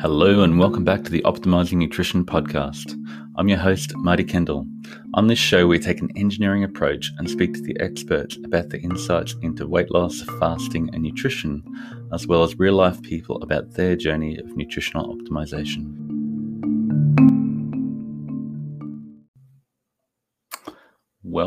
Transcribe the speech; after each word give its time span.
Hello, 0.00 0.42
and 0.44 0.60
welcome 0.60 0.84
back 0.84 1.02
to 1.02 1.10
the 1.10 1.22
Optimizing 1.22 1.78
Nutrition 1.78 2.24
podcast. 2.24 2.94
I'm 3.34 3.48
your 3.48 3.58
host, 3.58 3.96
Marty 3.96 4.22
Kendall. 4.22 4.64
On 5.14 5.26
this 5.26 5.40
show, 5.40 5.66
we 5.66 5.80
take 5.80 6.00
an 6.00 6.10
engineering 6.14 6.62
approach 6.62 7.12
and 7.18 7.28
speak 7.28 7.54
to 7.54 7.62
the 7.62 7.76
experts 7.80 8.38
about 8.44 8.70
the 8.70 8.78
insights 8.78 9.34
into 9.42 9.66
weight 9.66 9.90
loss, 9.90 10.22
fasting, 10.38 10.88
and 10.92 11.02
nutrition, 11.02 11.64
as 12.12 12.28
well 12.28 12.44
as 12.44 12.60
real 12.60 12.74
life 12.74 13.02
people 13.02 13.42
about 13.42 13.72
their 13.72 13.96
journey 13.96 14.38
of 14.38 14.56
nutritional 14.56 15.16
optimization. 15.16 16.05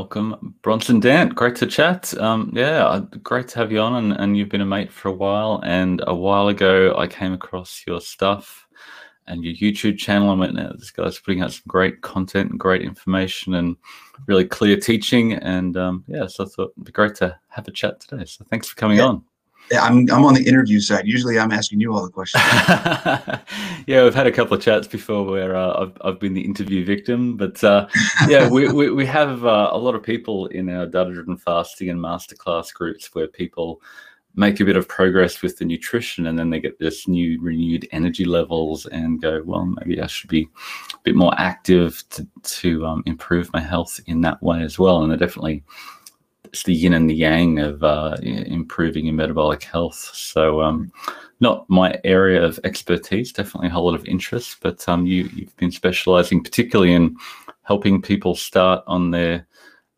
Welcome, 0.10 0.56
Bronson 0.64 1.00
Dant. 1.00 1.36
Great 1.36 1.56
to 1.58 1.68
chat. 1.68 2.18
Um, 2.18 2.52
yeah, 2.56 2.84
uh, 2.84 3.02
great 3.22 3.48
to 3.50 3.60
have 3.60 3.72
you 3.72 3.80
on, 3.80 3.94
and, 3.94 4.14
and 4.14 4.36
you've 4.36 4.50
been 4.50 4.60
a 4.60 4.66
mate 4.66 4.92
for 4.92 5.10
a 5.10 5.14
while. 5.14 5.62
And 5.64 6.04
a 6.08 6.16
while 6.16 6.48
ago, 6.48 6.96
I 6.98 7.06
came 7.06 7.32
across 7.32 7.84
your 7.86 8.02
stuff 8.02 8.66
and 9.28 9.44
your 9.44 9.54
YouTube 9.54 10.00
channel. 10.00 10.32
I 10.32 10.34
went, 10.34 10.56
now 10.56 10.72
this 10.72 10.90
guy's 10.90 11.20
putting 11.20 11.44
out 11.44 11.54
some 11.54 11.62
great 11.68 12.02
content 12.02 12.50
and 12.50 12.60
great 12.60 12.82
information 12.82 13.54
and 13.54 13.76
really 14.26 14.46
clear 14.46 14.80
teaching. 14.80 15.34
And 15.34 15.78
um, 15.78 16.04
yeah, 16.08 16.26
so 16.26 16.44
I 16.44 16.48
thought 16.48 16.72
it'd 16.76 16.86
be 16.86 16.92
great 16.92 17.14
to 17.18 17.38
have 17.50 17.68
a 17.68 17.72
chat 17.72 18.00
today. 18.00 18.26
So 18.26 18.44
thanks 18.50 18.68
for 18.68 18.76
coming 18.78 18.98
yeah. 18.98 19.06
on. 19.06 19.24
I'm 19.74 20.10
I'm 20.12 20.26
on 20.26 20.34
the 20.34 20.44
interview 20.48 20.80
side. 20.80 21.08
Usually, 21.08 21.38
I'm 21.38 21.52
asking 21.52 21.80
you 21.80 21.94
all 21.94 22.04
the 22.04 22.12
questions. 22.12 22.44
yeah, 23.88 24.04
we've 24.04 24.16
had 24.16 24.28
a 24.28 24.32
couple 24.32 24.56
of 24.56 24.64
chats 24.64 24.88
before 24.88 25.26
where 25.26 25.56
uh, 25.56 25.84
I've 25.84 25.98
I've 26.02 26.20
been 26.20 26.34
the 26.34 26.42
interview 26.42 26.86
victim, 26.86 27.38
but 27.38 27.64
uh, 27.64 27.88
yeah, 28.28 28.50
we, 28.50 28.72
we 28.72 28.90
we 28.92 29.06
have 29.06 29.46
uh, 29.46 29.70
a 29.72 29.78
lot 29.78 29.96
of 29.96 30.04
people 30.04 30.48
in 30.48 30.70
our 30.70 30.86
data-driven 30.86 31.38
fasting 31.38 31.90
and 31.90 32.00
masterclass 32.00 32.74
groups 32.74 33.14
where 33.14 33.28
people 33.28 33.82
make 34.36 34.60
a 34.60 34.66
bit 34.66 34.78
of 34.78 34.88
progress 34.88 35.42
with 35.42 35.58
the 35.58 35.66
nutrition 35.66 36.28
and 36.28 36.38
then 36.38 36.50
they 36.50 36.60
get 36.60 36.80
this 36.80 37.08
new 37.08 37.42
renewed 37.42 37.88
energy 37.92 38.26
levels 38.26 38.86
and 38.88 39.22
go 39.22 39.42
well 39.44 39.66
maybe 39.66 40.00
i 40.00 40.08
should 40.08 40.30
be 40.30 40.48
a 40.94 40.98
bit 41.04 41.16
more 41.16 41.34
active 41.38 42.04
to, 42.10 42.26
to 42.44 42.86
um, 42.86 43.04
improve 43.06 43.52
my 43.54 43.60
health 43.60 44.00
in 44.06 44.22
that 44.22 44.42
way 44.44 44.62
as 44.62 44.78
well 44.78 45.02
and 45.02 45.12
they're 45.12 45.18
definitely 45.18 45.64
it's 46.50 46.64
the 46.64 46.74
yin 46.74 46.94
and 46.94 47.10
the 47.10 47.16
yang 47.16 47.60
of 47.60 47.84
uh, 47.84 48.18
improving 48.22 49.06
your 49.06 49.14
metabolic 49.14 49.64
health. 49.64 50.12
So, 50.14 50.62
um, 50.62 50.92
not 51.40 51.70
my 51.70 52.00
area 52.04 52.44
of 52.44 52.60
expertise, 52.64 53.32
definitely 53.32 53.70
a 53.70 53.72
whole 53.72 53.86
lot 53.86 53.96
of 53.96 54.06
interest, 54.06 54.58
but 54.62 54.88
um, 54.90 55.06
you, 55.06 55.30
you've 55.34 55.56
been 55.58 55.72
specializing 55.72 56.44
particularly 56.44 56.94
in 56.94 57.16
helping 57.64 58.02
people 58.02 58.36
start 58.36 58.84
on 58.88 59.12
their 59.12 59.46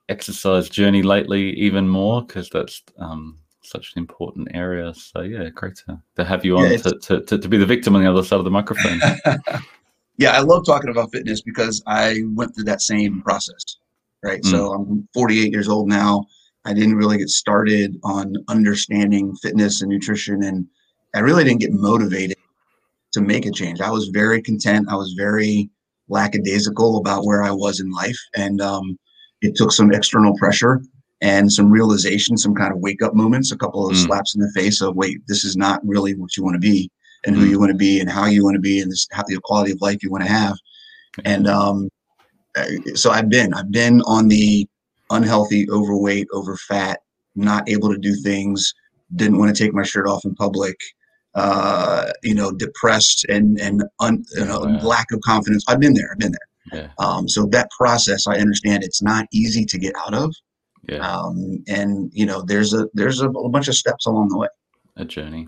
exercise 0.09 0.69
journey 0.69 1.01
lately, 1.01 1.53
even 1.53 1.87
more, 1.87 2.21
because 2.21 2.49
that's 2.49 2.83
um, 2.99 3.37
such 3.63 3.93
an 3.95 3.99
important 3.99 4.49
area. 4.53 4.93
So, 4.93 5.21
yeah, 5.21 5.49
great 5.49 5.77
to, 5.87 5.99
to 6.17 6.25
have 6.25 6.43
you 6.45 6.57
on 6.57 6.71
yeah, 6.71 6.77
to, 6.77 6.99
to, 6.99 7.21
to, 7.21 7.37
to 7.37 7.47
be 7.47 7.57
the 7.57 7.65
victim 7.65 7.95
on 7.95 8.03
the 8.03 8.09
other 8.09 8.23
side 8.23 8.39
of 8.39 8.45
the 8.45 8.51
microphone. 8.51 8.99
yeah, 10.17 10.31
I 10.31 10.41
love 10.41 10.65
talking 10.65 10.91
about 10.91 11.11
fitness 11.11 11.41
because 11.41 11.81
I 11.87 12.23
went 12.33 12.53
through 12.53 12.65
that 12.65 12.81
same 12.81 13.21
process, 13.21 13.77
right? 14.21 14.41
Mm. 14.41 14.51
So, 14.51 14.73
I'm 14.73 15.07
48 15.13 15.51
years 15.51 15.69
old 15.69 15.87
now. 15.87 16.25
I 16.65 16.73
didn't 16.73 16.95
really 16.95 17.17
get 17.17 17.29
started 17.29 17.97
on 18.03 18.35
understanding 18.47 19.35
fitness 19.37 19.81
and 19.81 19.89
nutrition, 19.89 20.43
and 20.43 20.67
I 21.15 21.19
really 21.19 21.43
didn't 21.43 21.61
get 21.61 21.73
motivated 21.73 22.37
to 23.13 23.21
make 23.21 23.45
a 23.45 23.51
change. 23.51 23.81
I 23.81 23.89
was 23.89 24.09
very 24.09 24.41
content. 24.41 24.87
I 24.89 24.95
was 24.95 25.13
very 25.13 25.69
lackadaisical 26.07 26.97
about 26.97 27.25
where 27.25 27.43
I 27.43 27.51
was 27.51 27.79
in 27.79 27.91
life, 27.91 28.17
and 28.35 28.61
um, 28.61 28.97
it 29.41 29.55
took 29.55 29.71
some 29.71 29.91
external 29.91 30.35
pressure 30.37 30.81
and 31.21 31.51
some 31.51 31.69
realization, 31.69 32.37
some 32.37 32.55
kind 32.55 32.73
of 32.73 32.79
wake 32.79 33.01
up 33.01 33.13
moments, 33.13 33.51
a 33.51 33.57
couple 33.57 33.87
of 33.87 33.95
mm. 33.95 34.05
slaps 34.05 34.35
in 34.35 34.41
the 34.41 34.51
face 34.55 34.81
of 34.81 34.95
wait, 34.95 35.19
this 35.27 35.43
is 35.43 35.55
not 35.55 35.79
really 35.83 36.15
what 36.15 36.35
you 36.35 36.43
want 36.43 36.55
to 36.55 36.59
be, 36.59 36.89
and 37.25 37.35
who 37.35 37.45
mm. 37.45 37.49
you 37.49 37.59
want 37.59 37.71
to 37.71 37.77
be, 37.77 37.99
and 37.99 38.09
how 38.09 38.25
you 38.25 38.43
want 38.43 38.55
to 38.55 38.61
be, 38.61 38.79
and 38.81 38.91
this 38.91 39.07
how 39.11 39.23
the 39.27 39.39
quality 39.43 39.71
of 39.71 39.81
life 39.81 40.03
you 40.03 40.11
want 40.11 40.23
to 40.23 40.29
have. 40.29 40.55
And 41.25 41.47
um, 41.47 41.89
so 42.95 43.11
I've 43.11 43.29
been 43.29 43.53
I've 43.53 43.71
been 43.71 44.01
on 44.01 44.27
the 44.27 44.67
unhealthy, 45.11 45.69
overweight, 45.69 46.27
over 46.33 46.57
fat, 46.57 46.99
not 47.35 47.69
able 47.69 47.89
to 47.89 47.97
do 47.97 48.15
things, 48.15 48.73
didn't 49.15 49.37
want 49.37 49.55
to 49.55 49.63
take 49.63 49.73
my 49.73 49.83
shirt 49.83 50.07
off 50.07 50.25
in 50.25 50.35
public, 50.35 50.75
uh, 51.35 52.11
you 52.23 52.33
know, 52.33 52.51
depressed 52.51 53.25
and 53.29 53.59
and 53.59 53.83
un, 53.99 54.23
you 54.35 54.45
know, 54.45 54.61
wow. 54.61 54.79
lack 54.81 55.11
of 55.11 55.21
confidence. 55.21 55.63
I've 55.67 55.79
been 55.79 55.93
there. 55.93 56.09
I've 56.11 56.19
been 56.19 56.31
there. 56.31 56.81
Yeah. 56.81 56.87
Um, 56.99 57.27
so 57.27 57.45
that 57.47 57.69
process, 57.71 58.27
I 58.27 58.37
understand 58.37 58.83
it's 58.83 59.01
not 59.01 59.27
easy 59.33 59.65
to 59.65 59.77
get 59.77 59.93
out 59.95 60.13
of. 60.13 60.33
Yeah. 60.87 60.97
Um, 60.97 61.63
and 61.67 62.11
you 62.13 62.25
know, 62.25 62.41
there's 62.41 62.73
a 62.73 62.87
there's 62.93 63.21
a, 63.21 63.29
a, 63.29 63.49
bunch 63.49 63.67
of 63.67 63.75
steps 63.75 64.05
along 64.05 64.29
the 64.29 64.37
way. 64.37 64.47
A 64.97 65.05
journey. 65.05 65.47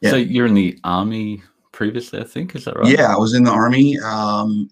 Yeah. 0.00 0.10
So 0.10 0.16
you're 0.16 0.46
in 0.46 0.54
the 0.54 0.78
army 0.84 1.42
previously, 1.72 2.20
I 2.20 2.24
think. 2.24 2.54
Is 2.54 2.64
that 2.64 2.76
right? 2.76 2.86
Yeah, 2.86 3.12
I 3.12 3.16
was 3.16 3.34
in 3.34 3.44
the 3.44 3.50
army. 3.50 3.98
Um, 4.00 4.68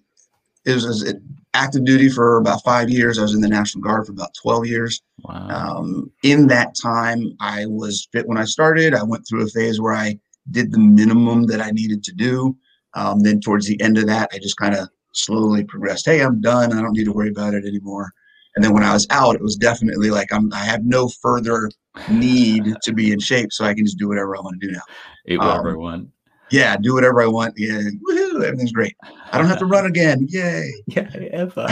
it 0.65 0.73
was 0.75 1.03
it, 1.03 1.17
active 1.53 1.85
duty 1.85 2.09
for 2.09 2.37
about 2.37 2.63
five 2.63 2.89
years. 2.89 3.17
I 3.17 3.21
was 3.21 3.33
in 3.33 3.41
the 3.41 3.47
National 3.47 3.83
Guard 3.83 4.05
for 4.05 4.11
about 4.11 4.33
12 4.41 4.65
years. 4.65 5.01
Wow. 5.23 5.47
Um, 5.49 6.11
in 6.23 6.47
that 6.47 6.75
time, 6.81 7.35
I 7.39 7.65
was 7.67 8.07
fit 8.11 8.27
when 8.27 8.37
I 8.37 8.45
started. 8.45 8.93
I 8.93 9.03
went 9.03 9.27
through 9.27 9.43
a 9.43 9.49
phase 9.49 9.79
where 9.79 9.93
I 9.93 10.19
did 10.51 10.71
the 10.71 10.79
minimum 10.79 11.45
that 11.47 11.61
I 11.61 11.71
needed 11.71 12.03
to 12.03 12.13
do. 12.13 12.55
Um, 12.95 13.21
then 13.21 13.39
towards 13.39 13.67
the 13.67 13.79
end 13.81 13.97
of 13.97 14.07
that, 14.07 14.29
I 14.33 14.39
just 14.39 14.57
kind 14.57 14.75
of 14.75 14.89
slowly 15.13 15.63
progressed. 15.63 16.05
Hey, 16.05 16.21
I'm 16.21 16.41
done. 16.41 16.73
I 16.73 16.81
don't 16.81 16.93
need 16.93 17.05
to 17.05 17.13
worry 17.13 17.29
about 17.29 17.53
it 17.53 17.65
anymore. 17.65 18.11
And 18.55 18.63
then 18.63 18.73
when 18.73 18.83
I 18.83 18.93
was 18.93 19.07
out, 19.09 19.35
it 19.35 19.41
was 19.41 19.55
definitely 19.55 20.11
like 20.11 20.31
I'm. 20.31 20.53
I 20.53 20.59
have 20.59 20.85
no 20.85 21.07
further 21.07 21.71
need 22.11 22.75
to 22.83 22.93
be 22.93 23.11
in 23.11 23.19
shape, 23.19 23.51
so 23.51 23.65
I 23.65 23.73
can 23.73 23.83
just 23.83 23.97
do 23.97 24.07
whatever 24.07 24.37
I 24.37 24.41
want 24.41 24.61
to 24.61 24.67
do 24.67 24.73
now. 24.73 24.81
Eat 25.27 25.39
whatever 25.39 25.69
um, 25.69 25.75
I 25.75 25.77
want 25.77 26.09
yeah, 26.53 26.77
do 26.77 26.93
whatever 26.93 27.21
I 27.21 27.25
want. 27.25 27.55
Yeah, 27.57 27.81
woohoo, 28.07 28.43
everything's 28.43 28.71
great. 28.71 28.95
I 29.31 29.39
don't 29.39 29.47
have 29.47 29.57
to 29.57 29.65
run 29.65 29.87
again. 29.87 30.27
Yay. 30.29 30.71
Yeah, 30.87 31.09
ever. 31.31 31.67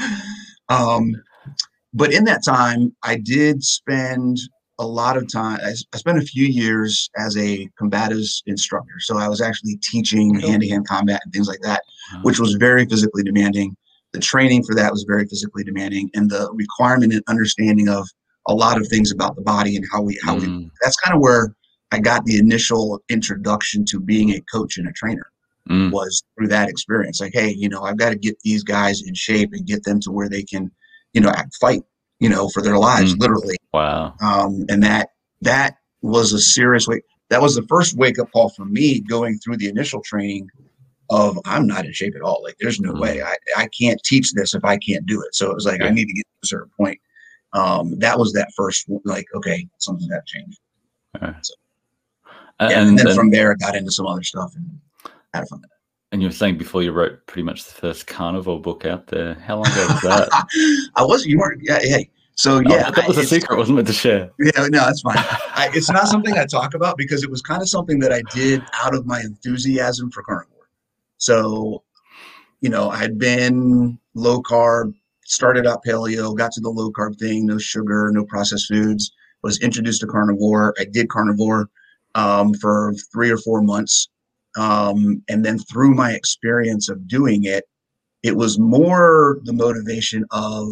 um, 0.70 1.14
but 1.92 2.14
in 2.14 2.24
that 2.24 2.42
time, 2.42 2.96
I 3.02 3.16
did 3.16 3.62
spend 3.62 4.38
a 4.78 4.86
lot 4.86 5.18
of 5.18 5.30
time. 5.30 5.58
I, 5.62 5.74
I 5.92 5.96
spent 5.98 6.18
a 6.18 6.22
few 6.22 6.46
years 6.46 7.10
as 7.18 7.36
a 7.36 7.68
combatives 7.80 8.42
instructor. 8.46 8.94
So 9.00 9.18
I 9.18 9.28
was 9.28 9.42
actually 9.42 9.76
teaching 9.82 10.40
hand 10.40 10.62
to 10.62 10.68
hand 10.68 10.88
combat 10.88 11.20
and 11.22 11.32
things 11.32 11.48
like 11.48 11.60
that, 11.62 11.82
which 12.22 12.40
was 12.40 12.54
very 12.54 12.86
physically 12.86 13.22
demanding. 13.22 13.76
The 14.12 14.20
training 14.20 14.64
for 14.64 14.74
that 14.76 14.92
was 14.92 15.04
very 15.06 15.26
physically 15.26 15.62
demanding, 15.62 16.08
and 16.14 16.30
the 16.30 16.50
requirement 16.54 17.12
and 17.12 17.22
understanding 17.28 17.90
of 17.90 18.08
a 18.48 18.54
lot 18.54 18.80
of 18.80 18.88
things 18.88 19.12
about 19.12 19.36
the 19.36 19.42
body 19.42 19.76
and 19.76 19.84
how 19.92 20.00
we 20.00 20.18
how 20.24 20.36
mm. 20.36 20.40
we. 20.40 20.70
That's 20.82 20.96
kind 20.96 21.14
of 21.14 21.20
where 21.20 21.54
I 21.96 21.98
got 21.98 22.26
the 22.26 22.38
initial 22.38 23.02
introduction 23.08 23.86
to 23.86 23.98
being 23.98 24.32
a 24.32 24.40
coach 24.52 24.76
and 24.76 24.86
a 24.86 24.92
trainer 24.92 25.32
mm. 25.66 25.90
was 25.90 26.22
through 26.34 26.48
that 26.48 26.68
experience. 26.68 27.22
Like, 27.22 27.32
hey, 27.32 27.54
you 27.56 27.70
know, 27.70 27.84
I've 27.84 27.96
got 27.96 28.10
to 28.10 28.16
get 28.16 28.38
these 28.40 28.62
guys 28.62 29.00
in 29.00 29.14
shape 29.14 29.54
and 29.54 29.66
get 29.66 29.82
them 29.84 29.98
to 30.00 30.10
where 30.10 30.28
they 30.28 30.42
can, 30.42 30.70
you 31.14 31.22
know, 31.22 31.30
act, 31.30 31.56
fight, 31.58 31.80
you 32.20 32.28
know, 32.28 32.50
for 32.50 32.62
their 32.62 32.76
lives, 32.76 33.14
mm. 33.14 33.20
literally. 33.20 33.56
Wow. 33.72 34.14
Um, 34.20 34.66
and 34.68 34.82
that 34.82 35.08
that 35.40 35.78
was 36.02 36.34
a 36.34 36.38
serious 36.38 36.86
wake. 36.86 37.02
That 37.30 37.40
was 37.40 37.54
the 37.54 37.66
first 37.66 37.96
wake 37.96 38.18
up 38.18 38.30
call 38.30 38.50
for 38.50 38.66
me 38.66 39.00
going 39.00 39.38
through 39.38 39.56
the 39.56 39.68
initial 39.68 40.02
training 40.02 40.50
of 41.08 41.38
I'm 41.46 41.66
not 41.66 41.86
in 41.86 41.94
shape 41.94 42.14
at 42.14 42.20
all. 42.20 42.42
Like, 42.42 42.56
there's 42.60 42.78
no 42.78 42.92
mm. 42.92 43.00
way 43.00 43.22
I, 43.22 43.36
I 43.56 43.68
can't 43.68 44.02
teach 44.04 44.34
this 44.34 44.54
if 44.54 44.66
I 44.66 44.76
can't 44.76 45.06
do 45.06 45.22
it. 45.22 45.34
So 45.34 45.50
it 45.50 45.54
was 45.54 45.64
like 45.64 45.80
yeah. 45.80 45.86
I 45.86 45.90
need 45.92 46.08
to 46.08 46.12
get 46.12 46.24
to 46.24 46.40
a 46.42 46.46
certain 46.46 46.70
point. 46.76 47.00
Um, 47.54 47.98
that 48.00 48.18
was 48.18 48.34
that 48.34 48.50
first 48.54 48.84
like, 49.06 49.24
okay, 49.34 49.66
something's 49.78 50.10
got 50.10 50.26
to 50.26 50.38
change. 50.38 50.60
So, 51.40 51.54
and, 52.60 52.70
yeah, 52.70 52.82
and 52.82 52.98
then 52.98 53.06
and, 53.08 53.16
from 53.16 53.30
there, 53.30 53.52
I 53.52 53.54
got 53.54 53.76
into 53.76 53.90
some 53.90 54.06
other 54.06 54.22
stuff 54.22 54.54
and 54.56 54.80
had 55.34 55.48
fun. 55.48 55.62
And 56.12 56.22
you 56.22 56.28
were 56.28 56.32
saying 56.32 56.56
before 56.56 56.82
you 56.82 56.92
wrote 56.92 57.26
pretty 57.26 57.42
much 57.42 57.64
the 57.64 57.72
first 57.72 58.06
carnivore 58.06 58.60
book 58.60 58.86
out 58.86 59.08
there. 59.08 59.34
How 59.34 59.56
long 59.56 59.66
ago 59.66 59.86
was 59.88 60.02
that? 60.02 60.46
I 60.96 61.02
was. 61.02 61.26
You 61.26 61.38
weren't. 61.38 61.62
Yeah. 61.62 61.80
Hey. 61.80 62.10
So 62.36 62.56
oh, 62.56 62.60
yeah, 62.60 62.84
oh, 62.88 62.90
that 62.92 63.08
was 63.08 63.18
I, 63.18 63.22
a 63.22 63.24
secret, 63.24 63.56
wasn't 63.56 63.78
it, 63.78 63.86
to 63.86 63.94
share? 63.94 64.30
Yeah, 64.38 64.66
no, 64.68 64.80
that's 64.80 65.00
fine. 65.00 65.16
I, 65.16 65.70
it's 65.72 65.90
not 65.90 66.06
something 66.08 66.36
I 66.36 66.44
talk 66.44 66.74
about 66.74 66.98
because 66.98 67.24
it 67.24 67.30
was 67.30 67.40
kind 67.40 67.62
of 67.62 67.68
something 67.68 67.98
that 68.00 68.12
I 68.12 68.20
did 68.34 68.62
out 68.74 68.94
of 68.94 69.06
my 69.06 69.20
enthusiasm 69.20 70.10
for 70.10 70.22
carnivore. 70.22 70.68
So, 71.16 71.82
you 72.60 72.68
know, 72.68 72.90
I 72.90 72.98
had 72.98 73.18
been 73.18 73.98
low 74.14 74.42
carb, 74.42 74.92
started 75.24 75.66
out 75.66 75.82
paleo, 75.82 76.36
got 76.36 76.52
to 76.52 76.60
the 76.60 76.68
low 76.68 76.90
carb 76.90 77.18
thing, 77.18 77.46
no 77.46 77.56
sugar, 77.56 78.10
no 78.12 78.26
processed 78.26 78.68
foods. 78.68 79.12
Was 79.42 79.58
introduced 79.60 80.00
to 80.00 80.06
carnivore. 80.06 80.74
I 80.78 80.84
did 80.84 81.08
carnivore 81.08 81.70
um, 82.16 82.54
for 82.54 82.94
three 83.12 83.30
or 83.30 83.38
four 83.38 83.62
months. 83.62 84.08
Um, 84.56 85.22
and 85.28 85.44
then 85.44 85.58
through 85.58 85.94
my 85.94 86.12
experience 86.12 86.88
of 86.88 87.06
doing 87.06 87.44
it, 87.44 87.64
it 88.22 88.34
was 88.34 88.58
more 88.58 89.38
the 89.44 89.52
motivation 89.52 90.24
of 90.32 90.66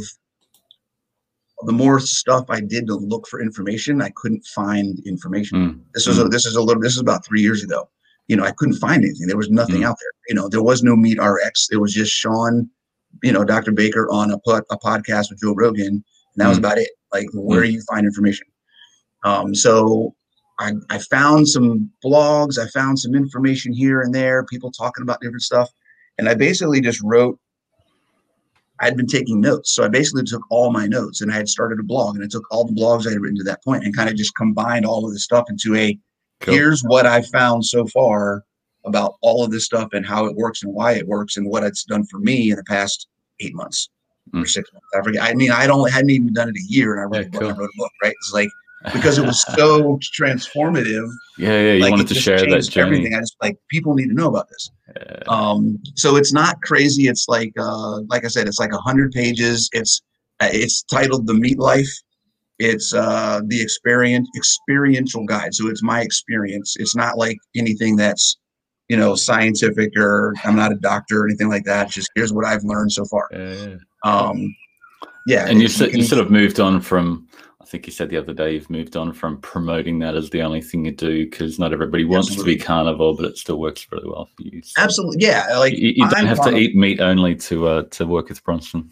the 1.66 1.72
more 1.72 2.00
stuff 2.00 2.46
I 2.48 2.60
did 2.60 2.86
to 2.88 2.96
look 2.96 3.28
for 3.28 3.40
information, 3.40 4.02
I 4.02 4.10
couldn't 4.16 4.44
find 4.46 4.98
information. 5.06 5.58
Mm. 5.58 5.80
This 5.94 6.06
was 6.06 6.18
a, 6.18 6.24
this 6.24 6.46
is 6.46 6.56
a 6.56 6.62
little 6.62 6.82
this 6.82 6.94
is 6.94 7.00
about 7.00 7.24
three 7.24 7.40
years 7.40 7.62
ago. 7.62 7.88
You 8.26 8.36
know, 8.36 8.44
I 8.44 8.50
couldn't 8.52 8.76
find 8.76 9.04
anything. 9.04 9.26
There 9.26 9.36
was 9.36 9.50
nothing 9.50 9.82
mm. 9.82 9.86
out 9.86 9.96
there. 10.00 10.12
You 10.28 10.34
know, 10.34 10.48
there 10.48 10.62
was 10.62 10.82
no 10.82 10.96
MeatRx. 10.96 11.68
It 11.70 11.76
was 11.76 11.94
just 11.94 12.12
Shawn, 12.12 12.68
you 13.22 13.32
know, 13.32 13.44
Dr. 13.44 13.72
Baker 13.72 14.10
on 14.10 14.30
a 14.30 14.38
put 14.38 14.64
a 14.70 14.78
podcast 14.78 15.30
with 15.30 15.40
Joe 15.40 15.54
Rogan, 15.54 15.86
and 15.86 16.04
that 16.36 16.46
mm. 16.46 16.48
was 16.48 16.58
about 16.58 16.78
it. 16.78 16.88
Like, 17.12 17.26
where 17.34 17.60
mm. 17.60 17.66
do 17.66 17.72
you 17.72 17.82
find 17.82 18.06
information? 18.06 18.46
Um, 19.24 19.54
so 19.54 20.14
I, 20.58 20.72
I 20.90 20.98
found 20.98 21.48
some 21.48 21.90
blogs, 22.04 22.58
I 22.58 22.68
found 22.68 22.98
some 22.98 23.14
information 23.14 23.72
here 23.72 24.00
and 24.00 24.14
there, 24.14 24.44
people 24.44 24.70
talking 24.70 25.02
about 25.02 25.20
different 25.20 25.42
stuff. 25.42 25.70
And 26.18 26.28
I 26.28 26.34
basically 26.34 26.80
just 26.80 27.00
wrote, 27.02 27.38
I'd 28.80 28.96
been 28.96 29.06
taking 29.06 29.40
notes. 29.40 29.72
So 29.72 29.84
I 29.84 29.88
basically 29.88 30.24
took 30.24 30.42
all 30.50 30.70
my 30.72 30.86
notes 30.86 31.20
and 31.20 31.32
I 31.32 31.36
had 31.36 31.48
started 31.48 31.80
a 31.80 31.84
blog 31.84 32.16
and 32.16 32.24
I 32.24 32.28
took 32.28 32.44
all 32.50 32.64
the 32.64 32.72
blogs 32.72 33.06
I 33.06 33.12
had 33.12 33.20
written 33.20 33.38
to 33.38 33.44
that 33.44 33.64
point 33.64 33.84
and 33.84 33.96
kind 33.96 34.08
of 34.08 34.16
just 34.16 34.34
combined 34.34 34.84
all 34.84 35.04
of 35.04 35.12
this 35.12 35.24
stuff 35.24 35.46
into 35.48 35.74
a 35.76 35.98
cool. 36.40 36.54
here's 36.54 36.82
what 36.82 37.06
I 37.06 37.22
found 37.22 37.64
so 37.64 37.86
far 37.86 38.44
about 38.84 39.14
all 39.22 39.44
of 39.44 39.50
this 39.50 39.64
stuff 39.64 39.88
and 39.92 40.04
how 40.04 40.26
it 40.26 40.36
works 40.36 40.62
and 40.62 40.74
why 40.74 40.92
it 40.92 41.06
works 41.06 41.36
and 41.36 41.48
what 41.48 41.64
it's 41.64 41.84
done 41.84 42.04
for 42.06 42.18
me 42.18 42.50
in 42.50 42.56
the 42.56 42.64
past 42.64 43.08
eight 43.40 43.54
months 43.54 43.88
mm. 44.32 44.42
or 44.42 44.46
six 44.46 44.70
months. 44.72 44.86
I 44.94 45.02
forget. 45.02 45.22
I 45.22 45.34
mean, 45.34 45.50
I 45.50 45.66
don't 45.66 45.90
hadn't 45.90 46.10
even 46.10 46.32
done 46.32 46.48
it 46.48 46.56
a 46.56 46.72
year 46.72 46.92
and 46.92 47.00
I 47.00 47.04
wrote, 47.04 47.32
yeah, 47.32 47.38
cool. 47.38 47.48
I 47.48 47.52
wrote 47.52 47.70
a 47.74 47.78
book, 47.78 47.92
right? 48.02 48.14
It's 48.20 48.32
like 48.32 48.50
because 48.92 49.18
it 49.18 49.24
was 49.24 49.42
so 49.56 49.98
transformative. 50.18 51.08
Yeah, 51.38 51.60
yeah. 51.60 51.72
You 51.72 51.80
like, 51.80 51.90
wanted 51.92 52.08
to 52.08 52.14
share 52.14 52.38
that 52.38 52.62
journey. 52.68 52.96
Everything. 52.98 53.14
I 53.14 53.20
just 53.20 53.36
like 53.42 53.56
people 53.70 53.94
need 53.94 54.08
to 54.08 54.14
know 54.14 54.28
about 54.28 54.48
this. 54.48 54.70
Yeah. 54.96 55.22
Um, 55.28 55.78
so 55.94 56.16
it's 56.16 56.32
not 56.32 56.60
crazy. 56.62 57.08
It's 57.08 57.26
like, 57.28 57.52
uh, 57.58 58.00
like 58.02 58.24
I 58.24 58.28
said, 58.28 58.46
it's 58.46 58.58
like 58.58 58.72
a 58.72 58.78
hundred 58.78 59.12
pages. 59.12 59.68
It's 59.72 60.02
it's 60.40 60.82
titled 60.84 61.26
"The 61.26 61.34
Meat 61.34 61.58
Life." 61.58 61.90
It's 62.58 62.94
uh, 62.94 63.40
the 63.46 63.60
experience 63.60 64.28
experiential 64.36 65.24
guide. 65.24 65.54
So 65.54 65.68
it's 65.68 65.82
my 65.82 66.02
experience. 66.02 66.76
It's 66.78 66.94
not 66.94 67.18
like 67.18 67.38
anything 67.56 67.96
that's 67.96 68.36
you 68.88 68.96
know 68.96 69.14
scientific 69.14 69.92
or 69.96 70.34
I'm 70.44 70.56
not 70.56 70.72
a 70.72 70.76
doctor 70.76 71.22
or 71.22 71.26
anything 71.26 71.48
like 71.48 71.64
that. 71.64 71.86
It's 71.86 71.94
just 71.94 72.10
here's 72.14 72.32
what 72.32 72.44
I've 72.44 72.64
learned 72.64 72.92
so 72.92 73.04
far. 73.06 73.28
Yeah. 73.32 73.76
Um, 74.04 74.54
yeah. 75.26 75.46
And 75.48 75.60
you, 75.60 75.68
you, 75.68 75.86
you 75.86 76.02
sort 76.02 76.20
of 76.20 76.30
moved 76.30 76.60
on 76.60 76.80
from 76.80 77.26
I 77.64 77.66
think 77.66 77.86
you 77.86 77.92
said 77.94 78.10
the 78.10 78.18
other 78.18 78.34
day 78.34 78.52
you've 78.52 78.68
moved 78.68 78.94
on 78.94 79.14
from 79.14 79.38
promoting 79.40 79.98
that 80.00 80.14
as 80.14 80.28
the 80.28 80.42
only 80.42 80.60
thing 80.60 80.84
you 80.84 80.92
do 80.92 81.24
because 81.24 81.58
not 81.58 81.72
everybody 81.72 82.04
wants 82.04 82.28
Absolutely. 82.28 82.56
to 82.56 82.58
be 82.58 82.62
carnivore, 82.62 83.16
but 83.16 83.24
it 83.24 83.38
still 83.38 83.58
works 83.58 83.86
really 83.90 84.06
well 84.06 84.28
for 84.36 84.42
you. 84.42 84.60
So 84.62 84.82
Absolutely, 84.82 85.24
yeah. 85.24 85.56
Like 85.56 85.72
you, 85.72 85.94
you 85.96 86.08
don't 86.10 86.26
have 86.26 86.42
to 86.42 86.54
eat 86.54 86.76
meat 86.76 87.00
only 87.00 87.34
to 87.36 87.66
uh, 87.66 87.82
to 87.84 88.04
work 88.06 88.28
with 88.28 88.44
Bronson. 88.44 88.90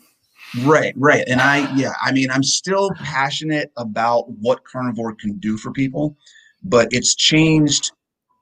Right, 0.63 0.95
right. 0.97 1.23
And 1.29 1.43
I, 1.43 1.71
yeah, 1.77 1.93
I 2.03 2.13
mean, 2.13 2.31
I'm 2.31 2.43
still 2.43 2.91
passionate 2.97 3.71
about 3.77 4.31
what 4.31 4.65
carnivore 4.65 5.15
can 5.17 5.37
do 5.39 5.59
for 5.59 5.71
people, 5.71 6.17
but 6.63 6.89
it's 6.93 7.15
changed 7.15 7.93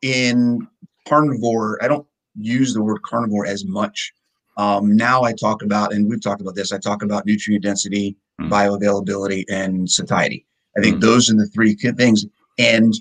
in 0.03 0.65
carnivore. 1.09 1.83
I 1.83 1.89
don't 1.89 2.07
use 2.39 2.73
the 2.73 2.83
word 2.83 3.03
carnivore 3.03 3.47
as 3.47 3.65
much. 3.65 4.13
Um, 4.57 4.95
now 4.95 5.23
I 5.23 5.33
talk 5.33 5.63
about, 5.63 5.93
and 5.93 6.09
we've 6.09 6.23
talked 6.23 6.41
about 6.41 6.55
this, 6.55 6.73
I 6.73 6.79
talk 6.79 7.03
about 7.03 7.27
nutrient 7.27 7.65
density, 7.65 8.17
mm. 8.41 8.49
bioavailability, 8.49 9.45
and 9.49 9.91
satiety. 9.91 10.47
I 10.77 10.81
think 10.81 10.99
mm. 10.99 11.01
those 11.01 11.31
are 11.31 11.35
the 11.35 11.47
three 11.49 11.75
things. 11.75 12.27
And 12.59 12.95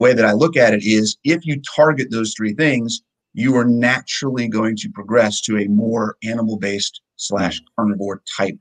way 0.00 0.12
that 0.12 0.24
I 0.24 0.32
look 0.32 0.56
at 0.56 0.74
it 0.74 0.84
is 0.84 1.16
if 1.24 1.46
you 1.46 1.60
target 1.74 2.10
those 2.10 2.34
three 2.34 2.54
things, 2.54 3.02
you 3.32 3.54
are 3.56 3.64
naturally 3.64 4.48
going 4.48 4.76
to 4.76 4.90
progress 4.90 5.40
to 5.42 5.58
a 5.58 5.66
more 5.68 6.16
animal-based 6.24 7.00
slash 7.16 7.60
carnivore 7.76 8.22
type 8.36 8.56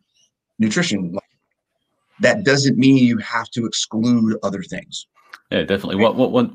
nutrition. 0.59 1.17
That 2.21 2.43
doesn't 2.43 2.77
mean 2.77 2.97
you 2.97 3.17
have 3.19 3.49
to 3.51 3.65
exclude 3.65 4.37
other 4.43 4.63
things. 4.63 5.07
Yeah, 5.51 5.63
definitely. 5.63 5.97
What, 5.97 6.15
what, 6.15 6.31
what, 6.31 6.51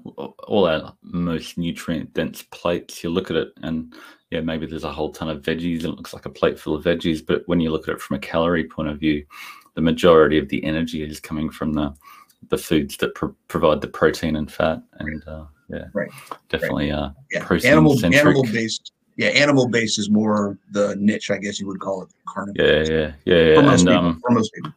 all 0.49 0.67
our 0.67 0.95
most 1.03 1.57
nutrient 1.57 2.13
dense 2.13 2.43
plates, 2.51 3.05
you 3.05 3.11
look 3.11 3.31
at 3.31 3.37
it 3.37 3.53
and 3.63 3.95
yeah, 4.31 4.41
maybe 4.41 4.67
there's 4.67 4.85
a 4.85 4.93
whole 4.93 5.13
ton 5.13 5.29
of 5.29 5.43
veggies. 5.43 5.85
and 5.85 5.93
It 5.93 5.97
looks 5.97 6.13
like 6.13 6.27
a 6.27 6.31
plate 6.31 6.59
full 6.59 6.75
of 6.75 6.85
veggies, 6.85 7.25
but 7.25 7.43
when 7.47 7.61
you 7.61 7.71
look 7.71 7.89
at 7.89 7.95
it 7.95 8.01
from 8.01 8.17
a 8.17 8.21
calorie 8.21 8.69
point 8.69 8.89
of 8.89 8.99
view, 8.99 9.25
the 9.75 9.81
majority 9.81 10.39
of 10.39 10.49
the 10.49 10.63
energy 10.65 11.03
is 11.03 11.21
coming 11.21 11.51
from 11.51 11.73
the 11.73 11.95
the 12.49 12.59
foods 12.59 12.97
that 12.99 13.15
pro- 13.15 13.35
provide 13.49 13.81
the 13.81 13.89
protein 13.89 14.37
and 14.37 14.51
fat, 14.51 14.83
and 14.99 15.23
uh, 15.29 15.45
yeah, 15.69 15.85
right, 15.93 16.11
definitely 16.49 16.91
right. 16.91 16.99
uh, 16.99 17.11
yeah. 17.31 17.45
protein 17.45 17.73
animal 17.73 18.05
animal 18.05 18.43
based. 18.45 18.93
Yeah, 19.17 19.29
animal 19.29 19.69
based 19.69 19.99
is 19.99 20.09
more 20.09 20.59
the 20.71 20.97
niche, 20.97 21.31
I 21.31 21.37
guess 21.37 21.61
you 21.61 21.67
would 21.67 21.81
call 21.81 22.03
it, 22.03 22.09
carnivore. 22.27 22.67
Yeah, 22.67 22.83
yeah, 22.83 23.13
yeah, 23.25 23.43
yeah. 23.43 23.55
For 23.57 23.63
most, 23.63 23.81
and, 23.81 23.89
people, 23.89 24.07
um, 24.07 24.21
for 24.21 24.31
most 24.31 24.53
people. 24.55 24.73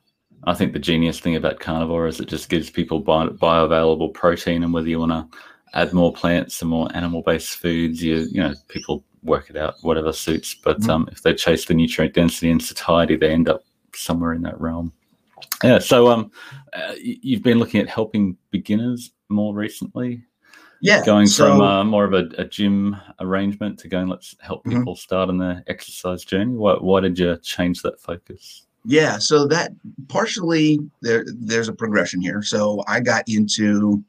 I 0.45 0.54
think 0.54 0.74
the 0.74 0.80
genius 0.80 1.19
thing 1.19 1.38
about 1.38 1.60
carnivore 1.62 2.07
is 2.07 2.19
it 2.19 2.28
just 2.28 2.50
gives 2.50 2.69
people 2.69 3.00
bio- 3.00 3.30
bioavailable 3.30 4.13
protein, 4.13 4.63
and 4.63 4.74
whether 4.74 4.90
you 4.90 5.00
want 5.00 5.12
to 5.12 5.38
add 5.74 5.94
more 5.94 6.12
plants 6.12 6.62
and 6.62 6.69
more 6.69 6.90
animal-based 6.94 7.56
foods, 7.56 8.04
you 8.04 8.28
you 8.31 8.42
know 8.42 8.54
people 8.68 9.04
work 9.24 9.50
it 9.50 9.56
out 9.56 9.75
whatever 9.81 10.12
suits. 10.12 10.54
But 10.54 10.81
mm-hmm. 10.81 10.90
um, 10.90 11.10
if 11.12 11.22
they 11.22 11.34
chase 11.34 11.66
the 11.66 11.74
nutrient 11.74 12.13
density 12.13 12.51
and 12.51 12.62
satiety, 12.62 13.16
they 13.16 13.31
end 13.31 13.48
up 13.48 13.63
somewhere 13.95 14.34
in 14.34 14.42
that 14.44 14.60
realm. 14.60 14.94
Yeah. 15.63 15.80
So 15.80 16.07
um, 16.10 16.31
uh, 16.74 16.94
you've 17.00 17.44
been 17.44 17.60
looking 17.60 17.81
at 17.81 17.90
helping 17.90 18.38
beginners 18.51 19.12
more 19.30 19.54
recently. 19.54 20.24
Yeah. 20.81 21.04
Going 21.06 21.28
so, 21.28 21.48
from 21.48 21.62
uh, 21.62 21.84
more 21.86 22.04
of 22.04 22.13
a, 22.13 22.30
a, 22.38 22.44
gym 22.44 22.98
arrangement 23.22 23.80
to 23.80 23.88
going, 23.88 24.10
let's 24.10 24.36
help 24.42 24.66
mm-hmm. 24.66 24.80
people 24.80 24.94
mm-hmm. 24.95 25.00
start 25.00 25.30
on 25.30 25.38
their 25.38 25.63
exercise 25.68 26.25
journey. 26.25 26.56
Why, 26.56 26.74
why 26.74 27.00
did 27.00 27.18
you 27.18 27.38
change 27.38 27.81
that 27.84 28.01
focus? 28.01 28.66
Yeah, 28.86 29.18
so 29.18 29.48
that 29.48 29.72
partially 30.10 30.80
there 31.01 31.24
there's 31.25 31.69
a 31.69 31.74
progression 31.74 32.19
here. 32.19 32.42
So 32.42 32.84
I 32.86 33.00
got 33.00 33.24
into 33.30 34.04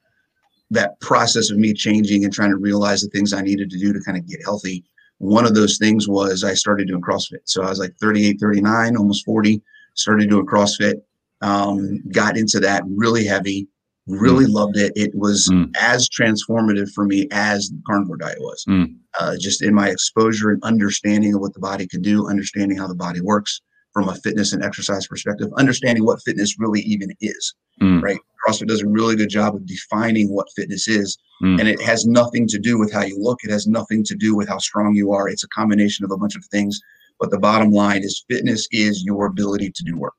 that 0.70 0.98
process 0.98 1.50
of 1.50 1.58
me 1.58 1.72
changing 1.72 2.24
and 2.24 2.32
trying 2.32 2.50
to 2.50 2.56
realize 2.56 3.02
the 3.02 3.08
things 3.08 3.32
I 3.32 3.42
needed 3.42 3.70
to 3.70 3.78
do 3.78 3.92
to 3.92 4.00
kind 4.00 4.18
of 4.18 4.26
get 4.26 4.42
healthy. 4.42 4.84
One 5.18 5.46
of 5.46 5.54
those 5.54 5.78
things 5.78 6.08
was 6.08 6.42
I 6.42 6.54
started 6.54 6.88
doing 6.88 7.02
CrossFit. 7.02 7.42
So 7.44 7.62
I 7.62 7.68
was 7.68 7.78
like 7.78 7.96
38, 7.98 8.40
39, 8.40 8.96
almost 8.96 9.24
40, 9.24 9.62
started 9.94 10.30
doing 10.30 10.46
CrossFit. 10.46 10.94
Um, 11.40 12.00
got 12.10 12.38
into 12.38 12.58
that 12.60 12.84
really 12.86 13.26
heavy, 13.26 13.68
really 14.06 14.46
mm. 14.46 14.52
loved 14.52 14.78
it. 14.78 14.92
It 14.96 15.14
was 15.14 15.48
mm. 15.52 15.70
as 15.78 16.08
transformative 16.08 16.90
for 16.92 17.04
me 17.04 17.28
as 17.32 17.68
the 17.68 17.82
carnivore 17.86 18.16
diet 18.16 18.40
was. 18.40 18.64
Mm. 18.68 18.96
Uh, 19.18 19.36
just 19.38 19.62
in 19.62 19.74
my 19.74 19.90
exposure 19.90 20.50
and 20.50 20.62
understanding 20.62 21.34
of 21.34 21.40
what 21.40 21.52
the 21.52 21.60
body 21.60 21.86
can 21.86 22.00
do, 22.02 22.28
understanding 22.28 22.78
how 22.78 22.86
the 22.86 22.94
body 22.94 23.20
works 23.20 23.60
from 23.92 24.08
a 24.08 24.14
fitness 24.16 24.52
and 24.52 24.64
exercise 24.64 25.06
perspective, 25.06 25.48
understanding 25.56 26.04
what 26.04 26.22
fitness 26.22 26.58
really 26.58 26.80
even 26.80 27.10
is, 27.20 27.54
mm. 27.80 28.02
right? 28.02 28.18
CrossFit 28.46 28.66
does 28.66 28.82
a 28.82 28.88
really 28.88 29.16
good 29.16 29.30
job 29.30 29.54
of 29.54 29.66
defining 29.66 30.34
what 30.34 30.48
fitness 30.56 30.88
is. 30.88 31.16
Mm. 31.42 31.60
And 31.60 31.68
it 31.68 31.80
has 31.80 32.04
nothing 32.04 32.46
to 32.48 32.58
do 32.58 32.78
with 32.78 32.92
how 32.92 33.02
you 33.02 33.18
look. 33.18 33.38
It 33.42 33.50
has 33.50 33.66
nothing 33.66 34.04
to 34.04 34.14
do 34.14 34.34
with 34.34 34.48
how 34.48 34.58
strong 34.58 34.94
you 34.94 35.12
are. 35.12 35.28
It's 35.28 35.44
a 35.44 35.48
combination 35.48 36.04
of 36.04 36.10
a 36.10 36.16
bunch 36.16 36.36
of 36.36 36.44
things. 36.46 36.80
But 37.20 37.30
the 37.30 37.38
bottom 37.38 37.70
line 37.70 38.02
is 38.02 38.24
fitness 38.28 38.68
is 38.70 39.04
your 39.04 39.26
ability 39.26 39.70
to 39.70 39.84
do 39.84 39.96
work, 39.96 40.14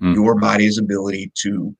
mm. 0.00 0.14
your 0.14 0.38
body's 0.38 0.78
ability 0.78 1.32
to 1.42 1.74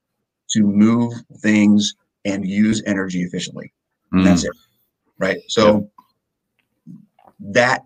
to 0.50 0.62
move 0.62 1.14
things 1.40 1.94
and 2.24 2.46
use 2.46 2.82
energy 2.86 3.22
efficiently. 3.22 3.72
Mm. 4.12 4.24
That's 4.24 4.44
it. 4.44 4.52
Right. 5.18 5.38
So 5.48 5.90
that 7.40 7.82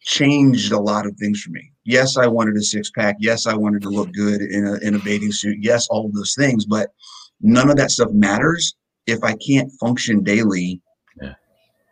changed 0.00 0.72
a 0.72 0.78
lot 0.78 1.06
of 1.06 1.16
things 1.16 1.40
for 1.40 1.50
me. 1.50 1.70
Yes, 1.84 2.16
I 2.16 2.26
wanted 2.26 2.56
a 2.56 2.62
six 2.62 2.90
pack. 2.90 3.16
Yes, 3.18 3.46
I 3.46 3.54
wanted 3.54 3.82
to 3.82 3.88
look 3.88 4.12
good 4.12 4.40
in 4.40 4.66
a 4.66 4.74
in 4.86 4.94
a 4.94 4.98
bathing 5.00 5.32
suit. 5.32 5.58
Yes, 5.60 5.88
all 5.88 6.06
of 6.06 6.12
those 6.12 6.34
things, 6.34 6.64
but 6.64 6.90
none 7.40 7.70
of 7.70 7.76
that 7.76 7.90
stuff 7.90 8.10
matters 8.12 8.74
if 9.06 9.24
I 9.24 9.34
can't 9.44 9.70
function 9.80 10.22
daily 10.22 10.80
yeah. 11.20 11.34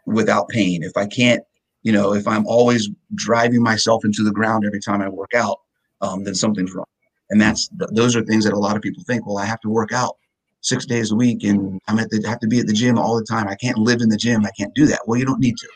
without 0.07 0.49
pain. 0.49 0.83
If 0.83 0.97
I 0.97 1.07
can't, 1.07 1.43
you 1.83 1.93
know, 1.93 2.15
if 2.15 2.29
I'm 2.29 2.47
always 2.47 2.89
driving 3.15 3.63
myself 3.63 4.05
into 4.05 4.23
the 4.23 4.33
ground 4.33 4.65
every 4.65 4.81
time 4.81 5.01
I 5.01 5.09
work 5.09 5.35
out, 5.35 5.61
um, 6.01 6.25
then 6.25 6.35
something's 6.35 6.75
wrong. 6.75 6.87
And 7.31 7.41
that's 7.41 7.71
those 7.93 8.17
are 8.17 8.25
things 8.25 8.45
that 8.45 8.53
a 8.53 8.59
lot 8.59 8.77
of 8.77 8.83
people 8.83 9.05
think. 9.05 9.27
Well, 9.27 9.39
I 9.39 9.47
have 9.47 9.61
to 9.61 9.69
work 9.69 9.93
out 9.93 10.17
six 10.63 10.85
days 10.85 11.13
a 11.13 11.15
week, 11.15 11.45
and 11.45 11.81
I'm 11.89 11.99
at 11.99 12.11
the 12.11 12.23
have 12.29 12.41
to 12.41 12.49
be 12.49 12.59
at 12.59 12.67
the 12.67 12.73
gym 12.73 12.99
all 12.99 13.17
the 13.17 13.25
time. 13.25 13.49
I 13.49 13.55
can't 13.55 13.79
live 13.79 14.01
in 14.01 14.09
the 14.09 14.17
gym. 14.17 14.45
I 14.45 14.51
can't 14.51 14.75
do 14.75 14.87
that. 14.87 15.01
Well, 15.07 15.19
you 15.19 15.25
don't 15.25 15.41
need 15.41 15.57
to. 15.57 15.69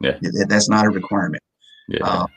Yeah, 0.00 0.18
that's 0.48 0.68
not 0.68 0.86
a 0.86 0.90
requirement. 0.90 1.42
Yeah. 1.88 2.04
Um, 2.04 2.28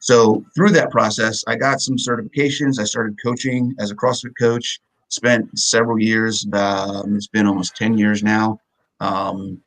so 0.00 0.44
through 0.54 0.70
that 0.70 0.90
process, 0.90 1.42
I 1.46 1.56
got 1.56 1.80
some 1.80 1.96
certifications. 1.96 2.78
I 2.78 2.84
started 2.84 3.16
coaching 3.22 3.74
as 3.78 3.90
a 3.90 3.96
CrossFit 3.96 4.32
coach. 4.38 4.80
Spent 5.08 5.58
several 5.58 5.98
years. 5.98 6.46
Um, 6.52 7.16
it's 7.16 7.26
been 7.26 7.46
almost 7.46 7.76
ten 7.76 7.96
years 7.96 8.22
now. 8.22 8.60
Um, 9.00 9.62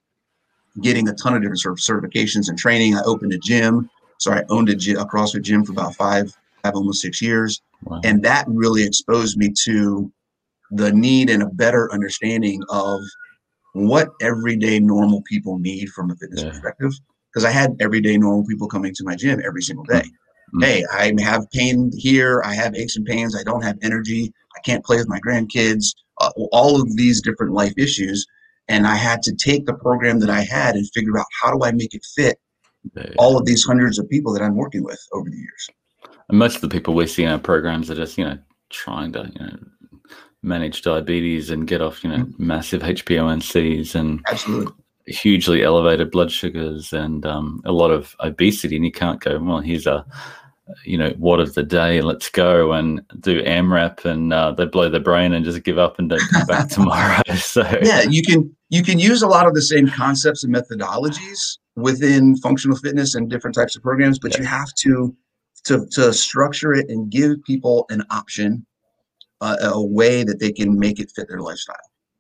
getting 0.82 1.08
a 1.10 1.14
ton 1.14 1.36
of 1.36 1.42
different 1.42 1.60
sort 1.60 1.74
of 1.74 1.80
certifications 1.80 2.50
and 2.50 2.58
training. 2.58 2.96
I 2.96 3.02
opened 3.04 3.34
a 3.34 3.38
gym, 3.38 3.90
so 4.18 4.32
I 4.32 4.44
owned 4.50 4.70
a, 4.70 4.76
gym, 4.76 4.98
a 4.98 5.06
CrossFit 5.06 5.42
gym 5.42 5.64
for 5.64 5.72
about 5.72 5.96
five, 5.96 6.36
five 6.64 6.76
almost 6.76 7.02
six 7.02 7.22
years, 7.22 7.62
wow. 7.84 8.02
and 8.04 8.24
that 8.24 8.46
really 8.48 8.84
exposed 8.86 9.38
me 9.38 9.54
to 9.64 10.12
the 10.72 10.92
need 10.92 11.30
and 11.30 11.44
a 11.44 11.48
better 11.48 11.92
understanding 11.94 12.62
of 12.70 13.02
what 13.74 14.10
everyday 14.22 14.80
normal 14.80 15.22
people 15.24 15.60
need 15.60 15.90
from 15.90 16.10
a 16.10 16.16
fitness 16.16 16.44
yeah. 16.44 16.50
perspective 16.50 16.92
because 17.36 17.46
I 17.46 17.52
had 17.52 17.76
everyday 17.82 18.18
normal 18.18 18.46
people 18.46 18.68
coming 18.68 18.94
to 18.96 19.04
my 19.04 19.16
gym 19.16 19.42
every 19.46 19.62
single 19.62 19.84
day. 19.84 20.04
Mm-hmm. 20.56 20.64
Hey, 20.64 20.86
I 20.92 21.14
have 21.22 21.50
pain 21.52 21.92
here. 21.94 22.42
I 22.46 22.54
have 22.54 22.76
aches 22.76 22.96
and 22.96 23.06
pains. 23.06 23.36
I 23.36 23.44
don't 23.44 23.62
have 23.62 23.78
energy. 23.82 24.32
I 24.56 24.62
can't 24.62 24.86
play 24.86 24.98
with 24.98 25.10
my 25.10 25.20
grandkids. 25.20 25.94
Uh, 26.22 26.32
all 26.54 26.82
of 26.82 26.96
these 26.96 27.22
different 27.22 27.52
life 27.52 27.74
issues. 27.78 28.26
And 28.68 28.88
I 28.88 28.96
had 28.96 29.22
to 29.24 29.36
take 29.36 29.66
the 29.66 29.74
program 29.74 30.20
that 30.20 30.30
I 30.30 30.42
had 30.42 30.76
and 30.76 30.90
figure 30.92 31.20
out 31.20 31.28
how 31.42 31.52
do 31.52 31.64
I 31.64 31.72
make 31.72 31.94
it 31.94 32.06
fit 32.16 32.40
all 33.18 33.38
of 33.38 33.46
these 33.46 33.64
hundreds 33.64 34.00
of 34.00 34.10
people 34.10 34.34
that 34.34 34.42
I'm 34.42 34.56
working 34.56 34.84
with 34.84 35.00
over 35.12 35.30
the 35.30 35.38
years. 35.38 35.70
And 36.30 36.40
most 36.40 36.56
of 36.56 36.62
the 36.62 36.70
people 36.70 36.94
we 36.94 37.08
see 37.08 37.24
in 37.24 37.32
our 37.32 37.40
programs 37.40 37.90
are 37.90 37.96
just, 37.96 38.18
you 38.18 38.26
know, 38.26 38.38
trying 38.70 39.14
to, 39.14 39.32
you 39.34 39.46
know, 39.46 39.58
manage 40.42 40.82
diabetes 40.82 41.50
and 41.50 41.68
get 41.68 41.82
off, 41.82 42.04
you 42.04 42.10
know, 42.10 42.18
mm-hmm. 42.18 42.48
massive 42.48 42.82
HbA1cs 42.82 43.96
and 43.96 44.22
absolutely 44.30 44.74
hugely 45.08 45.64
elevated 45.64 46.10
blood 46.10 46.32
sugars 46.32 46.92
and 46.92 47.26
um, 47.26 47.62
a 47.66 47.72
lot 47.72 47.92
of 47.92 48.16
obesity. 48.22 48.76
And 48.76 48.86
you 48.86 48.92
can't 48.92 49.22
go, 49.22 49.38
well, 49.40 49.60
here's 49.60 49.88
a 49.88 50.06
you 50.84 50.98
know, 50.98 51.12
what 51.18 51.40
of 51.40 51.54
the 51.54 51.64
day, 51.64 52.02
let's 52.02 52.30
go 52.30 52.74
and 52.74 53.02
do 53.20 53.44
AMRAP 53.44 54.06
and 54.06 54.34
uh, 54.34 54.52
they 54.52 54.66
blow 54.66 54.90
their 54.90 55.00
brain 55.00 55.34
and 55.34 55.46
just 55.46 55.64
give 55.64 55.78
up 55.78 56.00
and 56.00 56.10
don't 56.10 56.22
come 56.32 56.48
back 56.48 56.70
tomorrow. 56.70 57.22
So 57.36 57.62
yeah, 57.84 58.02
you 58.02 58.24
can 58.24 58.56
you 58.70 58.84
can 58.84 58.98
use 58.98 59.22
a 59.22 59.28
lot 59.28 59.46
of 59.46 59.54
the 59.54 59.62
same 59.62 59.88
concepts 59.88 60.44
and 60.44 60.54
methodologies 60.54 61.58
within 61.76 62.36
functional 62.38 62.78
fitness 62.78 63.16
and 63.16 63.30
different 63.30 63.56
types 63.56 63.76
of 63.76 63.84
programs, 63.84 64.20
but 64.20 64.32
yeah. 64.32 64.42
you 64.42 64.48
have 64.48 64.74
to 64.80 65.16
to 65.66 65.86
to 65.92 66.14
structure 66.14 66.74
it 66.74 66.90
and 66.90 67.12
give 67.12 67.44
people 67.44 67.86
an 67.90 68.04
option, 68.10 68.66
uh, 69.42 69.58
a 69.62 69.82
way 69.84 70.24
that 70.24 70.40
they 70.40 70.52
can 70.52 70.80
make 70.80 71.00
it 71.00 71.12
fit 71.16 71.28
their 71.28 71.42
lifestyle. 71.42 71.76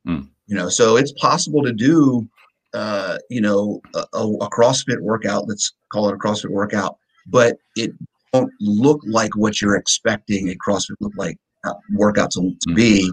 Mm. 0.08 0.30
You 0.48 0.56
know, 0.56 0.70
so 0.70 0.98
it's 0.98 1.14
possible 1.14 1.64
to 1.64 1.74
do, 1.74 2.28
uh, 2.74 3.18
you 3.30 3.42
know, 3.42 3.82
a, 3.96 4.02
a 4.14 4.50
CrossFit 4.50 5.00
workout. 5.00 5.48
Let's 5.48 5.74
call 5.92 6.10
it 6.10 6.14
a 6.14 6.18
CrossFit 6.18 6.52
workout, 6.52 6.98
but 7.28 7.58
it 7.76 7.92
won't 8.36 8.52
look 8.60 9.02
like 9.06 9.36
what 9.36 9.62
you're 9.62 9.76
expecting 9.76 10.50
a 10.50 10.56
CrossFit 10.56 10.96
look 11.00 11.14
like 11.18 11.38
uh, 11.64 11.74
workout 11.94 12.32
to, 12.32 12.42
to 12.42 12.48
mm-hmm. 12.70 12.76
be 12.76 13.12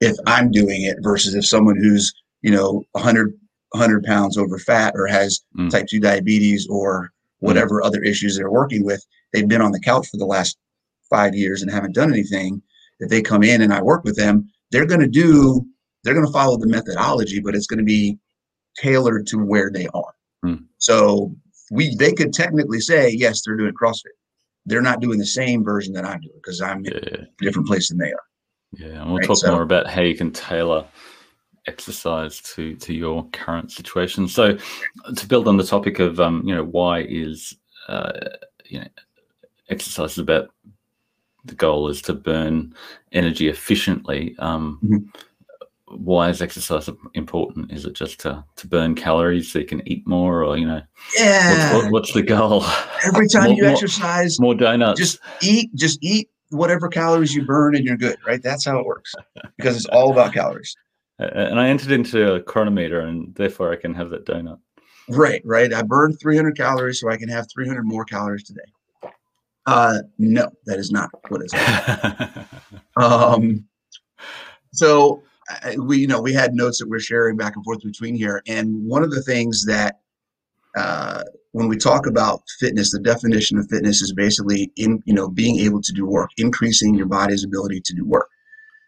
if 0.00 0.16
I'm 0.26 0.50
doing 0.50 0.82
it 0.82 0.98
versus 1.00 1.34
if 1.34 1.46
someone 1.46 1.76
who's 1.76 2.12
you 2.42 2.50
know 2.50 2.84
100 2.92 3.32
100 3.70 4.04
pounds 4.04 4.38
over 4.38 4.58
fat 4.58 4.94
or 4.96 5.06
has 5.06 5.40
mm. 5.58 5.70
type 5.70 5.86
2 5.88 6.00
diabetes 6.00 6.66
or 6.70 7.10
whatever 7.40 7.80
mm. 7.80 7.86
other 7.86 8.02
issues 8.02 8.36
they're 8.36 8.50
working 8.50 8.84
with 8.84 9.04
they've 9.32 9.48
been 9.48 9.62
on 9.62 9.72
the 9.72 9.80
couch 9.80 10.06
for 10.08 10.16
the 10.16 10.26
last 10.26 10.56
five 11.10 11.34
years 11.34 11.62
and 11.62 11.70
haven't 11.70 11.94
done 11.94 12.12
anything 12.12 12.62
if 13.00 13.10
they 13.10 13.20
come 13.20 13.42
in 13.42 13.62
and 13.62 13.72
i 13.72 13.82
work 13.82 14.04
with 14.04 14.16
them 14.16 14.48
they're 14.70 14.86
going 14.86 15.00
to 15.00 15.08
do 15.08 15.64
they're 16.02 16.14
going 16.14 16.26
to 16.26 16.32
follow 16.32 16.56
the 16.56 16.68
methodology 16.68 17.40
but 17.40 17.54
it's 17.54 17.66
going 17.66 17.78
to 17.78 17.84
be 17.84 18.16
tailored 18.78 19.26
to 19.26 19.38
where 19.38 19.70
they 19.70 19.88
are 19.94 20.14
mm. 20.44 20.62
so 20.78 21.34
we 21.70 21.94
they 21.96 22.12
could 22.12 22.32
technically 22.32 22.80
say 22.80 23.10
yes 23.10 23.42
they're 23.42 23.56
doing 23.56 23.74
crossfit 23.74 24.16
they're 24.66 24.82
not 24.82 25.00
doing 25.00 25.18
the 25.18 25.26
same 25.26 25.64
version 25.64 25.92
that 25.94 26.04
I'm 26.04 26.20
doing 26.20 26.34
because 26.36 26.60
I'm 26.60 26.84
yeah. 26.84 26.92
in 26.92 27.14
a 27.22 27.26
different 27.40 27.68
place 27.68 27.88
than 27.88 27.98
they 27.98 28.12
are. 28.12 28.24
Yeah, 28.72 29.00
and 29.02 29.06
we'll 29.06 29.18
right? 29.18 29.26
talk 29.26 29.38
so, 29.38 29.52
more 29.52 29.62
about 29.62 29.86
how 29.86 30.02
you 30.02 30.16
can 30.16 30.32
tailor 30.32 30.84
exercise 31.66 32.40
to 32.54 32.74
to 32.76 32.92
your 32.92 33.26
current 33.30 33.72
situation. 33.72 34.28
So, 34.28 34.58
to 35.14 35.26
build 35.26 35.48
on 35.48 35.56
the 35.56 35.64
topic 35.64 35.98
of 36.00 36.20
um, 36.20 36.42
you 36.44 36.54
know 36.54 36.64
why 36.64 37.02
is 37.02 37.54
uh, 37.88 38.12
you 38.64 38.80
know 38.80 38.88
exercise 39.70 40.12
is 40.12 40.18
about 40.18 40.50
the 41.44 41.54
goal 41.54 41.88
is 41.88 42.02
to 42.02 42.12
burn 42.12 42.74
energy 43.12 43.48
efficiently. 43.48 44.34
Um, 44.38 44.80
mm-hmm 44.84 45.20
why 45.88 46.28
is 46.28 46.42
exercise 46.42 46.90
important? 47.14 47.72
Is 47.72 47.84
it 47.84 47.94
just 47.94 48.20
to, 48.20 48.44
to 48.56 48.66
burn 48.66 48.94
calories 48.94 49.50
so 49.50 49.60
you 49.60 49.66
can 49.66 49.86
eat 49.86 50.06
more, 50.06 50.42
or 50.42 50.56
you 50.56 50.66
know, 50.66 50.82
yeah, 51.16 51.72
what's, 51.72 51.84
what, 51.84 51.92
what's 51.92 52.12
the 52.12 52.22
goal? 52.22 52.64
Every 53.04 53.28
time 53.28 53.50
more, 53.50 53.56
you 53.56 53.66
exercise, 53.66 54.40
more 54.40 54.54
donuts. 54.54 54.98
Just 54.98 55.20
eat, 55.42 55.72
just 55.74 55.98
eat 56.02 56.28
whatever 56.50 56.88
calories 56.88 57.34
you 57.34 57.44
burn, 57.44 57.76
and 57.76 57.84
you're 57.84 57.96
good, 57.96 58.16
right? 58.26 58.42
That's 58.42 58.64
how 58.64 58.78
it 58.78 58.86
works 58.86 59.14
because 59.56 59.76
it's 59.76 59.86
all 59.86 60.12
about 60.12 60.32
calories. 60.32 60.74
And 61.18 61.58
I 61.58 61.68
entered 61.68 61.92
into 61.92 62.34
a 62.34 62.42
Cronometer, 62.42 63.00
and 63.00 63.34
therefore 63.36 63.72
I 63.72 63.76
can 63.76 63.94
have 63.94 64.10
that 64.10 64.26
donut. 64.26 64.58
Right, 65.08 65.40
right. 65.46 65.72
I 65.72 65.80
burned 65.80 66.20
300 66.20 66.54
calories, 66.54 67.00
so 67.00 67.08
I 67.08 67.16
can 67.16 67.30
have 67.30 67.46
300 67.50 67.86
more 67.86 68.04
calories 68.04 68.44
today. 68.44 69.10
Uh, 69.64 70.00
no, 70.18 70.50
that 70.66 70.78
is 70.78 70.90
not 70.90 71.08
what 71.28 71.40
it's. 71.42 71.54
um, 72.96 73.64
so 74.74 75.22
we 75.78 75.98
you 75.98 76.06
know 76.06 76.20
we 76.20 76.32
had 76.32 76.54
notes 76.54 76.78
that 76.78 76.88
we're 76.88 77.00
sharing 77.00 77.36
back 77.36 77.56
and 77.56 77.64
forth 77.64 77.82
between 77.82 78.14
here 78.14 78.42
and 78.46 78.84
one 78.84 79.02
of 79.02 79.10
the 79.10 79.22
things 79.22 79.64
that 79.64 80.00
uh, 80.76 81.22
when 81.52 81.68
we 81.68 81.76
talk 81.76 82.06
about 82.06 82.42
fitness 82.58 82.90
the 82.90 83.00
definition 83.00 83.58
of 83.58 83.68
fitness 83.68 84.02
is 84.02 84.12
basically 84.12 84.70
in 84.76 85.02
you 85.06 85.14
know 85.14 85.28
being 85.28 85.58
able 85.60 85.80
to 85.80 85.92
do 85.92 86.04
work 86.04 86.30
increasing 86.36 86.94
your 86.94 87.06
body's 87.06 87.44
ability 87.44 87.80
to 87.80 87.94
do 87.94 88.04
work. 88.04 88.28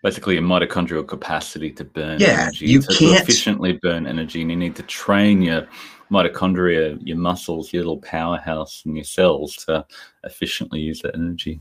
Basically 0.03 0.37
a 0.37 0.41
mitochondrial 0.41 1.07
capacity 1.07 1.73
to 1.73 1.85
burn 1.85 2.21
yeah, 2.21 2.43
energy. 2.43 2.67
you 2.67 2.81
to 2.83 2.95
can't 2.95 3.21
efficiently 3.21 3.79
burn 3.83 4.07
energy 4.07 4.43
and 4.43 4.51
you 4.51 4.57
need 4.57 4.77
to 4.77 4.85
train 4.85 5.43
your 5.43 5.67
mitochondria 6.11 6.99
your 7.07 7.17
muscles 7.17 7.73
your 7.73 7.83
little 7.83 8.01
powerhouse 8.01 8.83
and 8.87 8.97
your 8.97 9.05
cells 9.05 9.57
to 9.67 9.85
efficiently 10.25 10.81
use 10.81 11.01
that 11.01 11.15
energy 11.15 11.61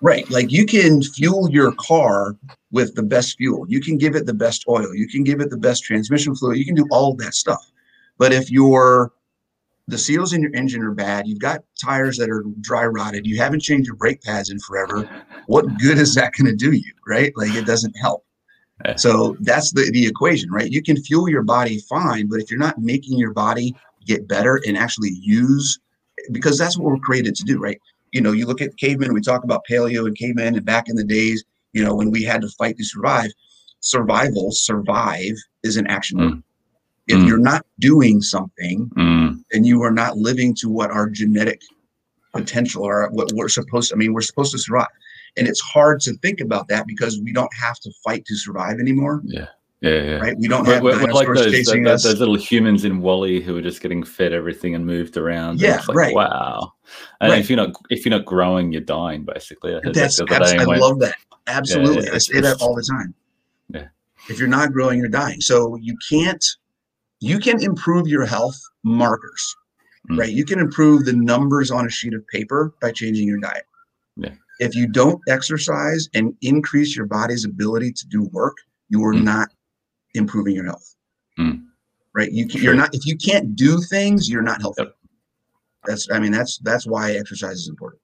Right. 0.00 0.28
Like 0.30 0.52
you 0.52 0.64
can 0.64 1.02
fuel 1.02 1.50
your 1.50 1.72
car 1.72 2.36
with 2.70 2.94
the 2.94 3.02
best 3.02 3.36
fuel. 3.36 3.64
You 3.68 3.80
can 3.80 3.98
give 3.98 4.14
it 4.14 4.26
the 4.26 4.34
best 4.34 4.64
oil. 4.68 4.94
You 4.94 5.08
can 5.08 5.24
give 5.24 5.40
it 5.40 5.50
the 5.50 5.56
best 5.56 5.84
transmission 5.84 6.34
fluid. 6.34 6.58
You 6.58 6.64
can 6.64 6.76
do 6.76 6.86
all 6.90 7.12
of 7.12 7.18
that 7.18 7.34
stuff. 7.34 7.70
But 8.16 8.32
if 8.32 8.50
your 8.50 9.12
the 9.88 9.98
seals 9.98 10.34
in 10.34 10.42
your 10.42 10.54
engine 10.54 10.82
are 10.82 10.92
bad, 10.92 11.26
you've 11.26 11.40
got 11.40 11.64
tires 11.82 12.18
that 12.18 12.28
are 12.28 12.44
dry 12.60 12.84
rotted, 12.84 13.26
you 13.26 13.38
haven't 13.38 13.60
changed 13.60 13.86
your 13.86 13.96
brake 13.96 14.22
pads 14.22 14.50
in 14.50 14.58
forever, 14.60 15.08
what 15.46 15.64
good 15.78 15.96
is 15.96 16.14
that 16.14 16.34
going 16.34 16.46
to 16.46 16.54
do 16.54 16.72
you? 16.72 16.92
Right? 17.06 17.32
Like 17.36 17.54
it 17.54 17.64
doesn't 17.64 17.96
help. 17.96 18.24
Eh. 18.84 18.96
So 18.96 19.36
that's 19.40 19.72
the, 19.72 19.90
the 19.90 20.06
equation, 20.06 20.50
right? 20.50 20.70
You 20.70 20.82
can 20.82 21.02
fuel 21.02 21.28
your 21.28 21.42
body 21.42 21.80
fine, 21.88 22.28
but 22.28 22.38
if 22.40 22.50
you're 22.50 22.60
not 22.60 22.78
making 22.78 23.18
your 23.18 23.32
body 23.32 23.74
get 24.04 24.28
better 24.28 24.60
and 24.66 24.76
actually 24.76 25.10
use 25.20 25.80
because 26.32 26.58
that's 26.58 26.76
what 26.76 26.86
we're 26.86 26.98
created 26.98 27.34
to 27.36 27.44
do, 27.44 27.58
right? 27.58 27.80
You 28.12 28.20
know, 28.20 28.32
you 28.32 28.46
look 28.46 28.60
at 28.60 28.76
cavemen, 28.76 29.14
we 29.14 29.20
talk 29.20 29.44
about 29.44 29.62
paleo 29.70 30.06
and 30.06 30.16
cavemen, 30.16 30.56
and 30.56 30.64
back 30.64 30.88
in 30.88 30.96
the 30.96 31.04
days, 31.04 31.44
you 31.72 31.84
know, 31.84 31.94
when 31.94 32.10
we 32.10 32.22
had 32.22 32.40
to 32.42 32.48
fight 32.48 32.76
to 32.76 32.84
survive, 32.84 33.30
survival, 33.80 34.50
survive 34.50 35.34
is 35.62 35.76
an 35.76 35.86
action 35.86 36.18
mm. 36.18 36.42
If 37.08 37.18
mm. 37.18 37.26
you're 37.26 37.38
not 37.38 37.64
doing 37.78 38.20
something, 38.20 38.90
mm. 38.96 39.42
then 39.50 39.64
you 39.64 39.82
are 39.82 39.90
not 39.90 40.18
living 40.18 40.54
to 40.56 40.68
what 40.68 40.90
our 40.90 41.08
genetic 41.08 41.62
potential 42.34 42.84
or 42.84 43.08
what 43.10 43.32
we're 43.32 43.48
supposed 43.48 43.88
to, 43.88 43.94
I 43.94 43.98
mean, 43.98 44.12
we're 44.12 44.20
supposed 44.20 44.52
to 44.52 44.58
survive. 44.58 44.88
And 45.36 45.48
it's 45.48 45.60
hard 45.60 46.00
to 46.02 46.12
think 46.18 46.40
about 46.40 46.68
that 46.68 46.86
because 46.86 47.18
we 47.20 47.32
don't 47.32 47.52
have 47.54 47.78
to 47.80 47.90
fight 48.04 48.26
to 48.26 48.36
survive 48.36 48.78
anymore. 48.78 49.22
Yeah. 49.24 49.46
Yeah, 49.80 50.02
yeah. 50.02 50.16
Right. 50.16 50.36
We 50.38 50.48
don't 50.48 50.64
have 50.66 50.82
we're, 50.82 51.00
we're 51.00 51.12
like 51.12 51.28
those, 51.28 51.52
those, 51.66 52.02
those, 52.02 52.18
little 52.18 52.34
humans 52.34 52.84
in 52.84 53.00
WALL-E 53.00 53.40
who 53.40 53.56
are 53.56 53.62
just 53.62 53.80
getting 53.80 54.02
fed 54.02 54.32
everything 54.32 54.74
and 54.74 54.84
moved 54.84 55.16
around. 55.16 55.60
Yeah, 55.60 55.80
like, 55.86 55.96
right. 55.96 56.14
Wow. 56.14 56.72
And 57.20 57.30
right. 57.30 57.38
if 57.38 57.48
you're 57.48 57.56
not 57.56 57.76
if 57.90 58.04
you're 58.04 58.16
not 58.16 58.24
growing, 58.24 58.72
you're 58.72 58.80
dying. 58.80 59.24
Basically, 59.24 59.78
that's 59.84 60.20
abs- 60.20 60.52
I 60.52 60.64
love 60.64 60.98
that. 61.00 61.14
Absolutely, 61.46 62.04
yeah, 62.04 62.10
yeah, 62.10 62.14
I 62.14 62.18
say 62.18 62.40
that 62.40 62.60
all 62.60 62.74
the 62.74 62.82
time. 62.82 63.14
Yeah. 63.72 63.88
If 64.28 64.38
you're 64.38 64.48
not 64.48 64.72
growing, 64.72 64.98
you're 64.98 65.08
dying. 65.08 65.40
So 65.40 65.76
you 65.76 65.96
can't. 66.08 66.44
You 67.20 67.38
can 67.38 67.62
improve 67.62 68.06
your 68.06 68.26
health 68.26 68.60
markers, 68.84 69.56
mm. 70.10 70.18
right? 70.18 70.30
You 70.30 70.44
can 70.44 70.58
improve 70.58 71.04
the 71.04 71.12
numbers 71.12 71.70
on 71.70 71.86
a 71.86 71.90
sheet 71.90 72.14
of 72.14 72.26
paper 72.28 72.74
by 72.80 72.92
changing 72.92 73.26
your 73.26 73.38
diet. 73.38 73.64
Yeah. 74.16 74.34
If 74.60 74.74
you 74.74 74.88
don't 74.88 75.20
exercise 75.28 76.08
and 76.14 76.34
increase 76.42 76.96
your 76.96 77.06
body's 77.06 77.44
ability 77.44 77.92
to 77.92 78.06
do 78.06 78.24
work, 78.32 78.56
you 78.88 79.04
are 79.04 79.14
mm. 79.14 79.22
not 79.22 79.48
improving 80.14 80.54
your 80.54 80.66
health. 80.66 80.94
Mm. 81.38 81.64
Right? 82.14 82.32
You 82.32 82.46
you're 82.46 82.74
not 82.74 82.94
if 82.94 83.06
you 83.06 83.16
can't 83.16 83.54
do 83.54 83.80
things, 83.80 84.28
you're 84.28 84.42
not 84.42 84.60
healthy. 84.60 84.82
Yep. 84.82 84.94
That's 85.86 86.10
I 86.10 86.18
mean 86.18 86.32
that's 86.32 86.58
that's 86.58 86.86
why 86.86 87.12
exercise 87.12 87.56
is 87.56 87.68
important. 87.68 88.02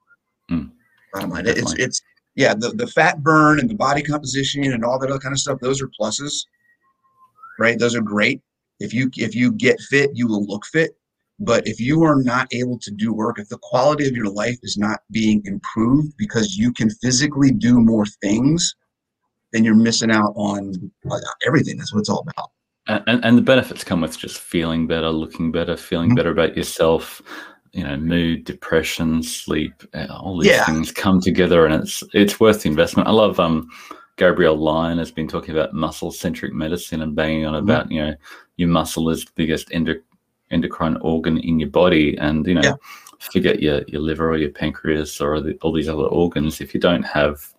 Mm. 0.51 0.71
Bottom 1.13 1.29
line, 1.29 1.47
it's 1.47 1.73
it's 1.73 2.01
yeah 2.35 2.53
the 2.53 2.69
the 2.69 2.87
fat 2.87 3.23
burn 3.23 3.59
and 3.59 3.69
the 3.69 3.75
body 3.75 4.01
composition 4.01 4.63
and 4.63 4.83
all 4.83 4.99
that 4.99 5.09
other 5.09 5.19
kind 5.19 5.33
of 5.33 5.39
stuff. 5.39 5.59
Those 5.59 5.81
are 5.81 5.89
pluses, 5.99 6.45
right? 7.59 7.77
Those 7.77 7.95
are 7.95 8.01
great. 8.01 8.41
If 8.79 8.93
you 8.93 9.09
if 9.17 9.35
you 9.35 9.51
get 9.51 9.79
fit, 9.79 10.11
you 10.13 10.27
will 10.27 10.45
look 10.45 10.65
fit. 10.65 10.97
But 11.39 11.67
if 11.67 11.81
you 11.81 12.03
are 12.03 12.21
not 12.21 12.47
able 12.53 12.79
to 12.79 12.91
do 12.91 13.13
work, 13.13 13.39
if 13.39 13.49
the 13.49 13.57
quality 13.57 14.07
of 14.07 14.15
your 14.15 14.29
life 14.29 14.57
is 14.63 14.77
not 14.77 15.01
being 15.11 15.41
improved 15.45 16.15
because 16.17 16.55
you 16.57 16.71
can 16.71 16.89
physically 16.89 17.51
do 17.51 17.81
more 17.81 18.05
things, 18.05 18.73
then 19.55 19.63
you're 19.63 19.73
missing 19.73 20.11
out 20.11 20.33
on 20.35 20.91
everything. 21.47 21.77
That's 21.77 21.93
what 21.93 22.01
it's 22.01 22.09
all 22.09 22.25
about. 22.27 22.51
And, 22.87 23.23
and 23.23 23.37
the 23.37 23.41
benefits 23.41 23.83
come 23.83 24.01
with 24.01 24.17
just 24.17 24.37
feeling 24.37 24.85
better, 24.85 25.09
looking 25.09 25.51
better, 25.51 25.77
feeling 25.77 26.09
mm-hmm. 26.09 26.15
better 26.15 26.31
about 26.31 26.57
yourself. 26.57 27.21
You 27.71 27.83
know, 27.83 27.97
mood, 27.97 28.45
depression, 28.45 29.21
sleep, 29.23 29.73
uh, 29.93 30.07
all 30.09 30.37
these 30.39 30.51
yeah. 30.51 30.65
things 30.65 30.93
come 30.93 31.19
together, 31.19 31.65
and 31.65 31.75
it's 31.75 32.03
it's 32.13 32.39
worth 32.39 32.61
the 32.61 32.69
investment. 32.69 33.09
I 33.09 33.11
love 33.11 33.37
um, 33.37 33.67
Gabrielle 34.15 34.55
Lyon 34.55 34.97
has 34.97 35.11
been 35.11 35.27
talking 35.27 35.53
about 35.53 35.73
muscle 35.73 36.09
centric 36.09 36.53
medicine 36.53 37.01
and 37.01 37.13
banging 37.15 37.45
on 37.45 37.53
mm-hmm. 37.53 37.69
about 37.69 37.91
you 37.91 38.01
know 38.01 38.15
your 38.55 38.69
muscle 38.69 39.09
is 39.09 39.25
the 39.25 39.31
biggest 39.35 39.73
endo- 39.73 39.99
endocrine 40.51 40.95
organ 41.01 41.37
in 41.37 41.59
your 41.59 41.69
body, 41.69 42.17
and 42.17 42.45
you 42.45 42.53
know. 42.53 42.61
Yeah. 42.63 42.75
Forget 43.17 43.61
your, 43.61 43.81
your 43.87 44.01
liver 44.01 44.29
or 44.29 44.37
your 44.37 44.51
pancreas 44.51 45.21
or 45.21 45.39
the, 45.39 45.57
all 45.61 45.71
these 45.71 45.87
other 45.87 46.03
organs. 46.03 46.59
If 46.59 46.73
you 46.73 46.81
don't 46.81 47.01
have 47.01 47.54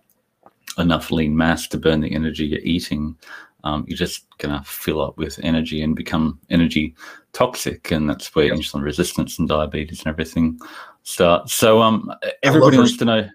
enough 0.77 1.11
lean 1.11 1.35
mass 1.35 1.67
to 1.69 1.77
burn 1.77 2.01
the 2.01 2.13
energy 2.13 2.45
you're 2.45 2.59
eating, 2.61 3.15
um, 3.63 3.85
you're 3.87 3.97
just 3.97 4.25
going 4.37 4.57
to 4.57 4.63
fill 4.65 5.01
up 5.01 5.17
with 5.17 5.39
energy 5.43 5.81
and 5.81 5.95
become 5.95 6.39
energy 6.49 6.95
toxic. 7.33 7.91
And 7.91 8.09
that's 8.09 8.33
where 8.35 8.45
yep. 8.45 8.55
insulin 8.55 8.83
resistance 8.83 9.39
and 9.39 9.47
diabetes 9.47 9.99
and 9.99 10.07
everything 10.07 10.59
start. 11.03 11.49
So 11.49 11.81
um, 11.81 12.11
everybody 12.43 12.77
wants 12.77 12.97
to 12.97 13.05
know. 13.05 13.29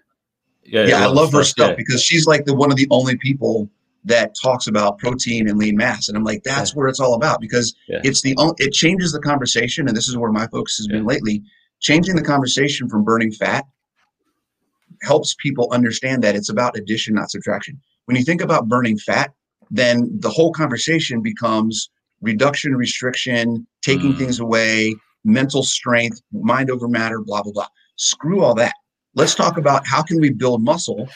Yeah, 0.65 0.85
yeah, 0.85 1.03
I 1.03 1.07
love 1.07 1.33
her 1.33 1.43
stuff 1.43 1.71
yeah. 1.71 1.75
because 1.75 2.01
she's 2.01 2.25
like 2.25 2.45
the 2.45 2.55
one 2.55 2.71
of 2.71 2.77
the 2.77 2.87
only 2.89 3.17
people 3.17 3.69
that 4.05 4.35
talks 4.41 4.67
about 4.67 4.97
protein 4.97 5.47
and 5.47 5.57
lean 5.57 5.77
mass 5.77 6.09
and 6.09 6.17
i'm 6.17 6.23
like 6.23 6.43
that's 6.43 6.71
yeah. 6.71 6.75
where 6.75 6.87
it's 6.87 6.99
all 6.99 7.13
about 7.13 7.39
because 7.39 7.73
yeah. 7.87 8.01
it's 8.03 8.21
the 8.21 8.35
it 8.57 8.73
changes 8.73 9.11
the 9.11 9.19
conversation 9.19 9.87
and 9.87 9.95
this 9.95 10.07
is 10.07 10.17
where 10.17 10.31
my 10.31 10.47
focus 10.47 10.77
has 10.77 10.87
yeah. 10.89 10.97
been 10.97 11.05
lately 11.05 11.41
changing 11.79 12.15
the 12.15 12.23
conversation 12.23 12.89
from 12.89 13.03
burning 13.03 13.31
fat 13.31 13.65
helps 15.03 15.35
people 15.35 15.69
understand 15.71 16.23
that 16.23 16.35
it's 16.35 16.49
about 16.49 16.77
addition 16.77 17.13
not 17.13 17.29
subtraction 17.29 17.79
when 18.05 18.17
you 18.17 18.23
think 18.23 18.41
about 18.41 18.67
burning 18.67 18.97
fat 18.97 19.31
then 19.69 20.09
the 20.19 20.29
whole 20.29 20.51
conversation 20.51 21.21
becomes 21.21 21.89
reduction 22.21 22.75
restriction 22.75 23.65
taking 23.81 24.13
mm. 24.13 24.17
things 24.17 24.39
away 24.39 24.95
mental 25.23 25.63
strength 25.63 26.21
mind 26.31 26.69
over 26.69 26.87
matter 26.87 27.21
blah 27.21 27.41
blah 27.41 27.51
blah 27.51 27.67
screw 27.97 28.43
all 28.43 28.55
that 28.55 28.73
let's 29.15 29.35
talk 29.35 29.57
about 29.57 29.85
how 29.85 30.01
can 30.01 30.19
we 30.19 30.29
build 30.29 30.63
muscle 30.63 31.07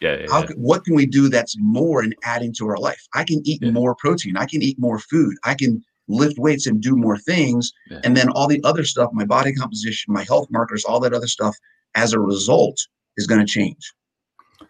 yeah, 0.00 0.18
yeah, 0.20 0.26
How, 0.30 0.46
what 0.54 0.84
can 0.84 0.94
we 0.94 1.06
do 1.06 1.28
that's 1.28 1.56
more 1.58 2.02
and 2.02 2.14
adding 2.24 2.54
to 2.58 2.68
our 2.68 2.78
life? 2.78 3.04
I 3.14 3.24
can 3.24 3.40
eat 3.44 3.60
yeah. 3.62 3.70
more 3.70 3.96
protein. 3.96 4.36
I 4.36 4.46
can 4.46 4.62
eat 4.62 4.78
more 4.78 4.98
food. 4.98 5.36
I 5.44 5.54
can 5.54 5.82
lift 6.08 6.38
weights 6.38 6.66
and 6.66 6.80
do 6.80 6.96
more 6.96 7.18
things. 7.18 7.72
Yeah. 7.90 8.00
And 8.04 8.16
then 8.16 8.28
all 8.30 8.46
the 8.46 8.62
other 8.64 8.84
stuff, 8.84 9.10
my 9.12 9.24
body 9.24 9.52
composition, 9.52 10.14
my 10.14 10.24
health 10.24 10.48
markers, 10.50 10.84
all 10.84 11.00
that 11.00 11.12
other 11.12 11.26
stuff, 11.26 11.56
as 11.94 12.12
a 12.12 12.20
result, 12.20 12.78
is 13.18 13.26
going 13.26 13.40
to 13.40 13.46
change. 13.46 13.92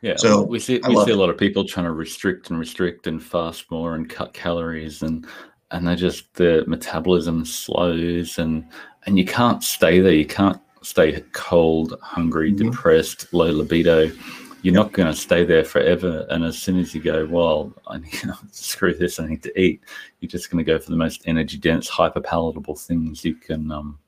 Yeah. 0.03 0.17
So 0.17 0.43
we 0.43 0.59
see 0.59 0.81
we 0.87 0.95
see 0.97 1.11
it. 1.11 1.17
a 1.17 1.17
lot 1.17 1.31
of 1.31 1.39
people 1.39 1.65
trying 1.65 1.87
to 1.87 1.93
restrict 1.93 2.51
and 2.51 2.59
restrict 2.59 3.07
and 3.07 3.23
fast 3.23 3.71
more 3.71 3.95
and 3.95 4.09
cut 4.09 4.33
calories 4.33 5.03
and 5.03 5.27
and 5.71 5.87
they 5.87 5.97
just 5.97 6.33
the 6.35 6.65
metabolism 6.67 7.45
slows 7.45 8.39
and 8.39 8.65
and 9.07 9.19
you 9.19 9.25
can't 9.25 9.63
stay 9.63 10.01
there. 10.01 10.13
You 10.13 10.27
can't 10.27 10.61
stay 10.83 11.21
cold, 11.33 11.95
hungry, 12.03 12.53
mm-hmm. 12.53 12.71
depressed, 12.71 13.33
low 13.33 13.51
libido 13.51 14.11
you're 14.63 14.75
not 14.75 14.93
going 14.93 15.09
to 15.09 15.19
stay 15.19 15.45
there 15.45 15.65
forever. 15.65 16.27
And 16.31 16.45
as 16.45 16.59
soon 16.59 16.79
as 16.79 16.95
you 16.95 17.01
go, 17.01 17.27
well, 17.27 17.73
I 17.87 17.99
need, 17.99 18.13
know, 18.25 18.35
screw 18.51 18.95
this, 18.95 19.21
I 19.21 19.27
need 19.27 19.43
to 19.45 19.61
eat. 19.61 19.81
You're 20.21 20.29
just 20.29 20.51
going 20.51 20.65
to 20.65 20.71
go 20.71 20.79
for 20.79 20.91
the 20.91 20.97
most 20.97 21.23
energy 21.27 21.57
dense, 21.57 21.89
hyper 21.89 22.21
palatable 22.21 22.77
things 22.77 23.25
you 23.25 23.35
can 23.35 23.71
um, 23.71 23.99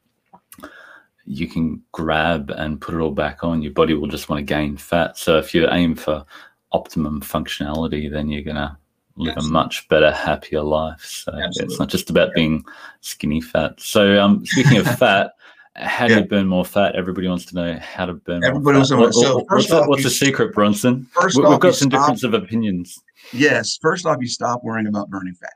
you 1.24 1.46
can 1.46 1.82
grab 1.92 2.50
and 2.50 2.80
put 2.80 2.94
it 2.94 3.00
all 3.00 3.10
back 3.10 3.44
on. 3.44 3.62
Your 3.62 3.72
body 3.72 3.94
will 3.94 4.08
just 4.08 4.28
want 4.28 4.40
to 4.40 4.44
gain 4.44 4.76
fat. 4.76 5.16
So 5.16 5.38
if 5.38 5.54
you 5.54 5.68
aim 5.70 5.94
for 5.94 6.24
optimum 6.72 7.20
functionality, 7.20 8.10
then 8.10 8.28
you're 8.28 8.42
going 8.42 8.56
to 8.56 8.76
live 9.16 9.36
Absolutely. 9.36 9.58
a 9.58 9.62
much 9.62 9.88
better, 9.88 10.10
happier 10.10 10.62
life. 10.62 11.04
So 11.04 11.32
Absolutely. 11.32 11.64
it's 11.64 11.78
not 11.78 11.88
just 11.88 12.10
about 12.10 12.34
being 12.34 12.64
skinny 13.00 13.40
fat. 13.40 13.80
So 13.80 14.22
um, 14.22 14.44
speaking 14.46 14.78
of 14.78 14.86
fat 14.98 15.32
how 15.76 16.06
do 16.06 16.14
yeah. 16.14 16.20
you 16.20 16.26
burn 16.26 16.46
more 16.46 16.64
fat? 16.64 16.94
Everybody 16.96 17.28
wants 17.28 17.44
to 17.46 17.54
know 17.54 17.78
how 17.78 18.06
to 18.06 18.14
burn. 18.14 18.44
Everybody 18.44 18.76
wants 18.76 18.90
to 18.90 18.96
know. 18.96 19.10
So 19.10 19.44
what's, 19.48 19.70
off, 19.70 19.88
what's 19.88 20.02
the 20.02 20.10
secret, 20.10 20.52
Bronson? 20.52 21.06
First 21.12 21.38
we, 21.38 21.48
have 21.48 21.60
got 21.60 21.74
some 21.74 21.90
stop, 21.90 22.02
difference 22.02 22.22
of 22.24 22.34
opinions. 22.34 22.98
Yes. 23.32 23.78
First 23.80 24.06
off, 24.06 24.18
you 24.20 24.28
stop 24.28 24.64
worrying 24.64 24.88
about 24.88 25.10
burning 25.10 25.34
fat. 25.34 25.52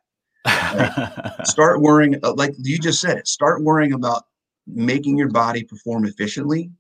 Right? 0.47 1.33
start 1.47 1.81
worrying, 1.81 2.19
like 2.23 2.55
you 2.59 2.79
just 2.79 3.01
said 3.01 3.19
it. 3.19 3.27
Start 3.27 3.63
worrying 3.63 3.93
about 3.93 4.25
making 4.67 5.19
your 5.19 5.31
body 5.31 5.65
perform 5.65 6.05
efficiently, 6.07 6.71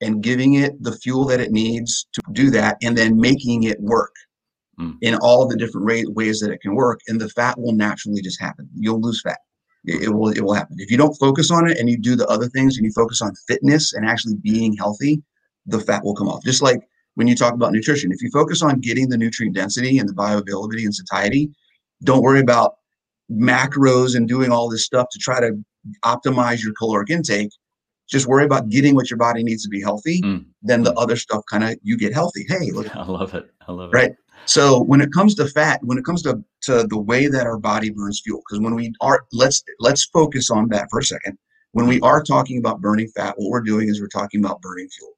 and 0.00 0.22
giving 0.22 0.54
it 0.54 0.82
the 0.82 0.96
fuel 0.98 1.24
that 1.26 1.40
it 1.40 1.52
needs 1.52 2.06
to 2.12 2.22
do 2.32 2.50
that, 2.50 2.76
and 2.82 2.96
then 2.96 3.18
making 3.18 3.64
it 3.64 3.80
work 3.80 4.14
mm. 4.78 4.94
in 5.00 5.14
all 5.16 5.46
the 5.46 5.56
different 5.56 6.14
ways 6.14 6.40
that 6.40 6.50
it 6.50 6.60
can 6.60 6.74
work. 6.74 7.00
And 7.08 7.20
the 7.20 7.30
fat 7.30 7.58
will 7.58 7.72
naturally 7.72 8.20
just 8.20 8.40
happen. 8.40 8.68
You'll 8.74 9.00
lose 9.00 9.22
fat 9.22 9.38
it 9.86 10.12
will 10.12 10.30
it 10.30 10.40
will 10.40 10.54
happen. 10.54 10.76
If 10.78 10.90
you 10.90 10.96
don't 10.96 11.14
focus 11.14 11.50
on 11.50 11.68
it 11.68 11.78
and 11.78 11.88
you 11.88 11.96
do 11.96 12.16
the 12.16 12.26
other 12.26 12.48
things 12.48 12.76
and 12.76 12.84
you 12.84 12.92
focus 12.92 13.22
on 13.22 13.34
fitness 13.48 13.92
and 13.92 14.04
actually 14.04 14.34
being 14.36 14.76
healthy, 14.76 15.22
the 15.66 15.80
fat 15.80 16.04
will 16.04 16.14
come 16.14 16.28
off. 16.28 16.44
Just 16.44 16.62
like 16.62 16.80
when 17.14 17.28
you 17.28 17.36
talk 17.36 17.54
about 17.54 17.72
nutrition, 17.72 18.12
if 18.12 18.20
you 18.20 18.30
focus 18.30 18.62
on 18.62 18.80
getting 18.80 19.08
the 19.08 19.16
nutrient 19.16 19.54
density 19.54 19.98
and 19.98 20.08
the 20.08 20.12
bioavailability 20.12 20.84
and 20.84 20.94
satiety, 20.94 21.50
don't 22.02 22.22
worry 22.22 22.40
about 22.40 22.74
macros 23.30 24.16
and 24.16 24.28
doing 24.28 24.50
all 24.50 24.68
this 24.68 24.84
stuff 24.84 25.06
to 25.10 25.18
try 25.18 25.40
to 25.40 25.52
optimize 26.04 26.62
your 26.62 26.72
caloric 26.74 27.10
intake. 27.10 27.50
Just 28.08 28.26
worry 28.26 28.44
about 28.44 28.68
getting 28.68 28.94
what 28.94 29.10
your 29.10 29.16
body 29.18 29.42
needs 29.42 29.64
to 29.64 29.68
be 29.68 29.80
healthy. 29.80 30.22
Mm. 30.22 30.46
Then 30.62 30.84
the 30.84 30.94
other 30.94 31.16
stuff 31.16 31.42
kind 31.50 31.64
of 31.64 31.76
you 31.82 31.96
get 31.96 32.14
healthy. 32.14 32.44
Hey, 32.48 32.70
look. 32.72 32.94
I 32.94 33.04
love 33.04 33.34
it. 33.34 33.50
I 33.66 33.72
love 33.72 33.92
it. 33.92 33.96
Right. 33.96 34.12
So 34.44 34.82
when 34.82 35.00
it 35.00 35.12
comes 35.12 35.34
to 35.36 35.46
fat, 35.46 35.80
when 35.82 35.98
it 35.98 36.04
comes 36.04 36.22
to, 36.22 36.42
to 36.62 36.86
the 36.88 36.98
way 36.98 37.26
that 37.26 37.46
our 37.46 37.58
body 37.58 37.90
burns 37.90 38.20
fuel, 38.22 38.42
because 38.48 38.62
when 38.62 38.74
we 38.74 38.92
are 39.00 39.24
let's 39.32 39.62
let's 39.80 40.04
focus 40.04 40.50
on 40.50 40.68
that 40.68 40.88
for 40.90 41.00
a 41.00 41.04
second. 41.04 41.36
When 41.72 41.86
we 41.86 42.00
are 42.00 42.22
talking 42.22 42.58
about 42.58 42.80
burning 42.80 43.08
fat, 43.08 43.34
what 43.36 43.50
we're 43.50 43.60
doing 43.60 43.88
is 43.88 44.00
we're 44.00 44.06
talking 44.06 44.42
about 44.42 44.62
burning 44.62 44.88
fuel. 44.88 45.12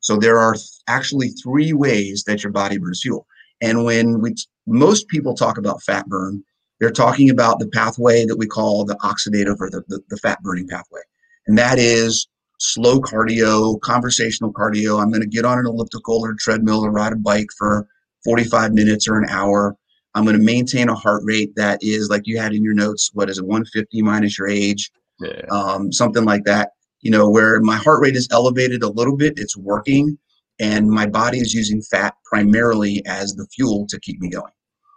So 0.00 0.16
there 0.16 0.38
are 0.38 0.54
actually 0.86 1.30
three 1.30 1.72
ways 1.72 2.22
that 2.28 2.44
your 2.44 2.52
body 2.52 2.78
burns 2.78 3.00
fuel. 3.02 3.26
And 3.60 3.84
when 3.84 4.20
we 4.20 4.34
most 4.66 5.08
people 5.08 5.34
talk 5.34 5.58
about 5.58 5.82
fat 5.82 6.06
burn, 6.06 6.44
they're 6.80 6.90
talking 6.90 7.30
about 7.30 7.58
the 7.58 7.68
pathway 7.68 8.26
that 8.26 8.36
we 8.36 8.46
call 8.46 8.84
the 8.84 8.96
oxidative 8.96 9.56
or 9.60 9.70
the, 9.70 9.82
the, 9.88 10.00
the 10.08 10.16
fat 10.18 10.42
burning 10.42 10.68
pathway. 10.68 11.00
And 11.46 11.56
that 11.58 11.78
is 11.78 12.28
slow 12.58 13.00
cardio, 13.00 13.80
conversational 13.80 14.52
cardio. 14.52 15.00
I'm 15.00 15.10
going 15.10 15.22
to 15.22 15.28
get 15.28 15.44
on 15.44 15.58
an 15.58 15.66
elliptical 15.66 16.24
or 16.24 16.34
treadmill 16.38 16.84
or 16.84 16.90
ride 16.90 17.12
a 17.12 17.16
bike 17.16 17.48
for 17.56 17.86
45 18.24 18.72
minutes 18.72 19.08
or 19.08 19.18
an 19.18 19.28
hour. 19.28 19.76
I'm 20.14 20.24
going 20.24 20.38
to 20.38 20.42
maintain 20.42 20.88
a 20.88 20.94
heart 20.94 21.22
rate 21.24 21.54
that 21.56 21.78
is 21.82 22.08
like 22.08 22.22
you 22.24 22.38
had 22.38 22.54
in 22.54 22.64
your 22.64 22.74
notes. 22.74 23.10
What 23.12 23.28
is 23.28 23.38
it? 23.38 23.44
150 23.44 24.02
minus 24.02 24.38
your 24.38 24.48
age, 24.48 24.90
yeah. 25.20 25.42
um, 25.50 25.92
something 25.92 26.24
like 26.24 26.44
that. 26.44 26.70
You 27.02 27.10
know, 27.10 27.28
where 27.28 27.60
my 27.60 27.76
heart 27.76 28.00
rate 28.00 28.16
is 28.16 28.26
elevated 28.32 28.82
a 28.82 28.88
little 28.88 29.16
bit, 29.16 29.34
it's 29.36 29.56
working, 29.56 30.18
and 30.58 30.88
my 30.88 31.06
body 31.06 31.38
is 31.38 31.52
using 31.52 31.82
fat 31.82 32.14
primarily 32.24 33.04
as 33.06 33.34
the 33.34 33.46
fuel 33.54 33.86
to 33.88 34.00
keep 34.00 34.18
me 34.18 34.30
going. 34.30 34.52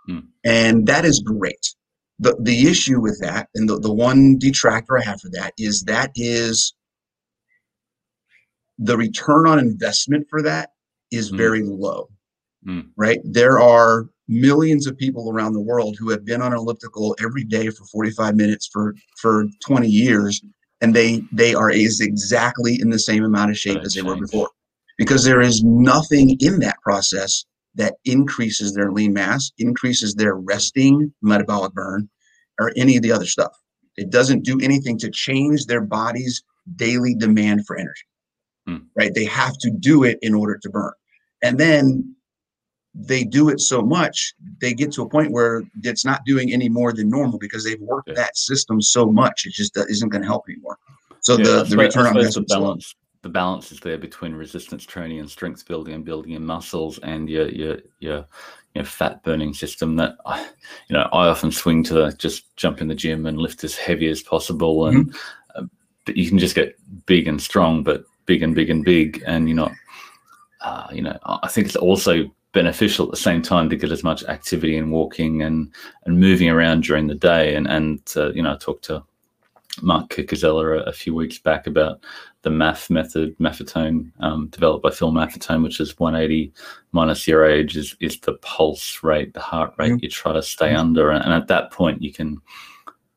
Mm. 0.09 0.27
And 0.43 0.87
that 0.87 1.05
is 1.05 1.19
great. 1.19 1.75
The, 2.19 2.35
the 2.41 2.67
issue 2.67 2.99
with 2.99 3.19
that, 3.21 3.47
and 3.55 3.69
the, 3.69 3.79
the 3.79 3.93
one 3.93 4.37
detractor 4.37 4.97
I 4.97 5.03
have 5.03 5.21
for 5.21 5.29
that, 5.31 5.53
is 5.57 5.83
that 5.83 6.11
is 6.15 6.73
the 8.77 8.97
return 8.97 9.47
on 9.47 9.59
investment 9.59 10.27
for 10.29 10.41
that 10.41 10.71
is 11.11 11.31
mm. 11.31 11.37
very 11.37 11.63
low. 11.63 12.09
Mm. 12.67 12.89
Right? 12.97 13.19
There 13.23 13.59
are 13.59 14.09
millions 14.27 14.85
of 14.85 14.97
people 14.97 15.31
around 15.31 15.53
the 15.53 15.61
world 15.61 15.97
who 15.97 16.09
have 16.09 16.23
been 16.23 16.41
on 16.41 16.53
an 16.53 16.59
elliptical 16.59 17.15
every 17.23 17.43
day 17.43 17.69
for 17.69 17.83
45 17.85 18.35
minutes 18.35 18.69
for 18.71 18.93
for 19.19 19.45
20 19.65 19.87
years 19.87 20.39
and 20.81 20.95
they 20.95 21.23
they 21.31 21.55
are 21.55 21.71
is 21.71 21.99
exactly 21.99 22.79
in 22.79 22.91
the 22.91 22.99
same 22.99 23.23
amount 23.23 23.49
of 23.49 23.57
shape 23.57 23.79
as 23.79 23.93
they 23.93 24.03
were 24.03 24.15
before 24.15 24.49
because 24.99 25.25
there 25.25 25.41
is 25.41 25.63
nothing 25.63 26.37
in 26.41 26.59
that 26.59 26.79
process 26.83 27.43
that 27.75 27.95
increases 28.05 28.73
their 28.73 28.91
lean 28.91 29.13
mass 29.13 29.51
increases 29.57 30.15
their 30.15 30.35
resting 30.35 31.13
metabolic 31.21 31.73
burn 31.73 32.09
or 32.59 32.71
any 32.75 32.95
of 32.95 33.03
the 33.03 33.11
other 33.11 33.25
stuff 33.25 33.55
it 33.95 34.09
doesn't 34.09 34.43
do 34.43 34.59
anything 34.61 34.97
to 34.97 35.09
change 35.09 35.65
their 35.65 35.81
body's 35.81 36.43
daily 36.75 37.15
demand 37.15 37.65
for 37.65 37.77
energy 37.77 38.05
mm. 38.67 38.83
right 38.95 39.13
they 39.13 39.25
have 39.25 39.57
to 39.57 39.69
do 39.69 40.03
it 40.03 40.17
in 40.21 40.33
order 40.33 40.57
to 40.57 40.69
burn 40.69 40.93
and 41.41 41.59
then 41.59 42.15
they 42.93 43.23
do 43.23 43.49
it 43.49 43.59
so 43.59 43.81
much, 43.81 44.33
they 44.59 44.73
get 44.73 44.91
to 44.93 45.03
a 45.03 45.09
point 45.09 45.31
where 45.31 45.63
it's 45.83 46.05
not 46.05 46.25
doing 46.25 46.51
any 46.51 46.69
more 46.69 46.91
than 46.91 47.09
normal 47.09 47.37
because 47.37 47.63
they've 47.63 47.79
worked 47.81 48.09
yeah. 48.09 48.15
that 48.15 48.37
system 48.37 48.81
so 48.81 49.05
much. 49.05 49.45
It 49.45 49.53
just 49.53 49.77
isn't 49.77 50.09
going 50.09 50.21
to 50.21 50.27
help 50.27 50.45
anymore. 50.49 50.77
So 51.21 51.37
yeah, 51.37 51.43
the, 51.43 51.63
the 51.63 51.77
return 51.77 52.07
on 52.07 52.17
investment 52.17 52.47
balance, 52.47 52.95
the 53.21 53.29
balance 53.29 53.71
is 53.71 53.79
there 53.79 53.97
between 53.97 54.33
resistance 54.33 54.85
training 54.85 55.19
and 55.19 55.29
strength 55.29 55.67
building 55.67 55.93
and 55.93 56.05
building 56.05 56.31
your 56.31 56.41
muscles 56.41 56.99
and 56.99 57.29
your 57.29 57.49
your 57.49 57.77
your 57.99 58.25
you 58.75 58.81
know, 58.81 58.85
fat 58.85 59.23
burning 59.23 59.53
system 59.53 59.95
that 59.97 60.17
I, 60.25 60.41
you 60.87 60.95
know 60.95 61.07
I 61.11 61.27
often 61.27 61.51
swing 61.51 61.83
to 61.85 62.11
just 62.17 62.55
jump 62.55 62.81
in 62.81 62.87
the 62.87 62.95
gym 62.95 63.25
and 63.25 63.37
lift 63.37 63.63
as 63.63 63.75
heavy 63.75 64.07
as 64.07 64.21
possible 64.21 64.87
and 64.87 65.07
mm-hmm. 65.07 65.63
uh, 65.63 65.67
but 66.05 66.17
you 66.17 66.27
can 66.29 66.39
just 66.39 66.55
get 66.55 66.77
big 67.05 67.27
and 67.27 67.41
strong 67.41 67.83
but 67.83 68.03
big 68.25 68.43
and 68.43 68.55
big 68.55 68.69
and 68.69 68.85
big 68.85 69.23
and 69.25 69.49
you're 69.49 69.55
not 69.55 69.71
uh, 70.61 70.87
you 70.91 71.01
know 71.01 71.17
I 71.25 71.47
think 71.47 71.67
it's 71.67 71.75
also 71.75 72.29
beneficial 72.51 73.05
at 73.05 73.11
the 73.11 73.17
same 73.17 73.41
time 73.41 73.69
to 73.69 73.75
get 73.75 73.91
as 73.91 74.03
much 74.03 74.23
activity 74.23 74.77
and 74.77 74.91
walking 74.91 75.41
and 75.41 75.71
and 76.05 76.19
moving 76.19 76.49
around 76.49 76.83
during 76.83 77.07
the 77.07 77.15
day. 77.15 77.55
And 77.55 77.67
and 77.67 78.01
uh, 78.15 78.31
you 78.31 78.41
know, 78.41 78.53
I 78.53 78.57
talked 78.57 78.85
to 78.85 79.03
Mark 79.81 80.09
Cucuzzella 80.09 80.81
a, 80.81 80.83
a, 80.83 80.93
few 80.93 81.13
weeks 81.13 81.37
back 81.37 81.67
about 81.67 82.03
the 82.41 82.49
MAF 82.49 82.89
method, 82.89 83.37
Maffetone, 83.37 84.11
um, 84.19 84.47
developed 84.47 84.83
by 84.83 84.91
Phil 84.91 85.11
Maffetone, 85.11 85.63
which 85.63 85.79
is 85.79 85.97
180 85.99 86.51
minus 86.91 87.27
your 87.27 87.45
age 87.45 87.77
is 87.77 87.95
is 87.99 88.19
the 88.19 88.33
pulse 88.35 88.99
rate, 89.03 89.33
the 89.33 89.39
heart 89.39 89.73
rate 89.77 89.93
mm-hmm. 89.93 90.03
you 90.03 90.09
try 90.09 90.33
to 90.33 90.41
stay 90.41 90.69
mm-hmm. 90.69 90.79
under, 90.79 91.11
and, 91.11 91.23
and 91.23 91.33
at 91.33 91.47
that 91.47 91.71
point 91.71 92.01
you 92.01 92.13
can 92.13 92.41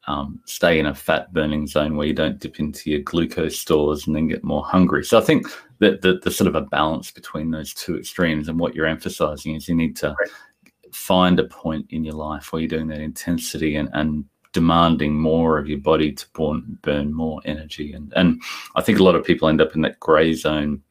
um, 0.09 0.41
stay 0.47 0.79
in 0.79 0.87
a 0.87 0.95
fat 0.95 1.33
burning 1.33 1.67
zone 1.67 1.97
where 1.97 2.07
you 2.07 2.13
don't 2.13 2.41
dip 2.41 2.59
into 2.59 2.91
your 2.91 3.01
glucose 3.01 3.59
stores 3.59 4.07
and 4.07 4.17
then 4.17 4.29
get 4.29 4.43
more 4.43 4.65
hungry. 4.65 5.05
So 5.05 5.19
I 5.19 5.21
think 5.21 5.47
that 5.79 6.03
the, 6.03 6.19
the 6.23 6.31
sort 6.31 6.49
of 6.49 6.57
a 6.57 6.63
balance 6.63 7.11
between 7.11 7.51
those 7.51 7.73
two 7.73 7.97
extremes 7.97 8.49
and 8.49 8.59
what 8.59 8.75
you're 8.75 8.87
emphasizing 8.87 9.55
is 9.55 9.69
you 9.69 9.75
need 9.75 9.97
to 9.97 10.09
right. 10.09 10.31
find 10.93 11.39
a 11.39 11.45
point 11.45 11.87
in 11.91 12.05
your 12.05 12.15
life 12.15 12.53
where 12.53 12.61
you're 12.61 12.69
doing 12.69 12.89
that 12.89 13.01
intensity 13.01 13.77
and, 13.77 13.89
and 13.93 14.25
demanding 14.53 15.15
more 15.15 15.59
of 15.59 15.69
your 15.69 15.79
body 15.79 16.13
to 16.13 16.27
burn, 16.35 16.79
burn 16.83 17.13
more 17.13 17.41
energy. 17.45 17.93
And, 17.93 18.13
and 18.15 18.43
I 18.77 18.83
think 18.83 18.99
a 18.99 19.03
lot 19.03 19.15
of 19.15 19.25
people 19.25 19.49
end 19.49 19.61
up 19.61 19.75
in 19.75 19.83
that 19.83 20.01
gray 20.01 20.35
zone 20.35 20.83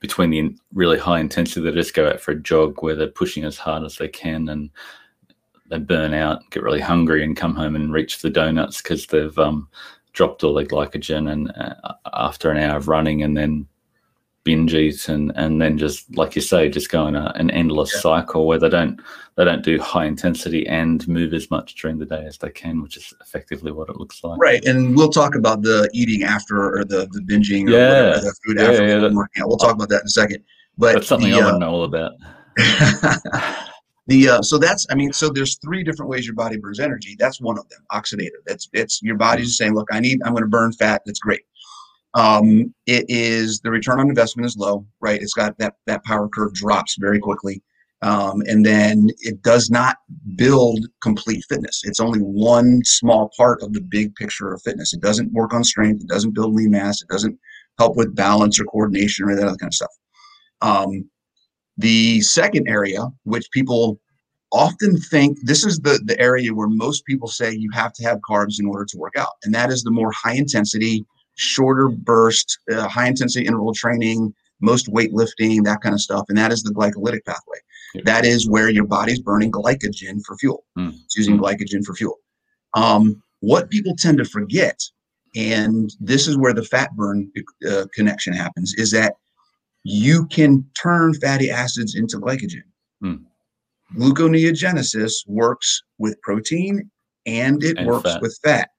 between 0.00 0.30
the 0.30 0.56
really 0.72 0.98
high 0.98 1.20
intensity 1.20 1.60
they 1.60 1.72
just 1.72 1.94
go 1.94 2.08
out 2.08 2.20
for 2.20 2.32
a 2.32 2.40
jog 2.40 2.82
where 2.82 2.94
they're 2.94 3.08
pushing 3.08 3.44
as 3.44 3.58
hard 3.58 3.84
as 3.84 3.96
they 3.96 4.08
can 4.08 4.48
and 4.48 4.70
they 5.68 5.78
burn 5.78 6.14
out, 6.14 6.48
get 6.50 6.62
really 6.62 6.80
hungry, 6.80 7.24
and 7.24 7.36
come 7.36 7.54
home 7.54 7.74
and 7.74 7.92
reach 7.92 8.16
for 8.16 8.28
the 8.28 8.32
donuts 8.32 8.80
because 8.80 9.06
they've 9.06 9.38
um, 9.38 9.68
dropped 10.12 10.44
all 10.44 10.54
their 10.54 10.64
glycogen 10.64 11.30
and 11.30 11.52
uh, 11.56 11.94
after 12.14 12.50
an 12.50 12.58
hour 12.58 12.76
of 12.76 12.88
running, 12.88 13.22
and 13.22 13.36
then 13.36 13.66
binge 14.46 14.74
eat 14.74 15.08
and 15.08 15.32
and 15.34 15.60
then 15.60 15.76
just 15.76 16.16
like 16.16 16.36
you 16.36 16.40
say 16.40 16.68
just 16.68 16.88
go 16.88 17.08
in 17.08 17.16
a, 17.16 17.32
an 17.34 17.50
endless 17.50 17.92
yeah. 17.92 18.00
cycle 18.00 18.46
where 18.46 18.60
they 18.60 18.68
don't 18.68 19.00
they 19.34 19.44
don't 19.44 19.64
do 19.64 19.76
high 19.80 20.04
intensity 20.04 20.64
and 20.68 21.06
move 21.08 21.34
as 21.34 21.50
much 21.50 21.74
during 21.74 21.98
the 21.98 22.06
day 22.06 22.24
as 22.24 22.38
they 22.38 22.48
can 22.48 22.80
which 22.80 22.96
is 22.96 23.12
effectively 23.20 23.72
what 23.72 23.88
it 23.88 23.96
looks 23.96 24.22
like 24.22 24.38
right 24.40 24.64
and 24.64 24.96
we'll 24.96 25.10
talk 25.10 25.34
about 25.34 25.62
the 25.62 25.90
eating 25.92 26.22
after 26.22 26.78
or 26.78 26.84
the, 26.84 27.08
the 27.10 27.20
binging 27.22 27.68
yeah. 27.68 28.14
or 28.14 28.20
the 28.20 28.34
food 28.46 28.56
yeah, 28.56 28.64
after 28.66 28.86
yeah, 28.86 28.98
that, 28.98 29.12
out. 29.12 29.48
we'll 29.48 29.56
talk 29.56 29.74
about 29.74 29.88
that 29.88 30.02
in 30.02 30.06
a 30.06 30.10
second 30.10 30.42
but 30.78 30.94
that's 30.94 31.08
something 31.08 31.30
the, 31.30 31.40
i 31.40 31.44
want 31.44 31.50
to 31.50 31.56
uh, 31.56 31.58
know 31.58 31.70
all 31.70 31.84
about 31.84 32.12
the 34.06 34.28
uh, 34.28 34.42
so 34.42 34.58
that's 34.58 34.86
i 34.90 34.94
mean 34.94 35.12
so 35.12 35.28
there's 35.28 35.58
three 35.58 35.82
different 35.82 36.08
ways 36.08 36.24
your 36.24 36.36
body 36.36 36.56
burns 36.56 36.78
energy 36.78 37.16
that's 37.18 37.40
one 37.40 37.58
of 37.58 37.68
them 37.68 37.80
oxidative 37.90 38.44
that's 38.46 38.68
it's 38.74 39.02
your 39.02 39.16
body's 39.16 39.56
saying 39.56 39.74
look 39.74 39.88
i 39.90 39.98
need 39.98 40.20
i'm 40.24 40.30
going 40.30 40.44
to 40.44 40.48
burn 40.48 40.70
fat 40.70 41.02
that's 41.04 41.18
great 41.18 41.42
um, 42.16 42.74
it 42.86 43.04
is 43.08 43.60
the 43.60 43.70
return 43.70 44.00
on 44.00 44.08
investment 44.08 44.46
is 44.46 44.56
low, 44.56 44.86
right? 45.00 45.20
It's 45.20 45.34
got 45.34 45.56
that 45.58 45.74
that 45.86 46.02
power 46.04 46.28
curve 46.28 46.54
drops 46.54 46.96
very 46.98 47.20
quickly, 47.20 47.62
um, 48.00 48.42
and 48.46 48.64
then 48.64 49.10
it 49.18 49.42
does 49.42 49.68
not 49.70 49.98
build 50.34 50.86
complete 51.02 51.44
fitness. 51.46 51.82
It's 51.84 52.00
only 52.00 52.20
one 52.20 52.80
small 52.84 53.30
part 53.36 53.62
of 53.62 53.74
the 53.74 53.82
big 53.82 54.14
picture 54.14 54.50
of 54.50 54.62
fitness. 54.62 54.94
It 54.94 55.02
doesn't 55.02 55.32
work 55.34 55.52
on 55.52 55.62
strength. 55.62 56.02
It 56.02 56.08
doesn't 56.08 56.34
build 56.34 56.54
lean 56.54 56.70
mass. 56.70 57.02
It 57.02 57.08
doesn't 57.08 57.38
help 57.78 57.96
with 57.96 58.16
balance 58.16 58.58
or 58.58 58.64
coordination 58.64 59.28
or 59.28 59.36
that 59.36 59.46
other 59.46 59.56
kind 59.58 59.68
of 59.68 59.74
stuff. 59.74 59.92
Um, 60.62 61.10
the 61.76 62.22
second 62.22 62.66
area, 62.66 63.06
which 63.24 63.46
people 63.52 64.00
often 64.52 64.96
think 64.96 65.36
this 65.42 65.66
is 65.66 65.80
the 65.80 66.00
the 66.06 66.18
area 66.18 66.54
where 66.54 66.68
most 66.68 67.04
people 67.04 67.28
say 67.28 67.52
you 67.52 67.68
have 67.74 67.92
to 67.92 68.04
have 68.04 68.20
carbs 68.26 68.58
in 68.58 68.64
order 68.64 68.86
to 68.86 68.96
work 68.96 69.18
out, 69.18 69.34
and 69.44 69.54
that 69.54 69.70
is 69.70 69.82
the 69.82 69.90
more 69.90 70.12
high 70.12 70.34
intensity 70.34 71.04
shorter 71.36 71.88
burst, 71.88 72.58
uh, 72.72 72.88
high 72.88 73.06
intensity 73.06 73.46
interval 73.46 73.72
training, 73.74 74.34
most 74.60 74.88
weightlifting, 74.88 75.64
that 75.64 75.80
kind 75.82 75.94
of 75.94 76.00
stuff. 76.00 76.24
And 76.28 76.36
that 76.38 76.52
is 76.52 76.62
the 76.62 76.72
glycolytic 76.72 77.24
pathway. 77.24 77.58
Yeah. 77.94 78.02
That 78.04 78.24
is 78.24 78.48
where 78.48 78.68
your 78.68 78.84
body's 78.84 79.20
burning 79.20 79.52
glycogen 79.52 80.24
for 80.24 80.36
fuel. 80.36 80.64
Mm. 80.78 80.94
It's 81.04 81.16
using 81.16 81.38
mm. 81.38 81.40
glycogen 81.40 81.84
for 81.84 81.94
fuel. 81.94 82.18
Um, 82.74 83.22
what 83.40 83.70
people 83.70 83.94
tend 83.96 84.18
to 84.18 84.24
forget, 84.24 84.80
and 85.34 85.90
this 86.00 86.26
is 86.26 86.36
where 86.36 86.54
the 86.54 86.64
fat 86.64 86.94
burn 86.96 87.30
uh, 87.68 87.86
connection 87.94 88.32
happens, 88.32 88.74
is 88.74 88.90
that 88.92 89.14
you 89.84 90.26
can 90.26 90.64
turn 90.80 91.14
fatty 91.14 91.50
acids 91.50 91.94
into 91.94 92.18
glycogen. 92.18 92.62
Mm. 93.04 93.22
Gluconeogenesis 93.96 95.12
works 95.26 95.82
with 95.98 96.20
protein 96.22 96.90
and 97.24 97.62
it 97.62 97.78
and 97.78 97.86
works 97.86 98.10
fat. 98.10 98.22
with 98.22 98.38
fat. 98.42 98.70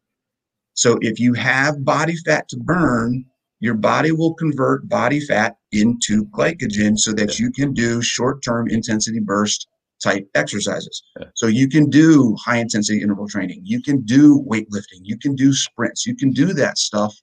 So 0.77 0.99
if 1.01 1.19
you 1.19 1.33
have 1.33 1.83
body 1.83 2.15
fat 2.17 2.47
to 2.49 2.57
burn, 2.57 3.25
your 3.59 3.73
body 3.73 4.11
will 4.11 4.35
convert 4.35 4.87
body 4.87 5.19
fat 5.19 5.57
into 5.71 6.25
glycogen 6.25 6.99
so 6.99 7.13
that 7.13 7.39
you 7.39 7.51
can 7.51 7.73
do 7.73 7.99
short-term 7.99 8.69
intensity 8.69 9.19
burst 9.19 9.67
type 10.03 10.29
exercises. 10.35 11.01
So 11.33 11.47
you 11.47 11.67
can 11.67 11.89
do 11.89 12.35
high 12.39 12.57
intensity 12.57 13.01
interval 13.01 13.27
training, 13.27 13.61
you 13.63 13.81
can 13.81 14.01
do 14.01 14.45
weightlifting, 14.47 15.01
you 15.01 15.17
can 15.17 15.35
do 15.35 15.51
sprints, 15.51 16.05
you 16.05 16.15
can 16.15 16.29
do 16.29 16.53
that 16.53 16.77
stuff 16.77 17.15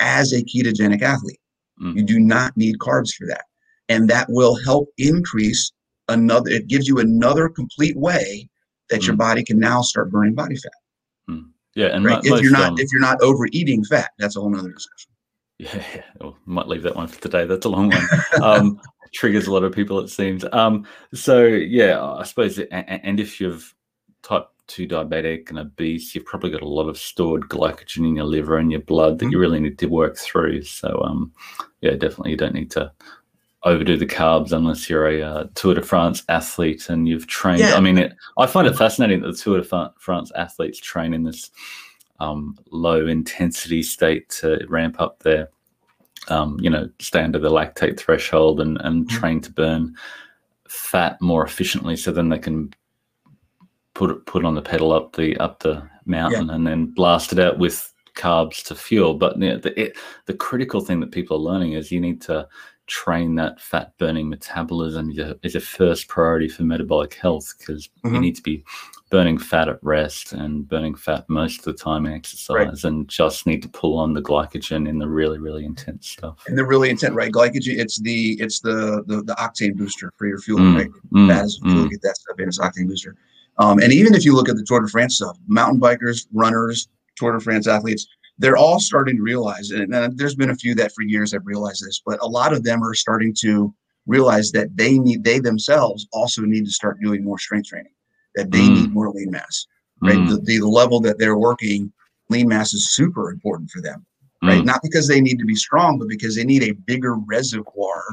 as 0.00 0.32
a 0.32 0.42
ketogenic 0.42 1.02
athlete. 1.02 1.40
Mm. 1.82 1.96
You 1.98 2.02
do 2.02 2.18
not 2.18 2.56
need 2.56 2.78
carbs 2.78 3.12
for 3.12 3.26
that. 3.26 3.44
And 3.90 4.08
that 4.08 4.26
will 4.30 4.56
help 4.64 4.88
increase 4.96 5.70
another, 6.08 6.48
it 6.48 6.66
gives 6.66 6.88
you 6.88 6.98
another 6.98 7.50
complete 7.50 7.96
way 7.98 8.48
that 8.88 9.02
mm. 9.02 9.08
your 9.08 9.16
body 9.16 9.44
can 9.44 9.58
now 9.58 9.82
start 9.82 10.10
burning 10.10 10.34
body 10.34 10.56
fat. 10.56 10.72
Yeah, 11.76 11.88
and 11.88 12.04
right? 12.06 12.24
if 12.24 12.42
you're 12.42 12.50
not 12.50 12.72
um, 12.72 12.78
if 12.78 12.90
you're 12.90 13.02
not 13.02 13.20
overeating 13.20 13.84
fat, 13.84 14.10
that's 14.18 14.34
a 14.34 14.40
whole 14.40 14.50
nother 14.50 14.72
discussion. 14.72 15.12
Yeah, 15.58 15.84
yeah. 15.94 16.04
Well, 16.20 16.36
might 16.46 16.68
leave 16.68 16.82
that 16.82 16.96
one 16.96 17.06
for 17.06 17.20
today. 17.20 17.44
That's 17.44 17.66
a 17.66 17.68
long 17.68 17.90
one. 17.90 18.42
um, 18.42 18.80
triggers 19.12 19.46
a 19.46 19.52
lot 19.52 19.62
of 19.62 19.74
people, 19.74 20.00
it 20.00 20.08
seems. 20.08 20.44
Um, 20.52 20.86
so 21.12 21.44
yeah, 21.44 22.02
I 22.02 22.24
suppose, 22.24 22.58
and, 22.58 22.70
and 22.72 23.20
if 23.20 23.40
you've 23.40 23.74
type 24.22 24.48
two 24.66 24.88
diabetic 24.88 25.50
and 25.50 25.58
obese, 25.58 26.14
you've 26.14 26.24
probably 26.24 26.50
got 26.50 26.62
a 26.62 26.68
lot 26.68 26.88
of 26.88 26.98
stored 26.98 27.42
glycogen 27.42 28.08
in 28.08 28.16
your 28.16 28.24
liver 28.24 28.56
and 28.56 28.72
your 28.72 28.80
blood 28.80 29.18
that 29.18 29.26
mm-hmm. 29.26 29.32
you 29.32 29.38
really 29.38 29.60
need 29.60 29.78
to 29.78 29.86
work 29.86 30.16
through. 30.16 30.62
So 30.62 31.00
um, 31.04 31.30
yeah, 31.82 31.92
definitely 31.92 32.30
you 32.30 32.38
don't 32.38 32.54
need 32.54 32.70
to 32.72 32.90
overdo 33.66 33.96
the 33.96 34.06
carbs 34.06 34.52
unless 34.52 34.88
you're 34.88 35.08
a 35.08 35.20
uh, 35.20 35.44
Tour 35.54 35.74
de 35.74 35.82
France 35.82 36.22
athlete 36.28 36.88
and 36.88 37.08
you've 37.08 37.26
trained. 37.26 37.58
Yeah. 37.58 37.74
I 37.74 37.80
mean, 37.80 37.98
it, 37.98 38.14
I 38.38 38.46
find 38.46 38.66
it 38.66 38.76
fascinating 38.76 39.20
that 39.20 39.32
the 39.32 39.36
Tour 39.36 39.60
de 39.60 39.92
France 39.98 40.32
athletes 40.34 40.78
train 40.78 41.12
in 41.12 41.24
this 41.24 41.50
um, 42.20 42.56
low 42.70 43.06
intensity 43.06 43.82
state 43.82 44.28
to 44.40 44.64
ramp 44.68 45.00
up 45.00 45.18
their, 45.22 45.50
um, 46.28 46.58
you 46.60 46.70
know, 46.70 46.88
stay 47.00 47.22
under 47.22 47.40
the 47.40 47.50
lactate 47.50 47.98
threshold 47.98 48.60
and, 48.60 48.78
and 48.82 49.06
mm-hmm. 49.06 49.18
train 49.18 49.40
to 49.42 49.52
burn 49.52 49.94
fat 50.68 51.20
more 51.20 51.44
efficiently, 51.44 51.96
so 51.96 52.12
then 52.12 52.28
they 52.28 52.38
can 52.38 52.72
put 53.94 54.10
it, 54.10 54.26
put 54.26 54.44
on 54.44 54.54
the 54.54 54.62
pedal 54.62 54.92
up 54.92 55.16
the 55.16 55.36
up 55.38 55.60
the 55.60 55.82
mountain 56.04 56.48
yeah. 56.48 56.54
and 56.54 56.66
then 56.66 56.86
blast 56.86 57.32
it 57.32 57.38
out 57.38 57.58
with 57.58 57.92
carbs 58.14 58.64
to 58.64 58.74
fuel. 58.74 59.14
But 59.14 59.38
know, 59.38 59.58
the 59.58 59.78
it, 59.80 59.96
the 60.26 60.34
critical 60.34 60.80
thing 60.80 61.00
that 61.00 61.12
people 61.12 61.36
are 61.36 61.52
learning 61.52 61.72
is 61.72 61.92
you 61.92 62.00
need 62.00 62.20
to 62.22 62.48
train 62.86 63.34
that 63.34 63.60
fat 63.60 63.92
burning 63.98 64.28
metabolism 64.28 65.12
is 65.42 65.54
a 65.54 65.60
first 65.60 66.08
priority 66.08 66.48
for 66.48 66.62
metabolic 66.62 67.14
health 67.14 67.54
because 67.58 67.88
mm-hmm. 68.04 68.14
you 68.14 68.20
need 68.20 68.36
to 68.36 68.42
be 68.42 68.64
burning 69.10 69.38
fat 69.38 69.68
at 69.68 69.78
rest 69.82 70.32
and 70.32 70.68
burning 70.68 70.94
fat 70.94 71.28
most 71.28 71.58
of 71.58 71.64
the 71.64 71.72
time 71.72 72.06
in 72.06 72.12
exercise 72.12 72.54
right. 72.54 72.84
and 72.84 73.08
just 73.08 73.46
need 73.46 73.62
to 73.62 73.68
pull 73.68 73.98
on 73.98 74.12
the 74.12 74.22
glycogen 74.22 74.88
in 74.88 74.98
the 74.98 75.08
really 75.08 75.38
really 75.38 75.64
intense 75.64 76.08
stuff 76.08 76.42
and 76.46 76.58
the 76.58 76.64
really 76.64 76.90
intense 76.90 77.14
right 77.14 77.32
glycogen 77.32 77.78
it's 77.78 78.00
the 78.00 78.32
it's 78.40 78.60
the 78.60 79.02
the, 79.06 79.22
the 79.22 79.34
octane 79.34 79.76
booster 79.76 80.12
for 80.16 80.26
your 80.26 80.38
fuel 80.38 80.58
mm, 80.58 80.76
right 80.76 80.90
mm, 81.12 81.28
fat 81.28 81.44
is 81.44 81.60
mm. 81.60 81.90
get 81.90 82.02
that 82.02 82.16
stuff 82.16 82.38
in 82.38 82.48
it's 82.48 82.58
octane 82.58 82.88
booster 82.88 83.16
um, 83.58 83.78
and 83.78 83.92
even 83.92 84.14
if 84.14 84.24
you 84.24 84.34
look 84.34 84.48
at 84.48 84.56
the 84.56 84.64
tour 84.64 84.80
de 84.80 84.88
france 84.88 85.16
stuff 85.16 85.36
mountain 85.46 85.80
bikers 85.80 86.26
runners 86.32 86.88
tour 87.16 87.32
de 87.32 87.40
france 87.40 87.66
athletes 87.66 88.06
they're 88.38 88.56
all 88.56 88.80
starting 88.80 89.16
to 89.16 89.22
realize. 89.22 89.70
And 89.70 89.92
there's 90.18 90.34
been 90.34 90.50
a 90.50 90.56
few 90.56 90.74
that 90.74 90.92
for 90.92 91.02
years 91.02 91.32
have 91.32 91.46
realized 91.46 91.84
this, 91.84 92.02
but 92.04 92.18
a 92.20 92.26
lot 92.26 92.52
of 92.52 92.64
them 92.64 92.82
are 92.82 92.94
starting 92.94 93.34
to 93.40 93.74
realize 94.06 94.52
that 94.52 94.76
they 94.76 94.98
need, 94.98 95.24
they 95.24 95.38
themselves 95.38 96.06
also 96.12 96.42
need 96.42 96.64
to 96.64 96.70
start 96.70 97.00
doing 97.00 97.24
more 97.24 97.38
strength 97.38 97.68
training, 97.68 97.92
that 98.34 98.50
they 98.50 98.60
mm. 98.60 98.82
need 98.82 98.92
more 98.92 99.10
lean 99.10 99.30
mass, 99.30 99.66
right? 100.02 100.16
Mm. 100.16 100.28
The, 100.28 100.60
the, 100.60 100.66
level 100.66 101.00
that 101.00 101.18
they're 101.18 101.38
working, 101.38 101.92
lean 102.28 102.48
mass 102.48 102.72
is 102.72 102.94
super 102.94 103.30
important 103.30 103.70
for 103.70 103.80
them, 103.80 104.04
right? 104.42 104.62
Mm. 104.62 104.66
Not 104.66 104.80
because 104.82 105.08
they 105.08 105.20
need 105.20 105.38
to 105.38 105.44
be 105.44 105.56
strong, 105.56 105.98
but 105.98 106.08
because 106.08 106.36
they 106.36 106.44
need 106.44 106.62
a 106.62 106.72
bigger 106.72 107.14
reservoir, 107.14 108.04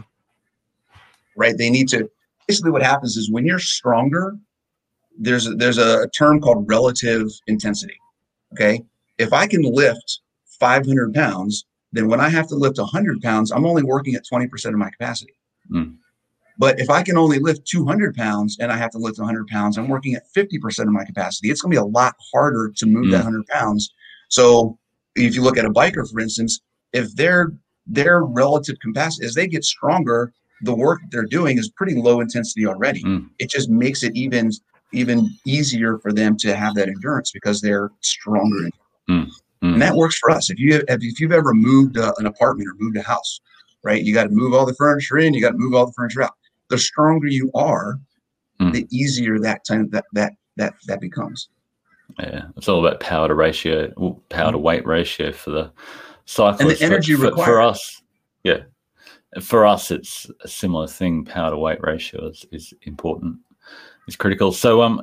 right? 1.35 1.57
They 1.57 1.69
need 1.69 1.89
to, 1.89 2.09
basically 2.47 2.71
what 2.71 2.81
happens 2.81 3.17
is 3.17 3.29
when 3.29 3.45
you're 3.45 3.59
stronger, 3.59 4.37
there's 5.19 5.45
a, 5.45 5.51
there's 5.51 5.77
a 5.77 6.07
term 6.07 6.41
called 6.41 6.67
relative 6.67 7.27
intensity. 7.47 7.97
Okay 8.53 8.83
if 9.17 9.33
I 9.33 9.47
can 9.47 9.61
lift 9.61 10.21
500 10.59 11.13
pounds, 11.13 11.65
then 11.91 12.07
when 12.07 12.19
I 12.19 12.29
have 12.29 12.47
to 12.47 12.55
lift 12.55 12.77
100 12.77 13.21
pounds, 13.21 13.51
I'm 13.51 13.65
only 13.65 13.83
working 13.83 14.15
at 14.15 14.23
20% 14.25 14.65
of 14.65 14.75
my 14.75 14.89
capacity. 14.89 15.33
Mm. 15.71 15.95
But 16.57 16.79
if 16.79 16.89
I 16.89 17.01
can 17.01 17.17
only 17.17 17.39
lift 17.39 17.67
200 17.67 18.15
pounds 18.15 18.57
and 18.59 18.71
I 18.71 18.77
have 18.77 18.91
to 18.91 18.97
lift 18.97 19.17
100 19.17 19.47
pounds, 19.47 19.77
I'm 19.77 19.87
working 19.87 20.15
at 20.15 20.23
50% 20.35 20.79
of 20.79 20.89
my 20.89 21.03
capacity. 21.03 21.49
It's 21.49 21.61
going 21.61 21.71
to 21.71 21.81
be 21.81 21.81
a 21.81 21.85
lot 21.85 22.15
harder 22.33 22.71
to 22.75 22.85
move 22.85 23.05
mm. 23.05 23.11
that 23.11 23.23
100 23.23 23.47
pounds. 23.47 23.91
So 24.29 24.77
if 25.15 25.35
you 25.35 25.41
look 25.41 25.57
at 25.57 25.65
a 25.65 25.71
biker, 25.71 26.09
for 26.09 26.19
instance, 26.19 26.59
if 26.91 27.15
their 27.15 27.53
their 27.85 28.23
relative 28.23 28.77
capacity 28.79 29.25
as 29.25 29.33
they 29.33 29.45
get 29.45 29.65
stronger, 29.65 30.31
the 30.61 30.73
work 30.73 31.01
they're 31.09 31.25
doing 31.25 31.57
is 31.57 31.69
pretty 31.69 31.95
low 31.95 32.21
intensity 32.21 32.65
already. 32.65 33.03
Mm. 33.03 33.29
It 33.39 33.49
just 33.49 33.69
makes 33.69 34.03
it 34.03 34.15
even 34.15 34.51
even 34.93 35.27
easier 35.45 35.97
for 35.97 36.13
them 36.13 36.37
to 36.37 36.55
have 36.55 36.75
that 36.75 36.87
endurance 36.87 37.31
because 37.31 37.61
they're 37.61 37.89
stronger 38.01 38.69
Mm, 39.09 39.25
mm. 39.25 39.31
And 39.61 39.81
that 39.81 39.95
works 39.95 40.17
for 40.17 40.29
us. 40.31 40.49
If 40.49 40.59
you 40.59 40.73
have, 40.73 40.83
if 40.87 41.19
you've 41.19 41.31
ever 41.31 41.53
moved 41.53 41.97
uh, 41.97 42.13
an 42.17 42.25
apartment 42.25 42.69
or 42.69 42.75
moved 42.77 42.97
a 42.97 43.01
house, 43.01 43.41
right? 43.83 44.01
You 44.01 44.13
got 44.13 44.23
to 44.23 44.29
move 44.29 44.53
all 44.53 44.65
the 44.65 44.75
furniture 44.75 45.17
in. 45.17 45.33
You 45.33 45.41
got 45.41 45.51
to 45.51 45.57
move 45.57 45.73
all 45.73 45.85
the 45.85 45.93
furniture 45.93 46.23
out. 46.23 46.33
The 46.69 46.77
stronger 46.77 47.27
you 47.27 47.51
are, 47.53 47.99
mm. 48.59 48.71
the 48.71 48.87
easier 48.89 49.39
that 49.39 49.65
time 49.65 49.89
that 49.89 50.05
that 50.13 50.33
that 50.57 50.73
that 50.87 51.01
becomes. 51.01 51.49
Yeah, 52.19 52.45
it's 52.57 52.69
all 52.69 52.85
about 52.85 52.99
power 52.99 53.27
to 53.27 53.33
ratio, 53.33 53.91
power 54.29 54.51
to 54.51 54.57
mm. 54.57 54.61
weight 54.61 54.85
ratio 54.85 55.31
for 55.31 55.51
the 55.51 55.71
cyclist. 56.25 56.61
And 56.61 56.69
the 56.71 56.83
energy 56.83 57.15
for, 57.15 57.23
required 57.23 57.45
for 57.45 57.61
us. 57.61 58.01
Yeah, 58.43 58.59
for 59.41 59.65
us, 59.65 59.91
it's 59.91 60.29
a 60.41 60.47
similar 60.47 60.87
thing. 60.87 61.25
Power 61.25 61.51
to 61.51 61.57
weight 61.57 61.79
ratio 61.81 62.27
is, 62.27 62.45
is 62.51 62.73
important. 62.83 63.37
It's 64.07 64.17
critical. 64.17 64.51
So, 64.51 64.81
um, 64.81 65.01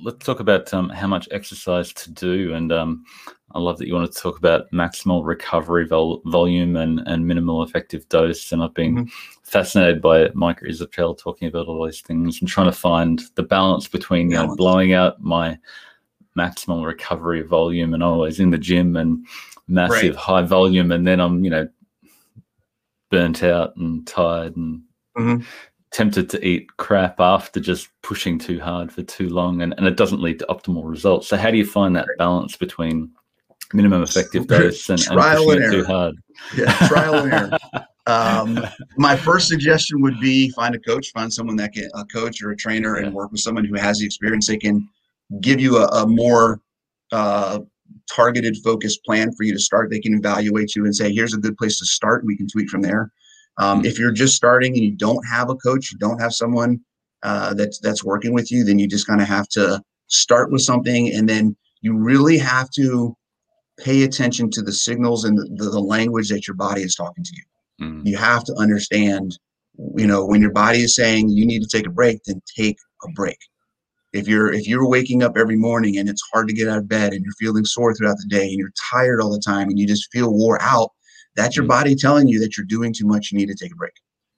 let's 0.00 0.24
talk 0.24 0.40
about 0.40 0.72
um, 0.74 0.88
how 0.88 1.06
much 1.06 1.28
exercise 1.30 1.92
to 1.92 2.10
do. 2.10 2.54
And 2.54 2.72
um, 2.72 3.04
I 3.52 3.58
love 3.58 3.78
that 3.78 3.86
you 3.86 3.94
want 3.94 4.12
to 4.12 4.20
talk 4.20 4.38
about 4.38 4.70
maximal 4.72 5.24
recovery 5.24 5.86
vol- 5.86 6.22
volume 6.26 6.76
and, 6.76 7.00
and 7.06 7.26
minimal 7.26 7.62
effective 7.62 8.08
dose. 8.08 8.52
And 8.52 8.62
I've 8.62 8.74
been 8.74 8.96
mm-hmm. 8.96 9.08
fascinated 9.44 10.02
by 10.02 10.30
Mike 10.34 10.60
Israetel 10.60 11.18
talking 11.18 11.48
about 11.48 11.68
all 11.68 11.84
these 11.84 12.00
things 12.00 12.40
and 12.40 12.48
trying 12.48 12.66
to 12.66 12.72
find 12.72 13.22
the 13.36 13.42
balance 13.42 13.86
between 13.88 14.30
you 14.30 14.36
know, 14.36 14.56
blowing 14.56 14.92
out 14.92 15.20
my 15.20 15.58
maximal 16.36 16.84
recovery 16.84 17.42
volume 17.42 17.94
and 17.94 18.02
always 18.02 18.40
in 18.40 18.50
the 18.50 18.58
gym 18.58 18.96
and 18.96 19.24
massive 19.68 20.14
right. 20.14 20.16
high 20.16 20.42
volume. 20.42 20.90
And 20.90 21.06
then 21.06 21.20
I'm, 21.20 21.44
you 21.44 21.50
know, 21.50 21.68
burnt 23.10 23.44
out 23.44 23.76
and 23.76 24.04
tired 24.06 24.56
and 24.56 24.82
mm-hmm 25.16 25.42
tempted 25.94 26.28
to 26.28 26.44
eat 26.44 26.76
crap 26.76 27.20
after 27.20 27.60
just 27.60 27.88
pushing 28.02 28.36
too 28.36 28.58
hard 28.58 28.92
for 28.92 29.04
too 29.04 29.28
long 29.28 29.62
and, 29.62 29.72
and 29.78 29.86
it 29.86 29.96
doesn't 29.96 30.20
lead 30.20 30.40
to 30.40 30.46
optimal 30.46 30.90
results. 30.90 31.28
So 31.28 31.36
how 31.36 31.52
do 31.52 31.56
you 31.56 31.64
find 31.64 31.94
that 31.94 32.08
balance 32.18 32.56
between 32.56 33.12
minimum 33.72 34.02
effective 34.02 34.48
dose 34.48 34.90
and, 34.90 35.00
and 35.08 35.20
pushing 35.20 35.52
and 35.52 35.64
it 35.64 35.70
too 35.70 35.84
hard? 35.84 36.16
Yeah 36.56 36.72
trial 36.88 37.14
and 37.14 37.32
error. 37.32 37.58
Um, 38.06 38.60
my 38.98 39.16
first 39.16 39.48
suggestion 39.48 40.02
would 40.02 40.20
be 40.20 40.50
find 40.50 40.74
a 40.74 40.78
coach 40.78 41.10
find 41.12 41.32
someone 41.32 41.56
that 41.56 41.72
can 41.72 41.88
a 41.94 42.04
coach 42.04 42.42
or 42.42 42.50
a 42.50 42.56
trainer 42.56 43.00
yeah. 43.00 43.06
and 43.06 43.14
work 43.14 43.32
with 43.32 43.40
someone 43.40 43.64
who 43.64 43.76
has 43.76 43.98
the 43.98 44.04
experience. 44.04 44.46
They 44.46 44.58
can 44.58 44.86
give 45.40 45.58
you 45.58 45.78
a, 45.78 45.86
a 45.86 46.06
more 46.06 46.60
uh, 47.12 47.60
targeted 48.14 48.58
focused 48.62 49.02
plan 49.06 49.32
for 49.32 49.44
you 49.44 49.54
to 49.54 49.58
start. 49.58 49.88
They 49.88 50.00
can 50.00 50.12
evaluate 50.12 50.76
you 50.76 50.84
and 50.84 50.94
say 50.94 51.14
here's 51.14 51.32
a 51.32 51.38
good 51.38 51.56
place 51.56 51.78
to 51.78 51.86
start 51.86 52.26
we 52.26 52.36
can 52.36 52.46
tweak 52.46 52.68
from 52.68 52.82
there 52.82 53.10
um, 53.58 53.84
if 53.84 53.98
you're 53.98 54.12
just 54.12 54.34
starting 54.34 54.72
and 54.72 54.84
you 54.84 54.92
don't 54.92 55.24
have 55.26 55.50
a 55.50 55.56
coach, 55.56 55.92
you 55.92 55.98
don't 55.98 56.20
have 56.20 56.32
someone 56.32 56.80
uh, 57.22 57.54
that's 57.54 57.78
that's 57.80 58.04
working 58.04 58.34
with 58.34 58.50
you, 58.50 58.64
then 58.64 58.78
you 58.78 58.86
just 58.86 59.06
kind 59.06 59.20
of 59.20 59.28
have 59.28 59.48
to 59.48 59.80
start 60.08 60.50
with 60.50 60.62
something, 60.62 61.12
and 61.14 61.28
then 61.28 61.56
you 61.80 61.96
really 61.96 62.38
have 62.38 62.70
to 62.70 63.16
pay 63.78 64.04
attention 64.04 64.50
to 64.50 64.62
the 64.62 64.72
signals 64.72 65.24
and 65.24 65.38
the, 65.58 65.70
the 65.70 65.80
language 65.80 66.28
that 66.28 66.46
your 66.46 66.54
body 66.56 66.82
is 66.82 66.94
talking 66.94 67.24
to 67.24 67.32
you. 67.34 67.86
Mm. 67.86 68.06
You 68.06 68.16
have 68.16 68.44
to 68.44 68.54
understand, 68.54 69.38
you 69.96 70.06
know, 70.06 70.24
when 70.24 70.40
your 70.40 70.52
body 70.52 70.78
is 70.78 70.94
saying 70.94 71.30
you 71.30 71.46
need 71.46 71.62
to 71.62 71.68
take 71.68 71.86
a 71.86 71.90
break, 71.90 72.20
then 72.24 72.40
take 72.56 72.76
a 73.04 73.08
break. 73.12 73.38
If 74.12 74.28
you're 74.28 74.52
if 74.52 74.68
you're 74.68 74.88
waking 74.88 75.24
up 75.24 75.36
every 75.36 75.56
morning 75.56 75.98
and 75.98 76.08
it's 76.08 76.22
hard 76.32 76.46
to 76.48 76.54
get 76.54 76.68
out 76.68 76.78
of 76.78 76.88
bed 76.88 77.12
and 77.12 77.24
you're 77.24 77.34
feeling 77.34 77.64
sore 77.64 77.94
throughout 77.94 78.18
the 78.18 78.28
day 78.28 78.44
and 78.44 78.58
you're 78.58 78.72
tired 78.92 79.20
all 79.20 79.30
the 79.30 79.42
time 79.44 79.68
and 79.68 79.78
you 79.78 79.86
just 79.86 80.10
feel 80.12 80.32
wore 80.32 80.62
out, 80.62 80.90
that's 81.36 81.56
your 81.56 81.64
mm. 81.64 81.68
body 81.68 81.94
telling 81.94 82.28
you 82.28 82.38
that 82.40 82.56
you're 82.56 82.66
doing 82.66 82.92
too 82.92 83.06
much. 83.06 83.30
You 83.30 83.38
need 83.38 83.48
to 83.48 83.54
take 83.54 83.72
a 83.72 83.76
break. 83.76 83.94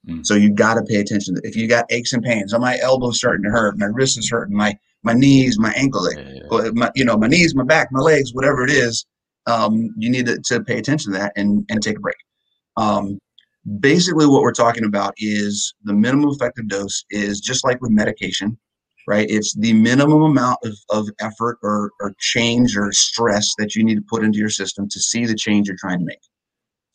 Mm. 0.09 0.25
So 0.25 0.35
you 0.35 0.51
got 0.51 0.75
to 0.75 0.83
pay 0.83 0.97
attention. 0.97 1.37
If 1.43 1.57
you 1.57 1.67
got 1.67 1.87
aches 1.91 2.13
and 2.13 2.23
pains, 2.23 2.55
oh, 2.55 2.59
my 2.59 2.79
elbow's 2.81 3.19
starting 3.19 3.45
to 3.45 3.51
hurt, 3.51 3.79
my 3.79 3.87
wrist 3.87 4.19
is 4.19 4.31
hurting, 4.31 4.57
my 4.57 4.77
my 5.03 5.13
knees, 5.13 5.59
my 5.59 5.73
ankle, 5.73 6.11
yeah, 6.13 6.41
yeah. 6.51 6.71
My, 6.75 6.91
you 6.97 7.05
know, 7.05 7.17
my 7.17 7.29
knees, 7.29 7.55
my 7.55 7.65
back, 7.65 7.89
my 7.93 8.01
legs, 8.01 8.35
whatever 8.35 8.65
it 8.65 8.71
is, 8.71 9.07
um, 9.47 9.91
you 9.97 10.11
need 10.11 10.27
to, 10.27 10.41
to, 10.41 10.65
pay 10.65 10.79
attention 10.79 11.13
to 11.13 11.19
that 11.19 11.33
and 11.37 11.65
and 11.69 11.83
take 11.83 11.99
a 11.99 12.01
break. 12.01 12.17
Um, 12.77 13.19
basically, 13.81 14.27
what 14.27 14.43
we're 14.43 14.53
talking 14.53 14.85
about 14.85 15.15
is 15.19 15.75
the 15.85 15.93
minimum 15.93 16.31
effective 16.31 16.69
dose 16.69 17.05
is 17.11 17.41
just 17.41 17.65
like 17.65 17.81
with 17.81 17.91
medication, 17.91 18.59
right? 19.07 19.27
It's 19.29 19.55
the 19.55 19.73
minimum 19.73 20.23
amount 20.23 20.59
of, 20.65 20.77
of 20.91 21.09
effort 21.21 21.59
or, 21.63 21.93
or 22.01 22.15
change 22.19 22.77
or 22.77 22.93
stress 22.93 23.55
that 23.59 23.75
you 23.75 23.85
need 23.85 23.97
to 23.97 24.05
put 24.09 24.25
into 24.25 24.39
your 24.39 24.51
system 24.51 24.89
to 24.89 25.01
see 25.01 25.27
the 25.27 25.35
change 25.35 25.69
you're 25.69 25.77
trying 25.81 26.01
to 26.01 26.05
make. 26.05 26.21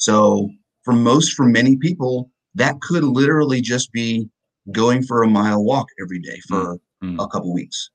So 0.01 0.49
for 0.83 0.93
most, 0.93 1.33
for 1.33 1.45
many 1.45 1.77
people, 1.77 2.31
that 2.55 2.81
could 2.81 3.03
literally 3.03 3.61
just 3.61 3.91
be 3.91 4.27
going 4.71 5.03
for 5.03 5.21
a 5.21 5.27
mile 5.27 5.63
walk 5.63 5.87
every 6.01 6.19
day 6.19 6.39
for 6.47 6.79
mm-hmm. 7.03 7.19
a 7.19 7.27
couple 7.27 7.53
weeks 7.53 7.91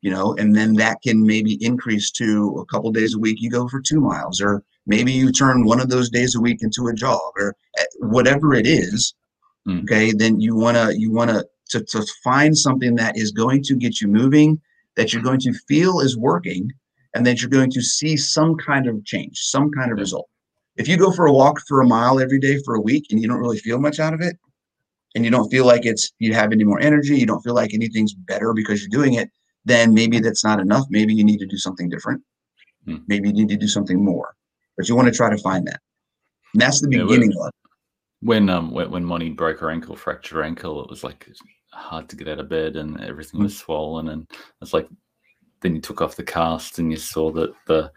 you 0.00 0.10
know 0.10 0.34
and 0.38 0.54
then 0.54 0.74
that 0.74 0.98
can 1.02 1.24
maybe 1.24 1.62
increase 1.64 2.10
to 2.10 2.56
a 2.60 2.66
couple 2.66 2.90
days 2.90 3.14
a 3.14 3.18
week 3.18 3.38
you 3.40 3.50
go 3.50 3.68
for 3.68 3.80
two 3.80 4.00
miles 4.00 4.40
or 4.40 4.62
maybe 4.86 5.12
you 5.12 5.30
turn 5.30 5.64
one 5.64 5.80
of 5.80 5.88
those 5.88 6.10
days 6.10 6.34
a 6.34 6.40
week 6.40 6.62
into 6.62 6.88
a 6.88 6.94
jog 6.94 7.32
or 7.36 7.54
eh, 7.78 7.84
whatever 8.00 8.54
it 8.54 8.66
is 8.66 9.14
mm. 9.68 9.82
okay 9.82 10.10
then 10.10 10.40
you 10.40 10.56
want 10.56 10.76
to 10.76 10.98
you 10.98 11.12
want 11.12 11.30
to 11.30 11.44
to 11.68 12.04
find 12.24 12.58
something 12.58 12.96
that 12.96 13.16
is 13.16 13.30
going 13.30 13.62
to 13.62 13.76
get 13.76 14.00
you 14.00 14.08
moving 14.08 14.60
that 14.96 15.12
you're 15.12 15.22
going 15.22 15.38
to 15.38 15.52
feel 15.68 16.00
is 16.00 16.16
working 16.16 16.68
and 17.14 17.24
that 17.24 17.40
you're 17.40 17.50
going 17.50 17.70
to 17.70 17.80
see 17.80 18.16
some 18.16 18.56
kind 18.56 18.88
of 18.88 19.04
change 19.04 19.38
some 19.38 19.70
kind 19.70 19.92
of 19.92 19.98
result 19.98 20.28
if 20.76 20.88
you 20.88 20.96
go 20.96 21.12
for 21.12 21.26
a 21.26 21.32
walk 21.32 21.60
for 21.66 21.80
a 21.80 21.86
mile 21.86 22.20
every 22.20 22.38
day 22.38 22.58
for 22.64 22.74
a 22.74 22.80
week 22.80 23.06
and 23.10 23.20
you 23.20 23.28
don't 23.28 23.40
really 23.40 23.58
feel 23.58 23.78
much 23.78 23.98
out 24.00 24.14
of 24.14 24.20
it, 24.20 24.36
and 25.14 25.24
you 25.24 25.30
don't 25.30 25.50
feel 25.50 25.66
like 25.66 25.84
it's 25.84 26.12
you 26.18 26.34
have 26.34 26.52
any 26.52 26.64
more 26.64 26.80
energy, 26.80 27.18
you 27.18 27.26
don't 27.26 27.42
feel 27.42 27.54
like 27.54 27.74
anything's 27.74 28.14
better 28.14 28.52
because 28.52 28.80
you're 28.80 28.90
doing 28.90 29.14
it, 29.14 29.30
then 29.64 29.92
maybe 29.92 30.20
that's 30.20 30.44
not 30.44 30.60
enough. 30.60 30.86
Maybe 30.90 31.14
you 31.14 31.24
need 31.24 31.38
to 31.38 31.46
do 31.46 31.56
something 31.56 31.88
different. 31.88 32.22
Hmm. 32.84 32.98
Maybe 33.08 33.28
you 33.28 33.34
need 33.34 33.48
to 33.48 33.56
do 33.56 33.68
something 33.68 34.02
more. 34.02 34.34
But 34.76 34.88
you 34.88 34.96
want 34.96 35.08
to 35.08 35.14
try 35.14 35.28
to 35.30 35.38
find 35.38 35.66
that. 35.66 35.80
And 36.54 36.62
that's 36.62 36.80
the 36.80 36.88
beginning 36.88 37.32
yeah, 37.32 37.50
when, 38.20 38.48
when 38.48 38.50
um 38.50 38.70
when, 38.70 38.90
when 38.90 39.04
Monty 39.04 39.30
broke 39.30 39.58
her 39.60 39.70
ankle, 39.70 39.96
fractured 39.96 40.36
her 40.36 40.44
ankle, 40.44 40.82
it 40.82 40.90
was 40.90 41.04
like 41.04 41.28
hard 41.72 42.08
to 42.08 42.16
get 42.16 42.28
out 42.28 42.40
of 42.40 42.48
bed 42.48 42.76
and 42.76 43.00
everything 43.00 43.42
was 43.42 43.56
swollen 43.56 44.08
and 44.08 44.28
it's 44.60 44.74
like 44.74 44.88
then 45.60 45.74
you 45.74 45.80
took 45.80 46.00
off 46.00 46.16
the 46.16 46.22
cast 46.24 46.78
and 46.78 46.90
you 46.90 46.96
saw 46.96 47.30
that 47.30 47.52
the 47.66 47.92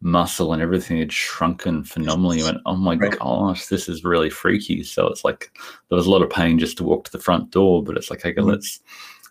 muscle 0.00 0.52
and 0.52 0.62
everything 0.62 0.98
had 0.98 1.12
shrunken 1.12 1.84
phenomenally. 1.84 2.38
You 2.38 2.44
went, 2.44 2.60
oh 2.66 2.76
my 2.76 2.96
right. 2.96 3.18
gosh, 3.18 3.66
this 3.66 3.88
is 3.88 4.04
really 4.04 4.30
freaky. 4.30 4.82
So 4.82 5.06
it's 5.08 5.24
like 5.24 5.50
there 5.88 5.96
was 5.96 6.06
a 6.06 6.10
lot 6.10 6.22
of 6.22 6.30
pain 6.30 6.58
just 6.58 6.76
to 6.78 6.84
walk 6.84 7.04
to 7.04 7.12
the 7.12 7.18
front 7.18 7.50
door, 7.50 7.82
but 7.82 7.96
it's 7.96 8.10
like, 8.10 8.20
okay, 8.20 8.34
mm-hmm. 8.34 8.48
let's 8.48 8.80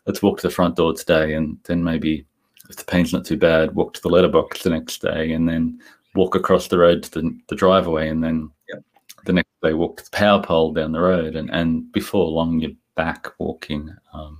let's 0.05 0.21
walk 0.21 0.39
to 0.39 0.47
the 0.47 0.53
front 0.53 0.75
door 0.75 0.93
today, 0.93 1.33
and 1.33 1.57
then 1.63 1.83
maybe 1.83 2.25
if 2.69 2.75
the 2.75 2.83
pain's 2.83 3.13
not 3.13 3.25
too 3.25 3.37
bad, 3.37 3.75
walk 3.75 3.93
to 3.93 4.01
the 4.01 4.09
letterbox 4.09 4.63
the 4.63 4.69
next 4.69 5.01
day, 5.01 5.31
and 5.31 5.47
then 5.47 5.79
walk 6.15 6.35
across 6.35 6.67
the 6.67 6.77
road 6.77 7.03
to 7.03 7.11
the, 7.11 7.39
the 7.49 7.55
driveway, 7.55 8.09
and 8.09 8.23
then 8.23 8.49
yep. 8.69 8.83
the 9.25 9.33
next 9.33 9.51
day 9.63 9.73
walk 9.73 9.97
to 9.97 10.03
the 10.03 10.17
power 10.17 10.41
pole 10.41 10.73
down 10.73 10.91
the 10.91 10.99
road, 10.99 11.35
and 11.35 11.49
and 11.51 11.91
before 11.91 12.25
long 12.27 12.59
you're 12.59 12.71
back 12.95 13.27
walking 13.39 13.93
um, 14.13 14.39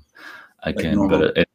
again. 0.63 0.97
Like 0.97 1.09
but 1.09 1.21
it, 1.21 1.37
it, 1.37 1.49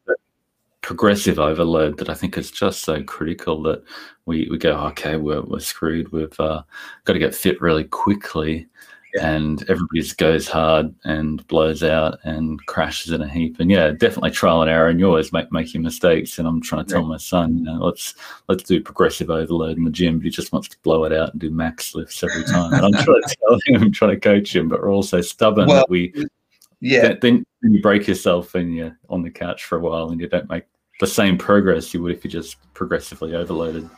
progressive 0.91 1.39
overload 1.39 1.97
that 1.97 2.09
I 2.09 2.13
think 2.13 2.37
is 2.37 2.51
just 2.51 2.83
so 2.83 3.01
critical 3.01 3.63
that 3.63 3.81
we, 4.25 4.49
we 4.51 4.57
go, 4.57 4.73
okay, 4.87 5.15
we're, 5.15 5.41
we're 5.41 5.61
screwed. 5.61 6.11
We've 6.11 6.37
uh, 6.37 6.63
got 7.05 7.13
to 7.13 7.19
get 7.19 7.33
fit 7.33 7.61
really 7.61 7.85
quickly. 7.85 8.67
Yeah. 9.15 9.31
And 9.31 9.61
everybody 9.69 10.01
just 10.01 10.17
goes 10.17 10.49
hard 10.49 10.93
and 11.05 11.47
blows 11.47 11.81
out 11.81 12.19
and 12.25 12.65
crashes 12.65 13.13
in 13.13 13.21
a 13.21 13.27
heap. 13.27 13.61
And 13.61 13.71
yeah, 13.71 13.91
definitely 13.91 14.31
trial 14.31 14.63
and 14.63 14.69
error. 14.69 14.89
And 14.89 14.99
you 14.99 15.05
always 15.05 15.31
make 15.31 15.49
making 15.49 15.81
mistakes. 15.81 16.39
And 16.39 16.45
I'm 16.45 16.61
trying 16.61 16.85
to 16.85 16.93
tell 16.93 17.05
my 17.05 17.15
son, 17.15 17.59
you 17.59 17.63
know, 17.63 17.77
let's 17.77 18.15
let's 18.49 18.63
do 18.63 18.81
progressive 18.81 19.29
overload 19.29 19.77
in 19.77 19.85
the 19.85 19.91
gym. 19.91 20.17
But 20.17 20.25
he 20.25 20.29
just 20.29 20.51
wants 20.51 20.67
to 20.69 20.77
blow 20.83 21.05
it 21.05 21.13
out 21.13 21.31
and 21.31 21.39
do 21.39 21.49
max 21.51 21.95
lifts 21.95 22.21
every 22.21 22.43
time. 22.43 22.73
And 22.73 22.85
I'm 22.85 23.03
trying 23.03 23.21
to 23.27 23.35
tell 23.47 23.59
him, 23.65 23.83
I'm 23.83 23.91
trying 23.93 24.11
to 24.11 24.19
coach 24.19 24.53
him, 24.53 24.67
but 24.67 24.81
we're 24.81 24.93
also 24.93 25.21
stubborn 25.21 25.67
well, 25.67 25.77
that 25.77 25.89
we 25.89 26.13
yeah. 26.81 27.13
Then, 27.21 27.45
then, 27.61 27.73
you 27.73 27.81
break 27.81 28.07
yourself 28.07 28.55
and 28.55 28.75
you're 28.75 28.97
on 29.09 29.21
the 29.21 29.29
couch 29.29 29.65
for 29.65 29.77
a 29.77 29.81
while 29.81 30.09
and 30.09 30.19
you 30.19 30.27
don't 30.27 30.49
make 30.49 30.65
the 31.01 31.07
same 31.07 31.35
progress 31.35 31.93
you 31.93 32.01
would 32.01 32.13
if 32.13 32.23
you 32.23 32.29
just 32.29 32.57
progressively 32.75 33.35
overloaded. 33.35 33.89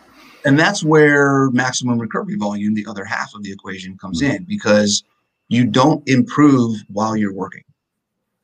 And 0.46 0.58
that's 0.58 0.84
where 0.84 1.52
maximum 1.52 2.00
recovery 2.00 2.36
volume, 2.36 2.74
the 2.74 2.86
other 2.89 3.04
half 3.04 3.36
of 3.36 3.44
the 3.44 3.52
equation, 3.52 3.98
comes 3.98 4.22
mm. 4.22 4.36
in 4.36 4.46
because 4.46 5.04
you 5.50 5.66
don't 5.66 6.02
improve 6.08 6.82
while 6.88 7.16
you're 7.16 7.34
working. 7.34 7.63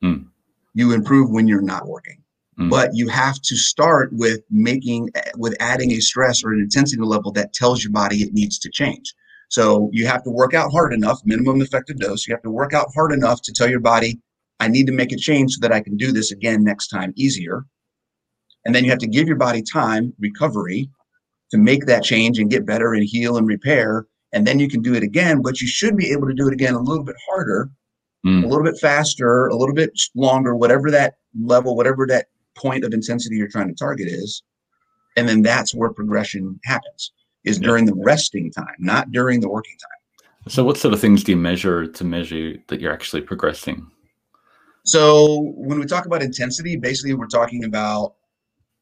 Mm. 0.04 0.26
You 0.74 0.92
improve 0.92 1.30
when 1.30 1.48
you're 1.48 1.62
not 1.62 1.86
working. 1.86 2.22
Mm. 2.58 2.68
But 2.68 2.94
you 2.94 3.08
have 3.08 3.40
to 3.40 3.56
start 3.56 4.12
with 4.12 4.40
making, 4.50 5.10
with 5.36 5.56
adding 5.58 5.92
a 5.92 6.00
stress 6.00 6.44
or 6.44 6.52
an 6.52 6.60
intensity 6.60 7.02
level 7.02 7.32
that 7.32 7.54
tells 7.54 7.82
your 7.82 7.92
body 7.92 8.18
it 8.18 8.34
needs 8.34 8.58
to 8.58 8.70
change. 8.70 9.14
So 9.48 9.88
you 9.92 10.06
have 10.06 10.22
to 10.24 10.30
work 10.30 10.52
out 10.52 10.70
hard 10.70 10.92
enough, 10.92 11.20
minimum 11.24 11.62
effective 11.62 11.98
dose. 11.98 12.26
You 12.26 12.34
have 12.34 12.42
to 12.42 12.50
work 12.50 12.74
out 12.74 12.88
hard 12.94 13.12
enough 13.12 13.40
to 13.42 13.52
tell 13.52 13.68
your 13.68 13.80
body, 13.80 14.20
I 14.60 14.68
need 14.68 14.86
to 14.86 14.92
make 14.92 15.12
a 15.12 15.16
change 15.16 15.54
so 15.54 15.60
that 15.62 15.72
I 15.72 15.80
can 15.80 15.96
do 15.96 16.12
this 16.12 16.30
again 16.30 16.62
next 16.62 16.88
time 16.88 17.14
easier. 17.16 17.64
And 18.64 18.74
then 18.74 18.84
you 18.84 18.90
have 18.90 18.98
to 19.00 19.06
give 19.06 19.26
your 19.26 19.36
body 19.36 19.62
time, 19.62 20.12
recovery, 20.18 20.90
to 21.50 21.58
make 21.58 21.86
that 21.86 22.02
change 22.02 22.38
and 22.38 22.50
get 22.50 22.66
better 22.66 22.94
and 22.94 23.04
heal 23.04 23.36
and 23.36 23.46
repair. 23.46 24.06
And 24.32 24.46
then 24.46 24.58
you 24.58 24.68
can 24.68 24.82
do 24.82 24.94
it 24.94 25.02
again, 25.02 25.42
but 25.42 25.60
you 25.60 25.66
should 25.66 25.96
be 25.96 26.12
able 26.12 26.28
to 26.28 26.34
do 26.34 26.46
it 26.46 26.52
again 26.52 26.74
a 26.74 26.80
little 26.80 27.04
bit 27.04 27.16
harder, 27.28 27.70
mm. 28.24 28.44
a 28.44 28.46
little 28.46 28.64
bit 28.64 28.78
faster, 28.78 29.48
a 29.48 29.56
little 29.56 29.74
bit 29.74 29.90
longer, 30.14 30.54
whatever 30.54 30.90
that 30.90 31.14
level, 31.40 31.76
whatever 31.76 32.06
that 32.06 32.26
point 32.56 32.84
of 32.84 32.92
intensity 32.92 33.36
you're 33.36 33.48
trying 33.48 33.68
to 33.68 33.74
target 33.74 34.08
is. 34.08 34.42
And 35.16 35.28
then 35.28 35.42
that's 35.42 35.74
where 35.74 35.90
progression 35.92 36.60
happens, 36.64 37.12
is 37.44 37.58
during 37.58 37.84
the 37.84 37.94
resting 37.94 38.52
time, 38.52 38.74
not 38.78 39.10
during 39.10 39.40
the 39.40 39.48
working 39.48 39.76
time. 39.80 40.00
So, 40.48 40.64
what 40.64 40.78
sort 40.78 40.94
of 40.94 41.00
things 41.00 41.24
do 41.24 41.32
you 41.32 41.36
measure 41.36 41.86
to 41.86 42.04
measure 42.04 42.54
that 42.68 42.80
you're 42.80 42.92
actually 42.92 43.22
progressing? 43.22 43.90
So, 44.84 45.52
when 45.56 45.78
we 45.78 45.86
talk 45.86 46.06
about 46.06 46.22
intensity, 46.22 46.76
basically 46.76 47.14
we're 47.14 47.26
talking 47.26 47.64
about 47.64 48.14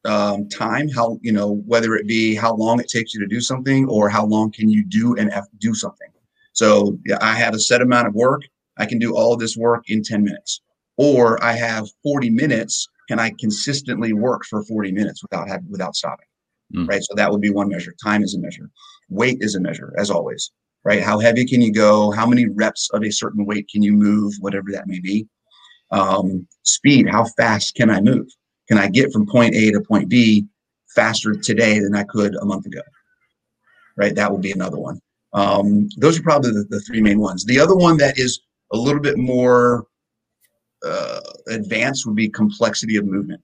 um, 0.05 0.47
time 0.49 0.87
how 0.89 1.19
you 1.21 1.31
know 1.31 1.61
whether 1.65 1.95
it 1.95 2.07
be 2.07 2.35
how 2.35 2.55
long 2.55 2.79
it 2.79 2.87
takes 2.87 3.13
you 3.13 3.19
to 3.19 3.27
do 3.27 3.41
something 3.41 3.87
or 3.87 4.09
how 4.09 4.25
long 4.25 4.51
can 4.51 4.69
you 4.69 4.85
do 4.85 5.15
and 5.17 5.31
do 5.57 5.73
something 5.73 6.07
so 6.53 6.97
yeah, 7.05 7.17
i 7.21 7.33
have 7.33 7.53
a 7.53 7.59
set 7.59 7.81
amount 7.81 8.07
of 8.07 8.13
work 8.13 8.41
i 8.77 8.85
can 8.85 8.97
do 8.97 9.15
all 9.15 9.33
of 9.33 9.39
this 9.39 9.57
work 9.57 9.83
in 9.89 10.01
10 10.01 10.23
minutes 10.23 10.61
or 10.97 11.41
i 11.43 11.51
have 11.51 11.87
40 12.03 12.29
minutes 12.29 12.87
can 13.09 13.19
I 13.19 13.33
consistently 13.39 14.13
work 14.13 14.45
for 14.45 14.63
40 14.63 14.91
minutes 14.91 15.23
without 15.23 15.49
having 15.49 15.69
without 15.69 15.95
stopping? 15.95 16.27
Mm. 16.75 16.87
Right. 16.87 17.03
So 17.03 17.15
that 17.15 17.31
would 17.31 17.41
be 17.41 17.49
one 17.49 17.67
measure. 17.67 17.93
Time 18.01 18.21
is 18.21 18.35
a 18.35 18.39
measure. 18.39 18.69
Weight 19.09 19.39
is 19.41 19.55
a 19.55 19.59
measure, 19.59 19.93
as 19.97 20.11
always. 20.11 20.51
Right. 20.83 21.01
How 21.01 21.17
heavy 21.17 21.43
can 21.43 21.59
you 21.59 21.73
go? 21.73 22.11
How 22.11 22.27
many 22.27 22.47
reps 22.47 22.87
of 22.93 23.03
a 23.03 23.09
certain 23.09 23.45
weight 23.45 23.67
can 23.67 23.81
you 23.81 23.93
move? 23.93 24.33
Whatever 24.41 24.67
that 24.73 24.87
may 24.87 24.99
be. 24.99 25.27
Um, 25.89 26.47
speed. 26.61 27.09
How 27.09 27.25
fast 27.35 27.73
can 27.73 27.89
I 27.89 27.99
move? 27.99 28.27
Can 28.69 28.77
I 28.77 28.87
get 28.87 29.11
from 29.11 29.25
point 29.25 29.55
A 29.55 29.71
to 29.71 29.81
point 29.81 30.09
B 30.09 30.47
faster 30.95 31.33
today 31.33 31.79
than 31.79 31.95
I 31.95 32.03
could 32.03 32.35
a 32.35 32.45
month 32.45 32.65
ago? 32.65 32.81
Right. 33.97 34.15
That 34.15 34.31
would 34.31 34.41
be 34.41 34.51
another 34.51 34.77
one. 34.77 35.01
Um, 35.33 35.89
those 35.97 36.19
are 36.19 36.23
probably 36.23 36.51
the, 36.51 36.65
the 36.69 36.79
three 36.79 37.01
main 37.01 37.19
ones. 37.19 37.45
The 37.45 37.59
other 37.59 37.75
one 37.75 37.97
that 37.97 38.17
is 38.17 38.39
a 38.71 38.77
little 38.77 39.01
bit 39.01 39.17
more 39.17 39.87
uh, 40.85 41.19
advanced 41.49 42.05
would 42.05 42.15
be 42.15 42.29
complexity 42.29 42.95
of 42.95 43.05
movement. 43.05 43.41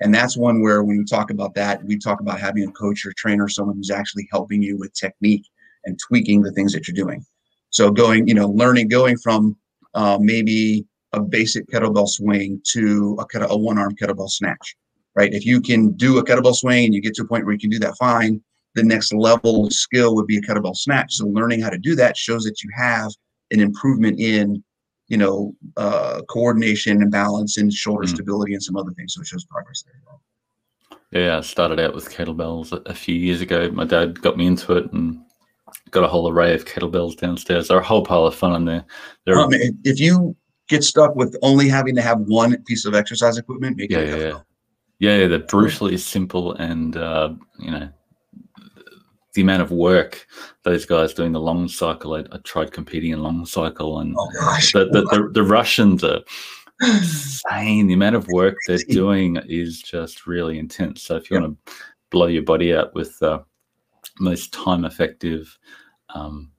And 0.00 0.14
that's 0.14 0.36
one 0.36 0.62
where 0.62 0.84
when 0.84 0.98
we 0.98 1.04
talk 1.04 1.30
about 1.30 1.54
that, 1.54 1.84
we 1.84 1.98
talk 1.98 2.20
about 2.20 2.40
having 2.40 2.64
a 2.64 2.72
coach 2.72 3.04
or 3.04 3.12
trainer, 3.16 3.48
someone 3.48 3.76
who's 3.76 3.90
actually 3.90 4.28
helping 4.30 4.62
you 4.62 4.78
with 4.78 4.94
technique 4.94 5.44
and 5.84 5.98
tweaking 5.98 6.42
the 6.42 6.52
things 6.52 6.72
that 6.72 6.86
you're 6.86 6.94
doing. 6.94 7.24
So 7.70 7.90
going, 7.90 8.26
you 8.28 8.34
know, 8.34 8.48
learning, 8.48 8.88
going 8.88 9.18
from 9.18 9.56
uh, 9.94 10.18
maybe 10.20 10.86
a 11.12 11.20
basic 11.20 11.66
kettlebell 11.68 12.08
swing 12.08 12.60
to 12.72 13.18
a, 13.18 13.38
a 13.46 13.56
one-arm 13.56 13.94
kettlebell 13.96 14.30
snatch, 14.30 14.76
right? 15.14 15.32
If 15.32 15.46
you 15.46 15.60
can 15.60 15.92
do 15.92 16.18
a 16.18 16.24
kettlebell 16.24 16.54
swing 16.54 16.86
and 16.86 16.94
you 16.94 17.00
get 17.00 17.14
to 17.14 17.22
a 17.22 17.26
point 17.26 17.44
where 17.44 17.54
you 17.54 17.60
can 17.60 17.70
do 17.70 17.78
that 17.80 17.96
fine, 17.96 18.42
the 18.74 18.82
next 18.82 19.12
level 19.12 19.70
skill 19.70 20.14
would 20.14 20.26
be 20.26 20.38
a 20.38 20.42
kettlebell 20.42 20.76
snatch. 20.76 21.14
So 21.14 21.26
learning 21.26 21.60
how 21.60 21.70
to 21.70 21.78
do 21.78 21.96
that 21.96 22.16
shows 22.16 22.44
that 22.44 22.62
you 22.62 22.70
have 22.76 23.10
an 23.50 23.60
improvement 23.60 24.20
in 24.20 24.62
you 25.08 25.16
know, 25.16 25.54
uh, 25.76 26.20
coordination 26.28 27.02
and 27.02 27.10
balance 27.10 27.56
and 27.56 27.72
shoulder 27.72 28.06
mm. 28.06 28.10
stability 28.10 28.52
and 28.52 28.62
some 28.62 28.76
other 28.76 28.92
things. 28.92 29.14
So 29.14 29.22
it 29.22 29.26
shows 29.26 29.44
progress 29.44 29.82
there. 29.82 31.22
Yeah, 31.22 31.38
I 31.38 31.40
started 31.40 31.80
out 31.80 31.94
with 31.94 32.10
kettlebells 32.10 32.72
a, 32.86 32.94
few 32.94 33.14
years 33.14 33.40
ago. 33.40 33.70
My 33.70 33.86
dad 33.86 34.20
got 34.20 34.36
me 34.36 34.46
into 34.46 34.74
it 34.74 34.92
and 34.92 35.18
got 35.90 36.04
a 36.04 36.08
whole 36.08 36.28
array 36.28 36.54
of 36.54 36.66
kettlebells 36.66 37.16
downstairs. 37.16 37.68
They're 37.68 37.78
a 37.78 37.84
whole 37.84 38.04
pile 38.04 38.26
of 38.26 38.34
fun 38.34 38.54
in 38.56 38.64
there. 38.66 39.38
Um, 39.38 39.48
if 39.84 39.98
you 39.98 40.36
get 40.68 40.84
stuck 40.84 41.16
with 41.16 41.36
only 41.42 41.68
having 41.68 41.94
to 41.96 42.02
have 42.02 42.20
one 42.20 42.56
piece 42.64 42.84
of 42.84 42.94
exercise 42.94 43.38
equipment, 43.38 43.76
make 43.76 43.90
yeah, 43.90 43.98
it 43.98 44.20
yeah, 44.20 44.38
yeah, 44.98 45.16
yeah, 45.16 45.26
they're 45.26 45.38
brutally 45.38 45.96
simple 45.96 46.52
and 46.54 46.96
uh, 46.96 47.32
you 47.58 47.70
know 47.70 47.88
the 49.34 49.42
amount 49.42 49.62
of 49.62 49.70
work 49.70 50.26
those 50.64 50.84
guys 50.84 51.14
doing 51.14 51.32
the 51.32 51.40
long 51.40 51.68
cycle. 51.68 52.14
I, 52.14 52.24
I 52.32 52.38
tried 52.44 52.72
competing 52.72 53.12
in 53.12 53.22
long 53.22 53.46
cycle, 53.46 54.00
and 54.00 54.14
oh, 54.18 54.28
the, 54.72 54.86
the, 54.86 55.02
the, 55.02 55.30
the 55.32 55.42
Russians 55.42 56.02
are 56.02 56.20
insane. 56.82 57.86
The 57.86 57.94
amount 57.94 58.16
of 58.16 58.26
work 58.28 58.56
they're 58.66 58.78
doing 58.88 59.38
is 59.46 59.80
just 59.80 60.26
really 60.26 60.58
intense. 60.58 61.02
So 61.02 61.16
if 61.16 61.30
you 61.30 61.36
yep. 61.36 61.42
want 61.42 61.66
to 61.66 61.72
blow 62.10 62.26
your 62.26 62.42
body 62.42 62.74
out 62.74 62.94
with 62.94 63.22
uh, 63.22 63.40
most 64.18 64.52
time 64.52 64.84
effective 64.84 65.56
um, 66.14 66.50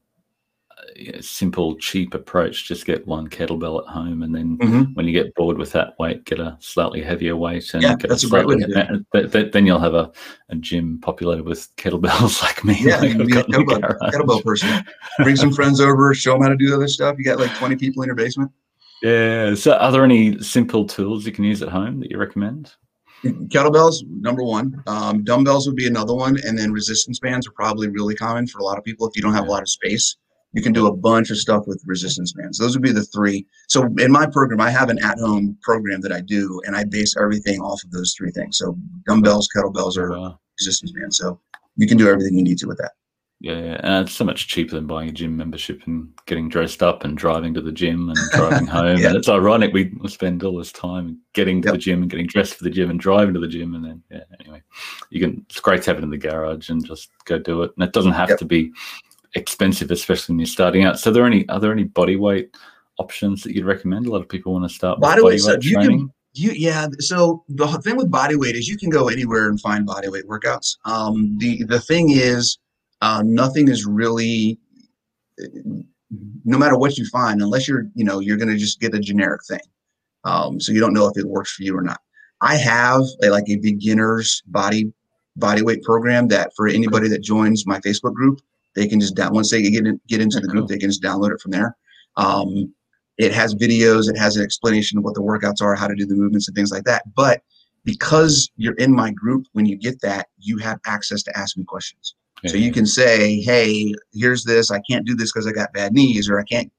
simple, 1.21 1.75
cheap 1.77 2.13
approach. 2.13 2.67
Just 2.67 2.85
get 2.85 3.05
one 3.07 3.27
kettlebell 3.27 3.81
at 3.81 3.93
home, 3.93 4.23
and 4.23 4.33
then 4.33 4.57
mm-hmm. 4.57 4.93
when 4.93 5.05
you 5.05 5.11
get 5.11 5.33
bored 5.35 5.57
with 5.57 5.71
that 5.73 5.97
weight, 5.99 6.25
get 6.25 6.39
a 6.39 6.57
slightly 6.59 7.01
heavier 7.01 7.35
weight, 7.35 7.73
and 7.73 7.83
yeah, 7.83 7.95
that's 7.95 8.23
a 8.23 8.29
great 8.29 8.47
way. 8.47 8.55
To 8.55 9.05
but, 9.11 9.51
then 9.51 9.65
you'll 9.65 9.79
have 9.79 9.93
a, 9.93 10.11
a 10.49 10.55
gym 10.55 10.99
populated 11.01 11.43
with 11.43 11.75
kettlebells 11.77 12.41
like 12.41 12.63
me. 12.63 12.77
Yeah, 12.79 12.99
like 12.99 13.17
be 13.17 13.37
a 13.37 13.43
kettlebell, 13.43 13.97
kettlebell 14.11 14.43
person. 14.43 14.85
Bring 15.19 15.35
some 15.35 15.53
friends 15.53 15.79
over, 15.79 16.13
show 16.13 16.33
them 16.33 16.43
how 16.43 16.49
to 16.49 16.57
do 16.57 16.73
other 16.73 16.87
stuff. 16.87 17.17
You 17.17 17.25
got 17.25 17.39
like 17.39 17.53
twenty 17.55 17.75
people 17.75 18.03
in 18.03 18.07
your 18.07 18.15
basement. 18.15 18.51
Yeah. 19.01 19.55
So, 19.55 19.73
are 19.73 19.91
there 19.91 20.03
any 20.03 20.41
simple 20.41 20.85
tools 20.85 21.25
you 21.25 21.31
can 21.31 21.43
use 21.43 21.61
at 21.61 21.69
home 21.69 21.99
that 22.01 22.11
you 22.11 22.17
recommend? 22.17 22.73
Kettlebells, 23.23 23.97
number 24.07 24.43
one. 24.43 24.81
Um, 24.87 25.25
dumbbells 25.25 25.67
would 25.67 25.75
be 25.75 25.87
another 25.87 26.15
one, 26.15 26.37
and 26.45 26.57
then 26.57 26.71
resistance 26.71 27.19
bands 27.19 27.45
are 27.47 27.51
probably 27.51 27.89
really 27.89 28.15
common 28.15 28.47
for 28.47 28.59
a 28.59 28.63
lot 28.63 28.77
of 28.77 28.85
people 28.85 29.05
if 29.07 29.15
you 29.15 29.21
don't 29.21 29.33
have 29.33 29.45
a 29.45 29.51
lot 29.51 29.61
of 29.61 29.69
space 29.69 30.15
you 30.53 30.61
can 30.61 30.73
do 30.73 30.87
a 30.87 30.95
bunch 30.95 31.29
of 31.29 31.37
stuff 31.37 31.67
with 31.67 31.81
resistance 31.85 32.33
bands. 32.33 32.57
Those 32.57 32.75
would 32.75 32.83
be 32.83 32.91
the 32.91 33.03
three. 33.03 33.45
So 33.67 33.85
in 33.99 34.11
my 34.11 34.25
program, 34.25 34.61
I 34.61 34.71
have 34.71 34.89
an 34.89 35.03
at-home 35.03 35.57
program 35.61 36.01
that 36.01 36.11
I 36.11 36.21
do, 36.21 36.61
and 36.65 36.75
I 36.75 36.83
base 36.83 37.15
everything 37.17 37.61
off 37.61 37.83
of 37.83 37.91
those 37.91 38.13
three 38.17 38.31
things. 38.31 38.57
So 38.57 38.77
dumbbells, 39.07 39.47
kettlebells, 39.55 39.97
or 39.97 40.11
wow. 40.11 40.39
resistance 40.59 40.91
bands. 40.91 41.17
So 41.17 41.39
you 41.75 41.87
can 41.87 41.97
do 41.97 42.09
everything 42.09 42.37
you 42.37 42.43
need 42.43 42.57
to 42.59 42.67
with 42.67 42.77
that. 42.79 42.93
Yeah, 43.41 43.79
and 43.83 44.05
it's 44.05 44.11
so 44.11 44.25
much 44.25 44.49
cheaper 44.49 44.75
than 44.75 44.85
buying 44.85 45.07
a 45.07 45.13
gym 45.13 45.37
membership 45.37 45.83
and 45.85 46.09
getting 46.25 46.49
dressed 46.49 46.83
up 46.83 47.05
and 47.05 47.17
driving 47.17 47.53
to 47.53 47.61
the 47.61 47.71
gym 47.71 48.09
and 48.09 48.17
driving 48.33 48.67
home. 48.67 48.97
yeah. 48.97 49.07
And 49.07 49.15
it's 49.15 49.29
ironic 49.29 49.71
we 49.71 49.93
spend 50.07 50.43
all 50.43 50.57
this 50.57 50.73
time 50.73 51.19
getting 51.33 51.61
to 51.61 51.67
yep. 51.67 51.73
the 51.75 51.77
gym 51.77 52.01
and 52.01 52.11
getting 52.11 52.27
dressed 52.27 52.55
for 52.55 52.65
the 52.65 52.69
gym 52.69 52.89
and 52.89 52.99
driving 52.99 53.33
to 53.35 53.39
the 53.39 53.47
gym, 53.47 53.75
and 53.75 53.85
then 53.85 54.03
yeah. 54.11 54.23
Anyway, 54.41 54.61
you 55.09 55.21
can. 55.21 55.45
It's 55.49 55.61
great 55.61 55.83
to 55.83 55.91
have 55.91 55.99
it 55.99 56.03
in 56.03 56.09
the 56.09 56.17
garage 56.17 56.69
and 56.69 56.85
just 56.85 57.11
go 57.23 57.39
do 57.39 57.63
it. 57.63 57.71
And 57.77 57.87
it 57.87 57.93
doesn't 57.93 58.11
have 58.11 58.29
yep. 58.29 58.39
to 58.39 58.45
be 58.45 58.73
expensive, 59.35 59.91
especially 59.91 60.33
when 60.33 60.39
you're 60.39 60.47
starting 60.47 60.83
out. 60.83 60.99
So, 60.99 61.09
are 61.09 61.13
there 61.13 61.25
any 61.25 61.47
are 61.49 61.59
there 61.59 61.71
any 61.71 61.83
body 61.83 62.15
weight 62.15 62.55
options 62.97 63.43
that 63.43 63.55
you'd 63.55 63.65
recommend? 63.65 64.05
A 64.05 64.11
lot 64.11 64.21
of 64.21 64.29
people 64.29 64.53
want 64.53 64.69
to 64.69 64.73
start 64.73 64.99
body, 64.99 65.21
body 65.21 65.33
weight, 65.33 65.41
so 65.41 65.57
training. 65.57 65.99
Can, 65.99 66.13
you 66.33 66.51
yeah. 66.51 66.87
So 66.99 67.43
the 67.49 67.67
thing 67.83 67.97
with 67.97 68.11
body 68.11 68.35
weight 68.35 68.55
is 68.55 68.67
you 68.67 68.77
can 68.77 68.89
go 68.89 69.09
anywhere 69.09 69.49
and 69.49 69.59
find 69.59 69.85
body 69.85 70.09
weight 70.09 70.27
workouts. 70.27 70.77
Um, 70.85 71.37
the 71.39 71.63
the 71.63 71.79
thing 71.79 72.11
is, 72.11 72.57
uh, 73.01 73.23
nothing 73.25 73.67
is 73.67 73.85
really. 73.85 74.59
No 76.43 76.57
matter 76.57 76.77
what 76.77 76.97
you 76.97 77.05
find, 77.05 77.41
unless 77.41 77.67
you're 77.67 77.85
you 77.95 78.03
know 78.03 78.19
you're 78.19 78.37
going 78.37 78.49
to 78.49 78.57
just 78.57 78.79
get 78.79 78.95
a 78.95 78.99
generic 78.99 79.41
thing, 79.47 79.61
um, 80.23 80.59
so 80.59 80.71
you 80.71 80.79
don't 80.79 80.93
know 80.93 81.07
if 81.07 81.17
it 81.17 81.25
works 81.25 81.53
for 81.53 81.63
you 81.63 81.77
or 81.77 81.81
not. 81.81 81.99
I 82.41 82.55
have 82.55 83.03
a, 83.23 83.29
like 83.29 83.47
a 83.47 83.57
beginner's 83.57 84.41
body 84.47 84.91
body 85.35 85.61
weight 85.61 85.83
program 85.83 86.27
that 86.27 86.51
for 86.55 86.67
anybody 86.67 87.07
that 87.09 87.21
joins 87.21 87.65
my 87.65 87.79
Facebook 87.79 88.13
group, 88.13 88.41
they 88.79 88.87
can 88.87 88.99
just 88.99 89.15
down 89.15 89.33
once 89.33 89.51
they 89.51 89.61
get 89.61 89.85
in, 89.85 89.99
get 90.07 90.21
into 90.21 90.39
the 90.39 90.47
group, 90.47 90.69
they 90.69 90.77
can 90.77 90.89
just 90.89 91.03
download 91.03 91.33
it 91.33 91.41
from 91.41 91.51
there. 91.51 91.75
Um, 92.15 92.73
it 93.17 93.33
has 93.33 93.53
videos, 93.53 94.09
it 94.09 94.17
has 94.17 94.37
an 94.37 94.43
explanation 94.43 94.97
of 94.97 95.03
what 95.03 95.15
the 95.15 95.21
workouts 95.21 95.61
are, 95.61 95.75
how 95.75 95.87
to 95.87 95.95
do 95.95 96.05
the 96.05 96.15
movements 96.15 96.47
and 96.47 96.55
things 96.55 96.71
like 96.71 96.85
that. 96.85 97.03
But 97.13 97.41
because 97.83 98.49
you're 98.55 98.75
in 98.75 98.95
my 98.95 99.11
group, 99.11 99.47
when 99.51 99.65
you 99.65 99.75
get 99.75 99.99
that, 100.01 100.27
you 100.37 100.57
have 100.59 100.79
access 100.85 101.23
to 101.23 101.37
ask 101.37 101.57
me 101.57 101.65
questions. 101.65 102.15
So 102.45 102.55
you 102.55 102.71
can 102.71 102.85
say, 102.85 103.41
"Hey, 103.41 103.93
here's 104.13 104.45
this. 104.45 104.71
I 104.71 104.79
can't 104.89 105.05
do 105.05 105.13
this 105.13 105.29
because 105.33 105.45
I 105.45 105.51
got 105.51 105.73
bad 105.73 105.91
knees, 105.91 106.29
or 106.29 106.39
I 106.39 106.43
can't 106.43 106.71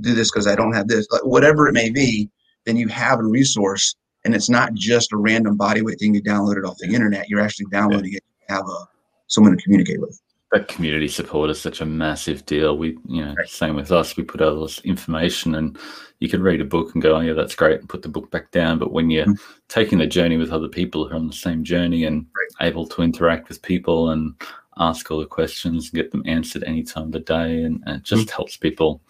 do 0.00 0.12
this 0.12 0.32
because 0.32 0.48
I 0.48 0.56
don't 0.56 0.72
have 0.72 0.88
this." 0.88 1.06
Like, 1.12 1.24
whatever 1.24 1.68
it 1.68 1.72
may 1.72 1.88
be, 1.88 2.28
then 2.64 2.76
you 2.76 2.88
have 2.88 3.20
a 3.20 3.24
resource, 3.24 3.94
and 4.24 4.34
it's 4.34 4.50
not 4.50 4.74
just 4.74 5.12
a 5.12 5.16
random 5.16 5.56
bodyweight 5.56 6.00
thing 6.00 6.16
you 6.16 6.22
downloaded 6.22 6.68
off 6.68 6.78
the 6.78 6.92
internet. 6.92 7.28
You're 7.28 7.38
actually 7.38 7.66
downloading 7.70 8.10
yeah. 8.10 8.16
it 8.16 8.24
to 8.48 8.54
have 8.54 8.68
a 8.68 8.88
someone 9.28 9.56
to 9.56 9.62
communicate 9.62 10.00
with 10.00 10.20
community 10.60 11.08
support 11.08 11.50
is 11.50 11.60
such 11.60 11.80
a 11.80 11.86
massive 11.86 12.46
deal. 12.46 12.76
We, 12.76 12.98
you 13.06 13.24
know, 13.24 13.34
right. 13.34 13.48
same 13.48 13.74
with 13.74 13.92
us. 13.92 14.16
We 14.16 14.24
put 14.24 14.42
out 14.42 14.60
this 14.60 14.80
information, 14.80 15.54
and 15.54 15.78
you 16.20 16.28
can 16.28 16.42
read 16.42 16.60
a 16.60 16.64
book 16.64 16.94
and 16.94 17.02
go, 17.02 17.16
"Oh 17.16 17.20
yeah, 17.20 17.32
that's 17.32 17.54
great," 17.54 17.80
and 17.80 17.88
put 17.88 18.02
the 18.02 18.08
book 18.08 18.30
back 18.30 18.50
down. 18.50 18.78
But 18.78 18.92
when 18.92 19.10
you're 19.10 19.26
mm-hmm. 19.26 19.52
taking 19.68 19.98
the 19.98 20.06
journey 20.06 20.36
with 20.36 20.52
other 20.52 20.68
people 20.68 21.06
who 21.06 21.12
are 21.12 21.16
on 21.16 21.26
the 21.26 21.32
same 21.32 21.64
journey 21.64 22.04
and 22.04 22.26
right. 22.36 22.68
able 22.68 22.86
to 22.88 23.02
interact 23.02 23.48
with 23.48 23.62
people 23.62 24.10
and 24.10 24.34
ask 24.78 25.10
all 25.10 25.20
the 25.20 25.26
questions 25.26 25.86
and 25.86 25.94
get 25.94 26.10
them 26.10 26.22
answered 26.26 26.64
any 26.64 26.82
time 26.82 27.04
of 27.04 27.12
the 27.12 27.20
day, 27.20 27.62
and, 27.62 27.82
and 27.86 27.96
it 27.96 28.02
just 28.02 28.26
mm-hmm. 28.26 28.36
helps 28.36 28.56
people 28.56 29.00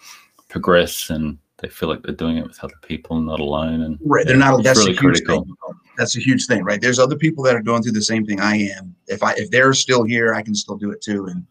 progress 0.49 1.09
and 1.09 1.37
they 1.59 1.69
feel 1.69 1.89
like 1.89 2.03
they're 2.03 2.13
doing 2.13 2.37
it 2.37 2.45
with 2.45 2.61
other 2.63 2.75
people 2.81 3.17
and 3.17 3.27
not 3.27 3.39
alone. 3.39 3.81
And 3.81 3.97
right, 4.03 4.25
they're 4.25 4.35
not. 4.35 4.63
That's 4.63 4.79
really 4.79 4.95
critical. 4.95 5.43
Thing. 5.43 5.55
That's 5.97 6.17
a 6.17 6.19
huge 6.19 6.47
thing, 6.47 6.63
right? 6.63 6.81
There's 6.81 6.99
other 6.99 7.15
people 7.15 7.43
that 7.45 7.55
are 7.55 7.61
going 7.61 7.81
through 7.81 7.93
the 7.93 8.01
same 8.01 8.25
thing 8.25 8.39
I 8.41 8.57
am. 8.57 8.95
If 9.07 9.23
I 9.23 9.33
if 9.33 9.49
they're 9.51 9.73
still 9.73 10.03
here, 10.03 10.33
I 10.33 10.41
can 10.41 10.55
still 10.55 10.77
do 10.77 10.91
it 10.91 11.01
too. 11.01 11.25
And 11.27 11.45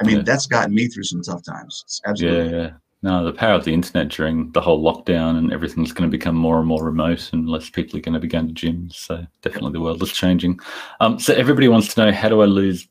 I 0.00 0.04
mean, 0.04 0.16
yeah. 0.16 0.22
that's 0.22 0.46
gotten 0.46 0.74
me 0.74 0.88
through 0.88 1.04
some 1.04 1.22
tough 1.22 1.44
times. 1.44 1.82
It's 1.86 2.00
absolutely. 2.06 2.56
Yeah, 2.56 2.62
yeah. 2.62 2.70
No, 3.00 3.24
the 3.24 3.32
power 3.32 3.54
of 3.54 3.64
the 3.64 3.72
internet 3.72 4.08
during 4.08 4.50
the 4.50 4.60
whole 4.60 4.82
lockdown 4.82 5.38
and 5.38 5.52
everything's 5.52 5.92
going 5.92 6.10
to 6.10 6.16
become 6.16 6.34
more 6.34 6.58
and 6.58 6.66
more 6.66 6.84
remote, 6.84 7.30
and 7.32 7.48
less 7.48 7.70
people 7.70 7.96
are 7.96 8.02
going 8.02 8.14
to 8.14 8.18
be 8.18 8.26
going 8.26 8.52
to 8.52 8.66
gyms. 8.66 8.94
So 8.94 9.24
definitely, 9.42 9.72
the 9.72 9.80
world 9.80 10.02
is 10.02 10.12
changing. 10.12 10.58
Um, 10.98 11.20
so 11.20 11.32
everybody 11.34 11.68
wants 11.68 11.94
to 11.94 12.06
know 12.06 12.12
how 12.12 12.28
do 12.28 12.40
I 12.40 12.46
lose 12.46 12.88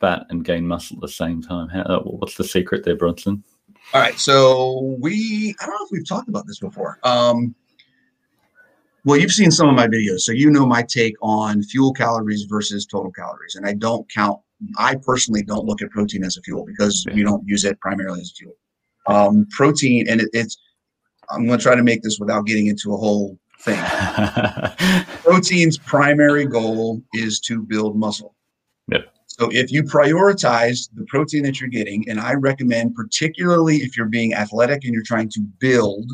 fat 0.00 0.24
and 0.30 0.42
gain 0.42 0.66
muscle 0.66 0.96
at 0.96 1.02
the 1.02 1.08
same 1.08 1.42
time? 1.42 1.68
How, 1.68 2.00
what's 2.00 2.36
the 2.36 2.44
secret 2.44 2.84
there, 2.84 2.96
Bronson? 2.96 3.44
All 3.94 4.00
right. 4.00 4.18
So 4.18 4.96
we, 5.00 5.54
I 5.60 5.66
don't 5.66 5.74
know 5.74 5.84
if 5.84 5.90
we've 5.92 6.08
talked 6.08 6.28
about 6.28 6.46
this 6.46 6.58
before. 6.58 6.98
Um, 7.02 7.54
well, 9.04 9.18
you've 9.18 9.32
seen 9.32 9.50
some 9.50 9.68
of 9.68 9.74
my 9.74 9.88
videos, 9.88 10.20
so 10.20 10.32
you 10.32 10.50
know 10.50 10.64
my 10.64 10.82
take 10.82 11.16
on 11.20 11.62
fuel 11.64 11.92
calories 11.92 12.44
versus 12.44 12.86
total 12.86 13.10
calories. 13.10 13.56
And 13.56 13.66
I 13.66 13.74
don't 13.74 14.08
count, 14.10 14.38
I 14.78 14.94
personally 14.94 15.42
don't 15.42 15.66
look 15.66 15.82
at 15.82 15.90
protein 15.90 16.24
as 16.24 16.36
a 16.36 16.42
fuel 16.42 16.64
because 16.64 17.04
we 17.12 17.24
don't 17.24 17.46
use 17.46 17.64
it 17.64 17.80
primarily 17.80 18.20
as 18.20 18.32
fuel. 18.36 18.54
Um, 19.08 19.46
protein, 19.50 20.08
and 20.08 20.20
it, 20.20 20.28
it's, 20.32 20.56
I'm 21.30 21.46
going 21.46 21.58
to 21.58 21.62
try 21.62 21.74
to 21.74 21.82
make 21.82 22.02
this 22.02 22.20
without 22.20 22.46
getting 22.46 22.68
into 22.68 22.94
a 22.94 22.96
whole 22.96 23.36
thing. 23.62 23.78
Protein's 25.22 25.78
primary 25.78 26.46
goal 26.46 27.02
is 27.12 27.40
to 27.40 27.62
build 27.62 27.96
muscle. 27.96 28.36
Yep. 28.88 29.12
So 29.38 29.48
if 29.50 29.72
you 29.72 29.82
prioritize 29.82 30.90
the 30.92 31.06
protein 31.06 31.42
that 31.44 31.58
you're 31.58 31.70
getting, 31.70 32.06
and 32.06 32.20
I 32.20 32.34
recommend, 32.34 32.94
particularly 32.94 33.78
if 33.78 33.96
you're 33.96 34.04
being 34.04 34.34
athletic 34.34 34.84
and 34.84 34.92
you're 34.92 35.02
trying 35.02 35.30
to 35.30 35.40
build 35.58 36.10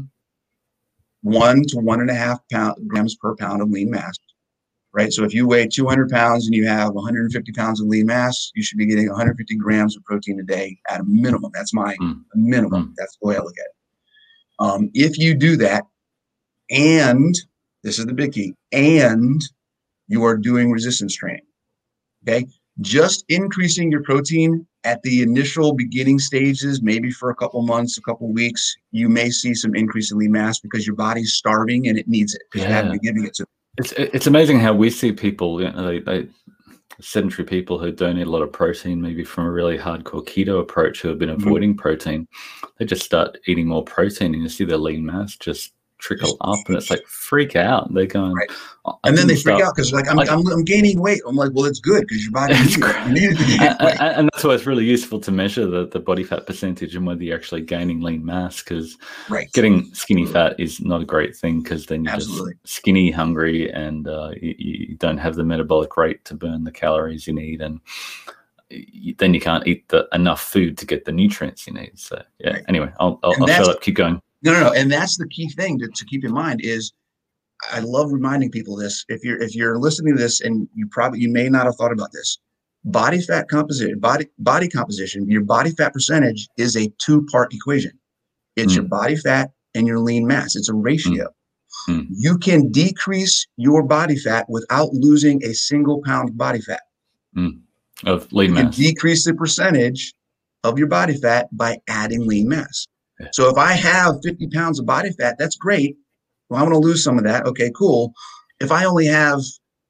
one 1.22 1.64
to 1.68 1.78
one 1.78 2.00
and 2.00 2.10
a 2.10 2.14
half 2.14 2.38
pound 2.52 2.76
grams 2.86 3.16
per 3.16 3.34
pound 3.34 3.60
of 3.60 3.70
lean 3.70 3.90
mass, 3.90 4.16
right? 4.92 5.12
So 5.12 5.24
if 5.24 5.34
you 5.34 5.48
weigh 5.48 5.66
200 5.66 6.08
pounds 6.08 6.46
and 6.46 6.54
you 6.54 6.68
have 6.68 6.92
150 6.92 7.52
pounds 7.54 7.80
of 7.80 7.88
lean 7.88 8.06
mass, 8.06 8.52
you 8.54 8.62
should 8.62 8.78
be 8.78 8.86
getting 8.86 9.08
150 9.08 9.56
grams 9.56 9.96
of 9.96 10.04
protein 10.04 10.38
a 10.38 10.44
day 10.44 10.78
at 10.88 11.00
a 11.00 11.04
minimum. 11.04 11.50
That's 11.52 11.74
my 11.74 11.96
mm. 11.96 12.22
minimum. 12.36 12.90
Mm. 12.90 12.94
That's 12.96 13.18
the 13.20 13.26
way 13.26 13.34
I 13.34 13.40
look 13.40 13.58
at 13.58 13.66
it. 13.66 13.74
Um, 14.60 14.90
if 14.94 15.18
you 15.18 15.34
do 15.34 15.56
that, 15.56 15.82
and 16.70 17.34
this 17.82 17.98
is 17.98 18.06
the 18.06 18.14
big 18.14 18.32
key, 18.32 18.54
and 18.70 19.42
you 20.06 20.22
are 20.22 20.36
doing 20.36 20.70
resistance 20.70 21.16
training, 21.16 21.46
okay? 22.22 22.46
Just 22.80 23.24
increasing 23.28 23.90
your 23.90 24.02
protein 24.02 24.66
at 24.84 25.02
the 25.02 25.22
initial 25.22 25.74
beginning 25.74 26.18
stages, 26.18 26.80
maybe 26.82 27.10
for 27.10 27.30
a 27.30 27.34
couple 27.34 27.60
months, 27.62 27.98
a 27.98 28.02
couple 28.02 28.32
weeks, 28.32 28.76
you 28.92 29.08
may 29.08 29.30
see 29.30 29.54
some 29.54 29.74
increase 29.74 30.12
in 30.12 30.18
lean 30.18 30.32
mass 30.32 30.60
because 30.60 30.86
your 30.86 30.96
body's 30.96 31.32
starving 31.32 31.88
and 31.88 31.98
it 31.98 32.06
needs 32.06 32.34
it 32.34 32.42
because 32.50 32.64
yeah. 32.64 32.68
you 32.68 32.74
haven't 32.74 32.92
been 32.92 33.00
giving 33.00 33.24
it 33.24 33.34
to. 33.34 33.46
It's 33.78 33.92
it's 33.92 34.26
amazing 34.26 34.60
how 34.60 34.74
we 34.74 34.90
see 34.90 35.12
people, 35.12 35.60
you 35.60 35.70
know, 35.70 35.86
they, 35.86 35.98
they 36.00 36.28
sedentary 37.00 37.46
people 37.46 37.78
who 37.78 37.92
don't 37.92 38.18
eat 38.18 38.26
a 38.26 38.30
lot 38.30 38.42
of 38.42 38.52
protein, 38.52 39.00
maybe 39.00 39.24
from 39.24 39.46
a 39.46 39.50
really 39.50 39.78
hardcore 39.78 40.24
keto 40.24 40.60
approach, 40.60 41.00
who 41.00 41.08
have 41.08 41.18
been 41.18 41.28
mm-hmm. 41.28 41.46
avoiding 41.46 41.70
mm-hmm. 41.70 41.80
protein, 41.80 42.28
they 42.78 42.84
just 42.84 43.04
start 43.04 43.38
eating 43.46 43.68
more 43.68 43.84
protein, 43.84 44.34
and 44.34 44.42
you 44.42 44.48
see 44.48 44.64
their 44.64 44.78
lean 44.78 45.04
mass 45.04 45.36
just 45.36 45.72
trickle 45.98 46.36
up 46.40 46.58
and 46.66 46.76
it's 46.76 46.90
like 46.90 47.04
freak 47.06 47.56
out 47.56 47.92
they're 47.92 48.06
going 48.06 48.32
right. 48.32 48.50
and 49.04 49.18
then 49.18 49.26
they 49.26 49.36
freak 49.36 49.60
out 49.60 49.74
because 49.74 49.92
like 49.92 50.08
I'm, 50.08 50.16
like 50.16 50.30
I'm, 50.30 50.46
I'm, 50.46 50.64
gaining 50.64 51.00
weight 51.00 51.20
i'm 51.26 51.34
like 51.34 51.50
well 51.52 51.64
it's 51.64 51.80
good 51.80 52.06
because 52.06 52.24
your 52.24 52.32
body 52.32 52.54
needs 52.60 52.76
it. 52.76 53.06
You 53.06 53.12
need 53.12 53.22
it 53.40 53.76
and, 53.80 54.00
and, 54.00 54.30
that's 54.32 54.44
why 54.44 54.54
it's 54.54 54.66
really 54.66 54.84
useful 54.84 55.18
to 55.20 55.32
measure 55.32 55.66
the, 55.66 55.88
the 55.88 55.98
body 55.98 56.22
fat 56.22 56.46
percentage 56.46 56.94
and 56.94 57.06
whether 57.06 57.22
you're 57.22 57.36
actually 57.36 57.62
gaining 57.62 58.00
lean 58.00 58.24
mass 58.24 58.62
because 58.62 58.96
right. 59.28 59.52
getting 59.52 59.92
skinny 59.94 60.26
fat 60.26 60.58
is 60.58 60.80
not 60.80 61.02
a 61.02 61.04
great 61.04 61.36
thing 61.36 61.62
because 61.62 61.86
then 61.86 62.04
you're 62.04 62.14
Absolutely. 62.14 62.54
just 62.62 62.74
skinny 62.74 63.10
hungry 63.10 63.70
and 63.72 64.06
uh, 64.06 64.30
you, 64.40 64.54
you, 64.58 64.96
don't 64.96 65.18
have 65.18 65.34
the 65.34 65.44
metabolic 65.44 65.96
rate 65.96 66.24
to 66.24 66.34
burn 66.34 66.64
the 66.64 66.72
calories 66.72 67.26
you 67.26 67.32
need 67.32 67.60
and 67.60 67.80
then 69.18 69.32
you 69.34 69.40
can't 69.40 69.66
eat 69.66 69.88
the 69.88 70.06
enough 70.12 70.42
food 70.42 70.76
to 70.78 70.86
get 70.86 71.04
the 71.04 71.12
nutrients 71.12 71.66
you 71.66 71.72
need 71.72 71.98
so 71.98 72.22
yeah 72.38 72.52
right. 72.52 72.64
anyway 72.68 72.92
i'll, 73.00 73.18
I'll, 73.22 73.34
I'll 73.40 73.46
shut 73.48 73.68
up 73.68 73.80
keep 73.80 73.96
going 73.96 74.20
no, 74.42 74.52
no, 74.52 74.60
no. 74.60 74.72
And 74.72 74.90
that's 74.90 75.16
the 75.16 75.28
key 75.28 75.48
thing 75.48 75.78
to, 75.80 75.88
to 75.88 76.04
keep 76.04 76.24
in 76.24 76.32
mind 76.32 76.60
is 76.62 76.92
I 77.72 77.80
love 77.80 78.12
reminding 78.12 78.50
people 78.50 78.76
this. 78.76 79.04
If 79.08 79.24
you're 79.24 79.40
if 79.42 79.54
you're 79.54 79.78
listening 79.78 80.16
to 80.16 80.22
this 80.22 80.40
and 80.40 80.68
you 80.74 80.86
probably 80.90 81.20
you 81.20 81.30
may 81.30 81.48
not 81.48 81.66
have 81.66 81.76
thought 81.76 81.92
about 81.92 82.12
this, 82.12 82.38
body 82.84 83.20
fat 83.20 83.48
composition, 83.48 83.98
body 83.98 84.28
body 84.38 84.68
composition, 84.68 85.28
your 85.28 85.42
body 85.42 85.70
fat 85.70 85.92
percentage 85.92 86.48
is 86.56 86.76
a 86.76 86.92
two-part 86.98 87.52
equation. 87.52 87.92
It's 88.56 88.72
mm. 88.72 88.76
your 88.76 88.84
body 88.84 89.16
fat 89.16 89.50
and 89.74 89.86
your 89.86 89.98
lean 89.98 90.26
mass. 90.26 90.56
It's 90.56 90.68
a 90.68 90.74
ratio. 90.74 91.28
Mm. 91.88 92.06
You 92.10 92.38
can 92.38 92.70
decrease 92.70 93.46
your 93.56 93.82
body 93.82 94.16
fat 94.16 94.46
without 94.48 94.92
losing 94.92 95.42
a 95.44 95.52
single 95.52 96.02
pound 96.04 96.30
of 96.30 96.36
body 96.36 96.60
fat. 96.60 96.82
Mm. 97.36 97.60
Of 98.04 98.32
lean 98.32 98.50
you 98.50 98.64
mass. 98.64 98.76
decrease 98.76 99.24
the 99.24 99.34
percentage 99.34 100.14
of 100.64 100.78
your 100.78 100.88
body 100.88 101.16
fat 101.16 101.48
by 101.52 101.78
adding 101.88 102.26
lean 102.26 102.48
mass. 102.48 102.86
So 103.32 103.48
if 103.48 103.56
I 103.56 103.72
have 103.72 104.20
50 104.22 104.48
pounds 104.48 104.78
of 104.78 104.86
body 104.86 105.10
fat, 105.10 105.36
that's 105.38 105.56
great. 105.56 105.96
Well, 106.48 106.60
I 106.60 106.62
want 106.62 106.74
to 106.74 106.78
lose 106.78 107.02
some 107.02 107.18
of 107.18 107.24
that. 107.24 107.46
Okay, 107.46 107.70
cool. 107.76 108.12
If 108.60 108.72
I 108.72 108.84
only 108.84 109.06
have, 109.06 109.40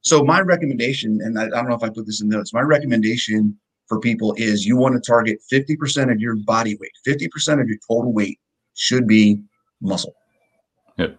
so 0.01 0.23
my 0.23 0.41
recommendation, 0.41 1.19
and 1.21 1.37
I, 1.39 1.45
I 1.45 1.49
don't 1.49 1.69
know 1.69 1.75
if 1.75 1.83
I 1.83 1.89
put 1.89 2.05
this 2.05 2.21
in 2.21 2.29
notes, 2.29 2.53
my 2.53 2.61
recommendation 2.61 3.57
for 3.87 3.99
people 3.99 4.33
is 4.37 4.65
you 4.65 4.77
want 4.77 4.95
to 4.95 5.01
target 5.01 5.39
50% 5.51 6.11
of 6.11 6.19
your 6.19 6.35
body 6.35 6.77
weight, 6.79 6.91
50% 7.07 7.61
of 7.61 7.67
your 7.67 7.77
total 7.87 8.13
weight 8.13 8.39
should 8.75 9.07
be 9.07 9.41
muscle. 9.81 10.15
Yep. 10.97 11.17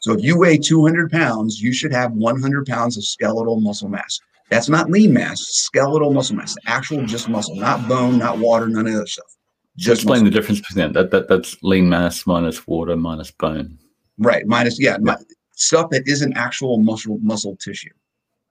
So 0.00 0.12
if 0.12 0.22
you 0.22 0.38
weigh 0.38 0.58
200 0.58 1.10
pounds, 1.10 1.60
you 1.60 1.72
should 1.72 1.92
have 1.92 2.12
100 2.12 2.66
pounds 2.66 2.96
of 2.96 3.04
skeletal 3.04 3.60
muscle 3.60 3.88
mass. 3.88 4.18
That's 4.50 4.68
not 4.68 4.90
lean 4.90 5.14
mass, 5.14 5.40
skeletal 5.40 6.12
muscle 6.12 6.36
mass, 6.36 6.56
actual 6.66 7.06
just 7.06 7.28
muscle, 7.28 7.56
not 7.56 7.88
bone, 7.88 8.18
not 8.18 8.38
water, 8.38 8.68
none 8.68 8.86
of 8.86 8.94
that 8.94 9.08
stuff. 9.08 9.34
Just 9.76 10.02
explain 10.02 10.24
the 10.24 10.30
difference 10.30 10.60
between 10.60 10.92
that. 10.92 11.10
That 11.10 11.28
that's 11.28 11.56
lean 11.62 11.88
mass 11.88 12.26
minus 12.26 12.66
water 12.66 12.96
minus 12.96 13.30
bone. 13.30 13.78
Right. 14.18 14.46
Minus 14.46 14.78
yeah, 14.78 14.98
yeah. 15.02 15.16
stuff 15.52 15.90
that 15.90 16.06
isn't 16.06 16.36
actual 16.36 16.78
muscle 16.78 17.18
muscle 17.22 17.56
tissue 17.56 17.92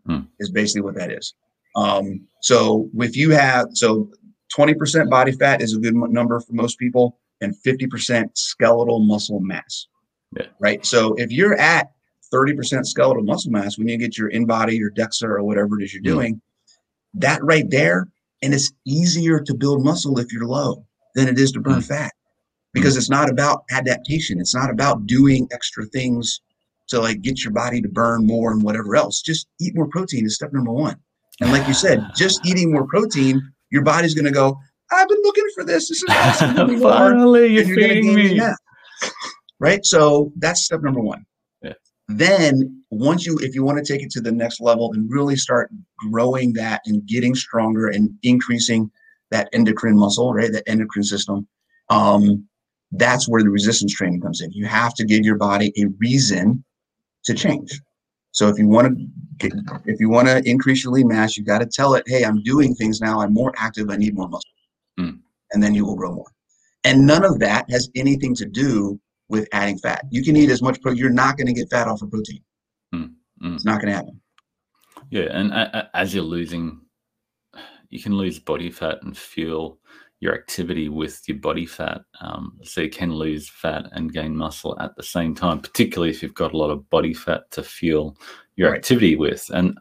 hmm. 0.06 0.22
is 0.40 0.50
basically 0.50 0.82
what 0.82 0.96
that 0.96 1.12
is. 1.12 1.34
Um, 1.76 2.28
so 2.42 2.90
if 2.96 3.16
you 3.16 3.30
have 3.32 3.68
so 3.74 4.10
20% 4.58 5.10
body 5.10 5.32
fat 5.32 5.62
is 5.62 5.76
a 5.76 5.80
good 5.80 5.96
number 5.96 6.40
for 6.40 6.54
most 6.54 6.78
people, 6.80 7.18
and 7.40 7.56
50% 7.56 8.30
skeletal 8.36 9.00
muscle 9.00 9.40
mass. 9.40 9.88
Yeah. 10.38 10.48
Right. 10.60 10.86
So 10.86 11.14
if 11.16 11.32
you're 11.32 11.58
at 11.60 11.92
30% 12.34 12.86
skeletal 12.86 13.24
muscle 13.24 13.52
mass 13.52 13.78
when 13.78 13.88
you 13.88 13.98
get 13.98 14.18
your 14.18 14.30
InBody, 14.32 14.78
your 14.78 14.92
DEXA 14.92 15.24
or 15.24 15.44
whatever 15.44 15.80
it 15.80 15.84
is 15.84 15.94
you're 15.94 16.02
doing, 16.02 16.42
that 17.16 17.44
right 17.44 17.70
there, 17.70 18.08
and 18.42 18.54
it's 18.54 18.72
easier 18.86 19.40
to 19.40 19.54
build 19.54 19.84
muscle 19.84 20.18
if 20.20 20.32
you're 20.32 20.46
low 20.46 20.86
than 21.16 21.28
it 21.28 21.40
is 21.40 21.52
to 21.54 21.60
burn 21.60 21.80
mm. 21.80 21.88
fat 21.88 22.12
because 22.74 22.98
it's 22.98 23.10
not 23.10 23.30
about 23.30 23.64
adaptation. 23.72 24.40
It's 24.40 24.56
not 24.56 24.70
about 24.70 25.06
doing 25.06 25.48
extra 25.52 25.86
things 25.86 26.42
to 26.90 27.00
like 27.00 27.22
get 27.22 27.44
your 27.44 27.54
body 27.54 27.82
to 27.82 27.90
burn 27.90 28.26
more 28.26 28.52
and 28.52 28.62
whatever 28.62 28.96
else. 28.96 29.22
Just 29.22 29.48
eat 29.60 29.76
more 29.76 29.88
protein 29.88 30.26
is 30.26 30.36
step 30.36 30.54
number 30.54 30.72
one. 30.72 30.96
And 31.42 31.52
like 31.52 31.68
you 31.68 31.74
said, 31.74 32.06
just 32.16 32.46
eating 32.46 32.72
more 32.72 32.86
protein, 32.88 33.42
your 33.72 33.84
body's 33.84 34.14
going 34.14 34.26
to 34.26 34.32
go, 34.32 34.58
I've 34.92 35.08
been 35.08 35.22
looking 35.24 35.48
for 35.56 35.64
this. 35.64 35.90
This 35.90 36.04
is 36.04 36.06
awesome. 36.10 36.80
Finally, 36.80 37.48
you're, 37.48 37.64
you're 37.64 37.76
feeding 37.76 38.14
me. 38.14 38.42
Right. 39.60 39.86
So 39.86 40.32
that's 40.38 40.66
step 40.66 40.82
number 40.82 41.00
one. 41.00 41.24
Yeah. 41.62 41.74
Then 42.08 42.84
once 42.90 43.26
you, 43.26 43.38
if 43.42 43.56
you 43.56 43.64
want 43.64 43.84
to 43.84 43.94
take 43.94 44.04
it 44.04 44.12
to 44.12 44.22
the 44.22 44.32
next 44.32 44.60
level 44.60 44.92
and 44.94 45.10
really 45.10 45.36
start 45.36 45.72
growing 45.98 46.54
that 46.54 46.82
and 46.86 47.06
getting 47.06 47.36
stronger 47.36 47.88
and 47.88 48.10
increasing 48.24 48.92
that 49.32 49.50
endocrine 49.54 49.98
muscle, 49.98 50.34
right? 50.34 50.52
That 50.52 50.64
endocrine 50.68 51.04
system. 51.04 51.48
Um, 51.90 52.48
that's 52.92 53.28
where 53.28 53.42
the 53.42 53.50
resistance 53.50 53.94
training 53.94 54.22
comes 54.22 54.42
in. 54.42 54.52
You 54.52 54.66
have 54.66 54.94
to 54.96 55.06
give 55.06 55.24
your 55.24 55.38
body 55.38 55.74
a 55.78 55.88
reason 56.00 56.64
to 57.24 57.34
change. 57.34 57.80
So 58.32 58.48
if 58.48 58.58
you 58.58 58.68
want 58.68 58.98
to, 58.98 59.52
if 59.86 60.00
you 60.00 60.10
want 60.10 60.28
to 60.28 60.42
increase 60.50 60.84
your 60.84 60.94
lean 60.94 61.08
mass, 61.08 61.38
you 61.38 61.44
got 61.44 61.60
to 61.60 61.66
tell 61.66 61.96
it, 61.96 62.04
"Hey, 62.08 62.24
I'm 62.24 62.42
doing 62.44 62.76
things 62.76 63.02
now. 63.02 63.22
I'm 63.22 63.34
more 63.34 63.54
active. 63.58 63.90
I 63.90 63.98
need 63.98 64.16
more 64.16 64.30
muscle," 64.30 64.52
mm. 65.00 65.20
and 65.52 65.64
then 65.64 65.74
you 65.74 65.86
will 65.86 65.96
grow 65.96 66.14
more. 66.14 66.32
And 66.84 67.06
none 67.06 67.26
of 67.26 67.40
that 67.40 67.70
has 67.70 67.90
anything 67.96 68.34
to 68.36 68.46
do 68.46 69.00
with 69.30 69.48
adding 69.52 69.78
fat. 69.78 70.06
You 70.12 70.24
can 70.24 70.36
eat 70.36 70.50
as 70.50 70.62
much, 70.62 70.82
protein. 70.82 70.98
you're 70.98 71.10
not 71.10 71.38
going 71.38 71.48
to 71.48 71.54
get 71.54 71.70
fat 71.70 71.88
off 71.88 72.02
of 72.02 72.10
protein. 72.10 72.42
Mm. 72.94 73.14
Mm. 73.44 73.56
It's 73.56 73.66
not 73.66 73.82
going 73.82 73.92
to 73.92 73.98
happen. 73.98 74.22
Yeah, 75.10 75.28
and 75.32 75.52
as 75.94 76.16
you're 76.16 76.24
losing 76.24 76.80
you 77.92 78.02
can 78.02 78.16
lose 78.16 78.40
body 78.40 78.72
fat 78.72 79.04
and 79.04 79.16
fuel 79.16 79.78
your 80.22 80.36
activity 80.36 80.88
with 80.88 81.22
your 81.28 81.38
body 81.38 81.66
fat. 81.66 82.02
Um, 82.22 82.58
so 82.64 82.82
you 82.82 82.90
can 82.90 83.14
lose 83.14 83.50
fat 83.50 83.88
and 83.92 84.14
gain 84.14 84.36
muscle 84.36 84.80
at 84.80 84.96
the 84.96 85.04
same 85.04 85.36
time, 85.36 85.60
particularly 85.60 86.12
if 86.12 86.22
you've 86.22 86.36
got 86.36 86.54
a 86.54 86.58
lot 86.58 86.70
of 86.70 86.90
body 86.90 87.14
fat 87.14 87.50
to 87.52 87.64
fuel 87.64 88.18
your 88.56 88.70
right. 88.70 88.78
activity 88.78 89.16
with. 89.16 89.50
And 89.54 89.78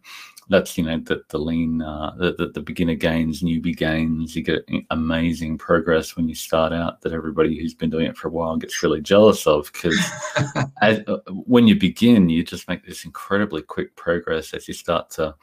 that's 0.48 0.76
you 0.76 0.82
know 0.82 0.98
the, 0.98 1.22
the 1.28 1.38
lean, 1.38 1.80
uh, 1.80 2.12
the, 2.16 2.32
the, 2.32 2.48
the 2.48 2.61
beginner 2.61 2.94
gains, 2.94 3.42
newbie 3.42 3.76
gains. 3.76 4.34
You 4.34 4.42
get 4.42 4.68
amazing 4.90 5.58
progress 5.58 6.16
when 6.16 6.28
you 6.28 6.34
start 6.34 6.72
out 6.72 7.02
that 7.02 7.12
everybody 7.12 7.58
who's 7.58 7.74
been 7.74 7.90
doing 7.90 8.06
it 8.06 8.16
for 8.16 8.28
a 8.28 8.32
while 8.32 8.56
gets 8.56 8.82
really 8.82 9.00
jealous 9.00 9.46
of 9.46 9.70
because 9.72 9.98
uh, 10.82 11.18
when 11.28 11.68
you 11.68 11.76
begin, 11.76 12.28
you 12.28 12.42
just 12.42 12.68
make 12.68 12.84
this 12.84 13.04
incredibly 13.04 13.62
quick 13.62 13.94
progress 13.94 14.52
as 14.52 14.66
you 14.66 14.74
start 14.74 15.08
to 15.11 15.34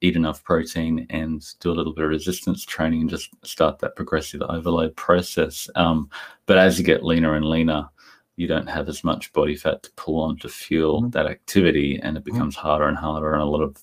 eat 0.00 0.16
enough 0.16 0.44
protein 0.44 1.06
and 1.10 1.44
do 1.60 1.70
a 1.70 1.74
little 1.74 1.92
bit 1.92 2.04
of 2.04 2.10
resistance 2.10 2.64
training 2.64 3.00
and 3.00 3.10
just 3.10 3.30
start 3.44 3.78
that 3.80 3.96
progressive 3.96 4.42
overload 4.42 4.94
process. 4.96 5.68
Um, 5.74 6.08
but 6.46 6.58
as 6.58 6.78
you 6.78 6.84
get 6.84 7.04
leaner 7.04 7.34
and 7.34 7.44
leaner, 7.44 7.88
you 8.36 8.46
don't 8.46 8.68
have 8.68 8.88
as 8.88 9.02
much 9.02 9.32
body 9.32 9.56
fat 9.56 9.82
to 9.82 9.90
pull 9.96 10.22
on 10.22 10.38
to 10.38 10.48
fuel 10.48 11.02
mm-hmm. 11.02 11.10
that 11.10 11.26
activity, 11.26 11.98
and 12.02 12.16
it 12.16 12.20
mm-hmm. 12.20 12.32
becomes 12.32 12.56
mm-hmm. 12.56 12.66
harder 12.66 12.88
and 12.88 12.96
harder. 12.96 13.32
And 13.32 13.42
a 13.42 13.46
lot 13.46 13.62
of 13.62 13.76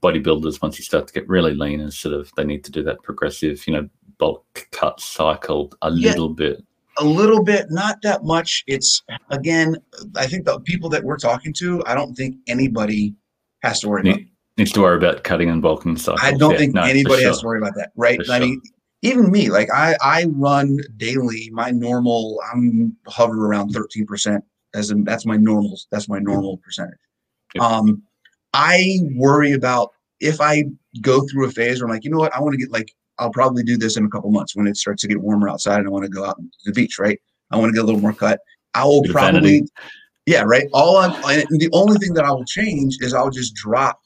bodybuilders, 0.00 0.60
once 0.60 0.78
you 0.78 0.84
start 0.84 1.06
to 1.06 1.14
get 1.14 1.28
really 1.28 1.54
lean, 1.54 1.80
and 1.80 1.92
sort 1.92 2.14
of 2.14 2.30
they 2.36 2.44
need 2.44 2.62
to 2.64 2.70
do 2.70 2.82
that 2.82 3.02
progressive, 3.02 3.66
you 3.66 3.72
know, 3.72 3.88
bulk 4.18 4.68
cut 4.72 5.00
cycle 5.00 5.72
a 5.82 5.90
yeah. 5.90 6.10
little 6.10 6.28
bit 6.28 6.62
a 6.98 7.04
little 7.04 7.42
bit, 7.42 7.66
not 7.70 8.00
that 8.02 8.24
much. 8.24 8.64
It's 8.66 9.02
again, 9.30 9.76
I 10.16 10.26
think 10.26 10.44
the 10.44 10.60
people 10.60 10.88
that 10.90 11.04
we're 11.04 11.18
talking 11.18 11.52
to, 11.58 11.82
I 11.86 11.94
don't 11.94 12.14
think 12.14 12.36
anybody 12.48 13.14
has 13.62 13.80
to 13.80 13.88
worry 13.88 14.08
about 14.08 14.20
needs 14.56 14.72
to 14.72 14.80
worry 14.80 14.96
about 14.96 15.24
cutting 15.24 15.50
and 15.50 15.62
bulking 15.62 15.96
stuff. 15.96 16.18
I 16.22 16.32
don't 16.32 16.52
yeah, 16.52 16.58
think 16.58 16.74
no, 16.74 16.82
anybody 16.82 17.22
sure. 17.22 17.30
has 17.30 17.40
to 17.40 17.46
worry 17.46 17.58
about 17.58 17.74
that, 17.76 17.92
right? 17.96 18.18
I 18.30 18.40
mean, 18.40 18.62
even 19.02 19.30
me, 19.30 19.50
like 19.50 19.68
I, 19.72 19.96
I 20.02 20.24
run 20.24 20.78
daily. 20.96 21.50
My 21.52 21.70
normal, 21.70 22.40
I'm 22.52 22.96
hover 23.06 23.46
around 23.46 23.70
thirteen 23.70 24.06
percent. 24.06 24.44
As 24.74 24.90
in, 24.90 25.04
that's 25.04 25.24
my 25.24 25.36
normal. 25.36 25.78
That's 25.90 26.08
my 26.08 26.18
normal 26.18 26.58
percentage. 26.58 26.98
Um, 27.60 28.02
I 28.52 28.98
worry 29.14 29.52
about 29.52 29.92
if 30.20 30.40
I 30.40 30.64
go 31.00 31.26
through 31.26 31.46
a 31.46 31.50
phase 31.50 31.80
where 31.80 31.88
I'm 31.88 31.94
like, 31.94 32.04
you 32.04 32.10
know 32.10 32.18
what, 32.18 32.34
I 32.34 32.40
want 32.40 32.54
to 32.54 32.58
get 32.58 32.70
like, 32.70 32.92
I'll 33.18 33.30
probably 33.30 33.62
do 33.62 33.76
this 33.78 33.96
in 33.96 34.04
a 34.04 34.08
couple 34.08 34.30
months 34.30 34.56
when 34.56 34.66
it 34.66 34.76
starts 34.76 35.02
to 35.02 35.08
get 35.08 35.20
warmer 35.20 35.48
outside 35.48 35.78
and 35.78 35.86
I 35.86 35.90
want 35.90 36.04
to 36.04 36.10
go 36.10 36.24
out 36.24 36.36
to 36.36 36.44
the 36.64 36.72
beach, 36.72 36.98
right? 36.98 37.18
I 37.50 37.56
want 37.56 37.70
to 37.70 37.74
get 37.74 37.82
a 37.82 37.86
little 37.86 38.00
more 38.00 38.12
cut. 38.12 38.40
I 38.74 38.84
will 38.84 39.02
probably, 39.04 39.66
yeah, 40.26 40.42
right. 40.42 40.68
All 40.72 40.98
I'm, 40.98 41.12
the 41.48 41.70
only 41.72 41.96
thing 41.98 42.12
that 42.14 42.24
I 42.24 42.30
will 42.30 42.44
change 42.44 42.96
is 43.00 43.14
I'll 43.14 43.30
just 43.30 43.54
drop 43.54 44.00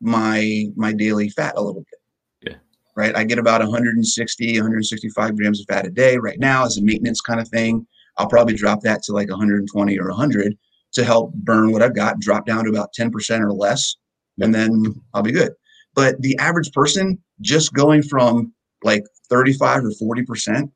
my 0.00 0.66
my 0.76 0.92
daily 0.92 1.28
fat 1.30 1.54
a 1.56 1.62
little 1.62 1.82
bit. 1.82 2.50
Yeah. 2.52 2.58
Right. 2.96 3.16
I 3.16 3.24
get 3.24 3.38
about 3.38 3.60
160, 3.60 4.58
165 4.58 5.36
grams 5.36 5.60
of 5.60 5.66
fat 5.66 5.86
a 5.86 5.90
day 5.90 6.16
right 6.16 6.38
now 6.38 6.64
as 6.64 6.78
a 6.78 6.82
maintenance 6.82 7.20
kind 7.20 7.40
of 7.40 7.48
thing. 7.48 7.86
I'll 8.16 8.28
probably 8.28 8.54
drop 8.54 8.80
that 8.82 9.02
to 9.04 9.12
like 9.12 9.30
120 9.30 9.98
or 9.98 10.08
100 10.08 10.56
to 10.92 11.04
help 11.04 11.32
burn 11.34 11.72
what 11.72 11.82
I've 11.82 11.94
got, 11.94 12.18
drop 12.18 12.46
down 12.46 12.64
to 12.64 12.70
about 12.70 12.90
10% 12.98 13.40
or 13.40 13.52
less, 13.52 13.96
and 14.40 14.54
then 14.54 14.82
I'll 15.14 15.22
be 15.22 15.32
good. 15.32 15.52
But 15.94 16.20
the 16.20 16.36
average 16.38 16.72
person 16.72 17.18
just 17.40 17.72
going 17.72 18.02
from 18.02 18.52
like 18.82 19.04
35 19.28 19.84
or 19.84 19.90
40% 19.90 20.70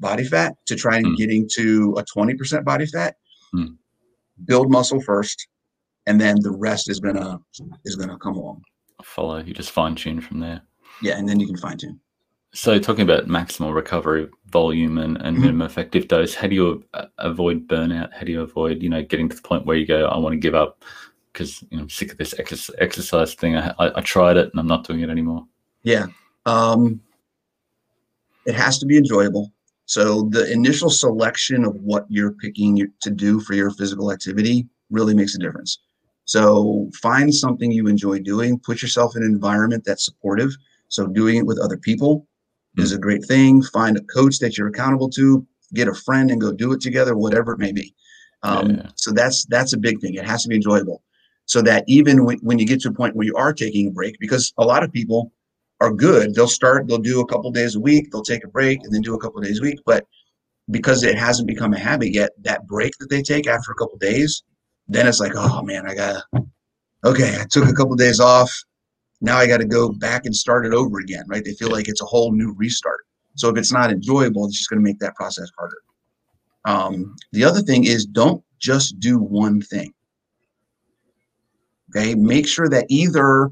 body 0.00 0.24
fat 0.24 0.54
to 0.66 0.76
trying 0.76 1.04
mm. 1.04 1.16
getting 1.16 1.48
to 1.54 1.94
a 1.98 2.04
20% 2.04 2.64
body 2.64 2.86
fat, 2.86 3.16
mm. 3.54 3.76
build 4.44 4.70
muscle 4.70 5.00
first, 5.00 5.46
and 6.06 6.20
then 6.20 6.36
the 6.40 6.50
rest 6.50 6.90
is 6.90 7.00
gonna 7.00 7.40
is 7.84 7.96
gonna 7.96 8.18
come 8.18 8.36
along. 8.36 8.62
Follow. 9.02 9.38
You 9.38 9.54
just 9.54 9.70
fine 9.70 9.94
tune 9.94 10.20
from 10.20 10.40
there. 10.40 10.62
Yeah, 11.02 11.18
and 11.18 11.28
then 11.28 11.40
you 11.40 11.46
can 11.46 11.56
fine 11.56 11.78
tune. 11.78 12.00
So, 12.54 12.78
talking 12.78 13.02
about 13.02 13.26
maximal 13.26 13.74
recovery 13.74 14.28
volume 14.46 14.98
and, 14.98 15.16
and 15.16 15.34
mm-hmm. 15.34 15.40
minimum 15.40 15.66
effective 15.66 16.06
dose, 16.06 16.34
how 16.34 16.46
do 16.46 16.54
you 16.54 16.84
uh, 16.94 17.06
avoid 17.18 17.66
burnout? 17.66 18.12
How 18.14 18.20
do 18.20 18.30
you 18.30 18.42
avoid, 18.42 18.80
you 18.80 18.88
know, 18.88 19.02
getting 19.02 19.28
to 19.28 19.34
the 19.34 19.42
point 19.42 19.66
where 19.66 19.76
you 19.76 19.86
go, 19.86 20.06
I 20.06 20.16
want 20.18 20.34
to 20.34 20.38
give 20.38 20.54
up 20.54 20.84
because 21.32 21.62
you 21.62 21.76
know, 21.76 21.82
I'm 21.82 21.90
sick 21.90 22.12
of 22.12 22.18
this 22.18 22.32
ex- 22.38 22.70
exercise 22.78 23.34
thing. 23.34 23.56
I, 23.56 23.74
I, 23.80 23.98
I, 23.98 24.00
tried 24.02 24.36
it 24.36 24.50
and 24.52 24.60
I'm 24.60 24.68
not 24.68 24.86
doing 24.86 25.00
it 25.00 25.10
anymore. 25.10 25.44
Yeah. 25.82 26.06
Um, 26.46 27.00
it 28.46 28.54
has 28.54 28.78
to 28.78 28.86
be 28.86 28.98
enjoyable. 28.98 29.52
So, 29.86 30.28
the 30.30 30.50
initial 30.52 30.90
selection 30.90 31.64
of 31.64 31.74
what 31.74 32.06
you're 32.08 32.32
picking 32.32 32.88
to 33.00 33.10
do 33.10 33.40
for 33.40 33.54
your 33.54 33.70
physical 33.70 34.12
activity 34.12 34.68
really 34.90 35.14
makes 35.14 35.34
a 35.34 35.38
difference. 35.38 35.80
So, 36.24 36.90
find 37.00 37.34
something 37.34 37.70
you 37.70 37.86
enjoy 37.86 38.20
doing, 38.20 38.58
put 38.58 38.82
yourself 38.82 39.16
in 39.16 39.22
an 39.22 39.30
environment 39.30 39.84
that's 39.84 40.04
supportive. 40.04 40.50
So, 40.88 41.06
doing 41.06 41.36
it 41.36 41.46
with 41.46 41.58
other 41.60 41.76
people 41.76 42.26
is 42.76 42.92
a 42.92 42.98
great 42.98 43.24
thing. 43.24 43.62
Find 43.62 43.96
a 43.96 44.02
coach 44.02 44.38
that 44.38 44.58
you're 44.58 44.68
accountable 44.68 45.08
to. 45.10 45.46
Get 45.74 45.88
a 45.88 45.94
friend 45.94 46.30
and 46.30 46.40
go 46.40 46.52
do 46.52 46.72
it 46.72 46.80
together, 46.80 47.16
whatever 47.16 47.52
it 47.52 47.58
may 47.58 47.72
be. 47.72 47.94
Um, 48.44 48.70
yeah. 48.70 48.88
So 48.94 49.10
that's 49.10 49.44
that's 49.46 49.72
a 49.72 49.78
big 49.78 50.00
thing. 50.00 50.14
It 50.14 50.26
has 50.26 50.42
to 50.42 50.48
be 50.48 50.56
enjoyable, 50.56 51.02
so 51.46 51.62
that 51.62 51.84
even 51.88 52.24
when, 52.24 52.38
when 52.38 52.58
you 52.58 52.66
get 52.66 52.80
to 52.82 52.90
a 52.90 52.92
point 52.92 53.16
where 53.16 53.26
you 53.26 53.34
are 53.36 53.52
taking 53.52 53.88
a 53.88 53.90
break, 53.90 54.16
because 54.20 54.52
a 54.58 54.64
lot 54.64 54.84
of 54.84 54.92
people 54.92 55.32
are 55.80 55.92
good, 55.92 56.34
they'll 56.34 56.46
start, 56.46 56.86
they'll 56.86 56.98
do 56.98 57.20
a 57.20 57.26
couple 57.26 57.50
days 57.50 57.74
a 57.74 57.80
week, 57.80 58.10
they'll 58.12 58.22
take 58.22 58.44
a 58.44 58.48
break, 58.48 58.84
and 58.84 58.94
then 58.94 59.00
do 59.00 59.14
a 59.14 59.18
couple 59.18 59.40
days 59.40 59.60
a 59.60 59.62
week. 59.62 59.78
But 59.86 60.06
because 60.70 61.02
it 61.02 61.18
hasn't 61.18 61.48
become 61.48 61.72
a 61.72 61.78
habit 61.78 62.12
yet, 62.12 62.30
that 62.42 62.66
break 62.66 62.96
that 62.98 63.08
they 63.10 63.22
take 63.22 63.46
after 63.46 63.72
a 63.72 63.74
couple 63.74 63.98
days, 63.98 64.42
then 64.88 65.06
it's 65.06 65.20
like, 65.20 65.32
oh 65.34 65.62
man, 65.62 65.88
I 65.88 65.94
gotta. 65.94 66.24
Okay, 67.04 67.38
I 67.38 67.44
took 67.50 67.68
a 67.68 67.72
couple 67.72 67.94
days 67.96 68.18
off 68.18 68.50
now 69.24 69.38
I 69.38 69.46
got 69.46 69.58
to 69.58 69.64
go 69.64 69.90
back 69.90 70.26
and 70.26 70.36
start 70.36 70.66
it 70.66 70.74
over 70.74 70.98
again, 70.98 71.24
right? 71.28 71.42
They 71.44 71.54
feel 71.54 71.70
like 71.70 71.88
it's 71.88 72.02
a 72.02 72.06
whole 72.06 72.32
new 72.32 72.52
restart. 72.56 73.00
So 73.36 73.48
if 73.48 73.56
it's 73.56 73.72
not 73.72 73.90
enjoyable, 73.90 74.46
it's 74.46 74.58
just 74.58 74.68
going 74.68 74.80
to 74.80 74.84
make 74.84 74.98
that 75.00 75.14
process 75.14 75.50
harder. 75.58 75.78
Um, 76.66 77.16
the 77.32 77.44
other 77.44 77.60
thing 77.60 77.84
is 77.84 78.04
don't 78.04 78.44
just 78.58 79.00
do 79.00 79.18
one 79.18 79.62
thing. 79.62 79.92
Okay, 81.90 82.14
make 82.14 82.46
sure 82.46 82.68
that 82.68 82.86
either 82.88 83.50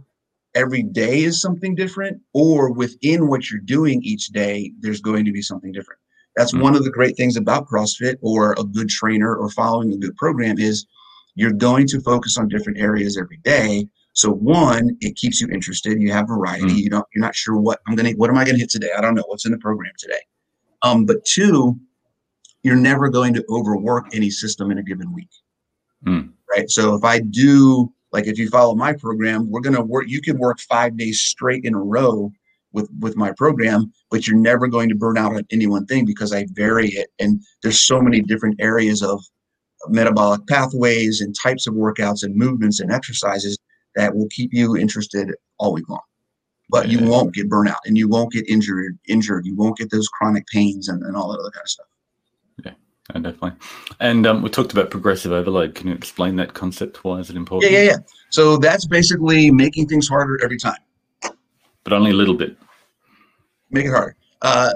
every 0.55 0.83
day 0.83 1.22
is 1.22 1.41
something 1.41 1.74
different 1.74 2.20
or 2.35 2.70
within 2.70 3.28
what 3.28 3.51
you're 3.51 3.61
doing 3.61 4.03
each 4.03 4.28
day, 4.28 4.72
there's 4.80 5.01
going 5.01 5.24
to 5.24 5.33
be 5.33 5.43
something 5.43 5.72
different. 5.72 6.01
That's 6.37 6.53
mm-hmm. 6.53 6.64
one 6.64 6.76
of 6.76 6.85
the 6.85 6.91
great 6.91 7.16
things 7.16 7.37
about 7.37 7.66
CrossFit 7.66 8.16
or 8.20 8.53
a 8.59 8.64
good 8.64 8.89
trainer 8.91 9.35
or 9.35 9.49
following 9.49 9.93
a 9.93 9.97
good 9.97 10.16
program 10.16 10.59
is 10.59 10.87
you're 11.35 11.53
going 11.53 11.87
to 11.89 12.01
focus 12.01 12.37
on 12.39 12.49
different 12.49 12.78
areas 12.78 13.16
every 13.18 13.39
day 13.39 13.87
so 14.14 14.30
one, 14.30 14.97
it 15.01 15.16
keeps 15.16 15.41
you 15.41 15.49
interested. 15.49 16.01
You 16.01 16.12
have 16.12 16.28
variety. 16.28 16.66
Mm. 16.66 16.76
You 16.76 16.91
don't. 16.91 17.07
You're 17.14 17.24
not 17.24 17.35
sure 17.35 17.57
what 17.57 17.80
I'm 17.87 17.95
gonna. 17.95 18.11
What 18.12 18.30
am 18.30 18.37
I 18.37 18.45
gonna 18.45 18.59
hit 18.59 18.70
today? 18.70 18.91
I 18.97 19.01
don't 19.01 19.14
know 19.14 19.24
what's 19.26 19.47
in 19.47 19.53
the 19.53 19.59
program 19.59 19.93
today. 19.99 20.20
Um, 20.83 21.07
but 21.07 21.24
two, 21.24 21.78
you're 22.62 22.76
never 22.76 23.09
going 23.09 23.33
to 23.35 23.45
overwork 23.49 24.14
any 24.14 24.30
system 24.30 24.70
in 24.70 24.78
a 24.78 24.83
given 24.83 25.12
week. 25.12 25.30
Mm. 26.07 26.33
Right. 26.51 26.68
So 26.68 26.95
if 26.95 27.05
I 27.05 27.20
do 27.20 27.93
like 28.12 28.26
if 28.26 28.39
you 28.39 28.49
follow 28.49 28.74
my 28.74 28.93
program, 28.93 29.51
we're 29.51 29.61
gonna 29.61 29.83
work. 29.83 30.05
You 30.09 30.20
can 30.20 30.39
work 30.39 30.61
five 30.61 30.97
days 30.97 31.20
straight 31.20 31.64
in 31.64 31.74
a 31.74 31.83
row 31.83 32.30
with 32.72 32.91
with 33.01 33.16
my 33.16 33.33
program, 33.33 33.93
but 34.11 34.26
you're 34.26 34.37
never 34.37 34.66
going 34.66 34.91
to 34.91 34.95
burn 34.95 35.16
out 35.16 35.35
on 35.35 35.47
any 35.51 35.66
one 35.66 35.87
thing 35.87 36.05
because 36.05 36.35
I 36.35 36.47
vary 36.53 36.89
it. 36.89 37.09
And 37.18 37.41
there's 37.62 37.80
so 37.80 38.03
many 38.03 38.20
different 38.20 38.57
areas 38.61 39.03
of 39.03 39.24
metabolic 39.89 40.47
pathways 40.47 41.20
and 41.20 41.35
types 41.35 41.66
of 41.66 41.74
workouts 41.74 42.22
and 42.22 42.35
movements 42.37 42.80
and 42.80 42.93
exercises 42.93 43.59
that 43.95 44.14
will 44.14 44.28
keep 44.30 44.53
you 44.53 44.76
interested 44.76 45.35
all 45.59 45.72
week 45.72 45.89
long. 45.89 46.01
But 46.70 46.89
you 46.89 47.05
won't 47.05 47.35
get 47.35 47.51
burnout 47.51 47.80
and 47.85 47.99
you 47.99 48.09
won't 48.09 48.33
get 48.33 48.49
injured, 48.49 48.99
injured. 49.07 49.45
You 49.45 49.55
won't 49.55 49.76
get 49.76 49.91
those 49.91 50.09
chronic 50.09 50.47
pains 50.47 50.89
and, 50.89 51.03
and 51.03 51.16
all 51.16 51.30
that 51.30 51.39
other 51.39 51.51
kind 51.51 51.64
of 51.64 51.68
stuff. 51.68 51.87
Yeah, 52.64 53.20
definitely. 53.20 53.53
And 54.01 54.26
um, 54.26 54.43
we 54.43 54.49
talked 54.49 54.72
about 54.72 54.91
progressive 54.91 55.33
overload. 55.33 55.74
Can 55.74 55.89
you 55.89 55.95
explain 55.95 56.37
that 56.37 56.55
concept? 56.55 57.05
Why 57.05 57.18
is 57.18 57.28
it 57.28 57.37
important? 57.37 57.70
Yeah, 57.70 57.78
yeah, 57.78 57.91
yeah. 57.91 57.97
So 58.30 58.57
that's 58.57 58.87
basically 58.87 59.51
making 59.51 59.89
things 59.89 60.09
harder 60.09 60.43
every 60.43 60.59
time. 60.59 60.78
But 61.85 61.93
only 61.93 62.12
a 62.12 62.14
little 62.14 62.37
bit. 62.37 62.57
Make 63.70 63.87
it 63.87 63.91
harder. 63.91 64.16
Uh, 64.41 64.74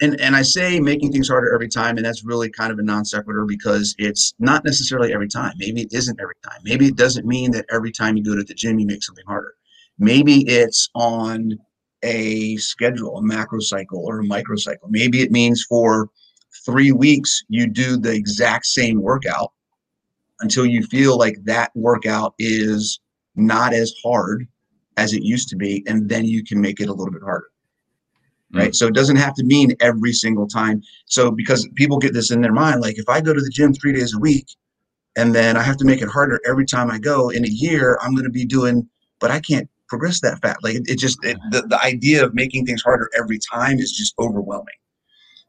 and 0.00 0.20
and 0.20 0.34
I 0.34 0.42
say 0.42 0.80
making 0.80 1.12
things 1.12 1.28
harder 1.28 1.54
every 1.54 1.68
time, 1.68 1.96
and 1.96 2.04
that's 2.04 2.24
really 2.24 2.50
kind 2.50 2.72
of 2.72 2.78
a 2.78 2.82
non 2.82 3.04
sequitur 3.04 3.44
because 3.44 3.94
it's 3.98 4.34
not 4.38 4.64
necessarily 4.64 5.12
every 5.12 5.28
time. 5.28 5.54
Maybe 5.58 5.82
it 5.82 5.92
isn't 5.92 6.20
every 6.20 6.34
time. 6.44 6.60
Maybe 6.64 6.86
it 6.86 6.96
doesn't 6.96 7.26
mean 7.26 7.52
that 7.52 7.66
every 7.70 7.92
time 7.92 8.16
you 8.16 8.24
go 8.24 8.34
to 8.34 8.42
the 8.42 8.54
gym 8.54 8.78
you 8.78 8.86
make 8.86 9.04
something 9.04 9.24
harder. 9.26 9.54
Maybe 9.98 10.46
it's 10.48 10.88
on 10.94 11.58
a 12.02 12.56
schedule, 12.56 13.18
a 13.18 13.22
macro 13.22 13.60
cycle 13.60 14.04
or 14.04 14.20
a 14.20 14.24
micro 14.24 14.56
cycle. 14.56 14.88
Maybe 14.90 15.22
it 15.22 15.30
means 15.30 15.64
for 15.68 16.10
three 16.66 16.92
weeks 16.92 17.42
you 17.48 17.68
do 17.68 17.96
the 17.96 18.12
exact 18.12 18.66
same 18.66 19.00
workout 19.00 19.52
until 20.40 20.66
you 20.66 20.82
feel 20.84 21.16
like 21.16 21.36
that 21.44 21.70
workout 21.74 22.34
is 22.38 23.00
not 23.36 23.72
as 23.72 23.94
hard 24.04 24.46
as 24.96 25.12
it 25.12 25.22
used 25.22 25.48
to 25.48 25.56
be, 25.56 25.82
and 25.86 26.08
then 26.08 26.24
you 26.24 26.44
can 26.44 26.60
make 26.60 26.80
it 26.80 26.88
a 26.88 26.92
little 26.92 27.12
bit 27.12 27.22
harder 27.22 27.46
right? 28.54 28.70
Mm. 28.70 28.74
So 28.74 28.86
it 28.86 28.94
doesn't 28.94 29.16
have 29.16 29.34
to 29.34 29.44
mean 29.44 29.74
every 29.80 30.12
single 30.12 30.46
time. 30.46 30.82
So 31.06 31.30
because 31.30 31.68
people 31.74 31.98
get 31.98 32.14
this 32.14 32.30
in 32.30 32.40
their 32.40 32.52
mind, 32.52 32.80
like 32.80 32.98
if 32.98 33.08
I 33.08 33.20
go 33.20 33.34
to 33.34 33.40
the 33.40 33.50
gym 33.50 33.74
three 33.74 33.92
days 33.92 34.14
a 34.14 34.18
week 34.18 34.46
and 35.16 35.34
then 35.34 35.56
I 35.56 35.62
have 35.62 35.76
to 35.78 35.84
make 35.84 36.00
it 36.00 36.08
harder 36.08 36.40
every 36.46 36.66
time 36.66 36.90
I 36.90 36.98
go 36.98 37.30
in 37.30 37.44
a 37.44 37.48
year, 37.48 37.98
I'm 38.02 38.12
going 38.12 38.24
to 38.24 38.30
be 38.30 38.44
doing, 38.44 38.88
but 39.20 39.30
I 39.30 39.40
can't 39.40 39.68
progress 39.88 40.20
that 40.20 40.40
fast. 40.40 40.62
Like 40.62 40.76
it, 40.76 40.88
it 40.88 40.98
just, 40.98 41.22
it, 41.24 41.36
the, 41.50 41.62
the 41.62 41.82
idea 41.84 42.24
of 42.24 42.34
making 42.34 42.66
things 42.66 42.82
harder 42.82 43.10
every 43.18 43.38
time 43.52 43.78
is 43.78 43.92
just 43.92 44.14
overwhelming. 44.18 44.74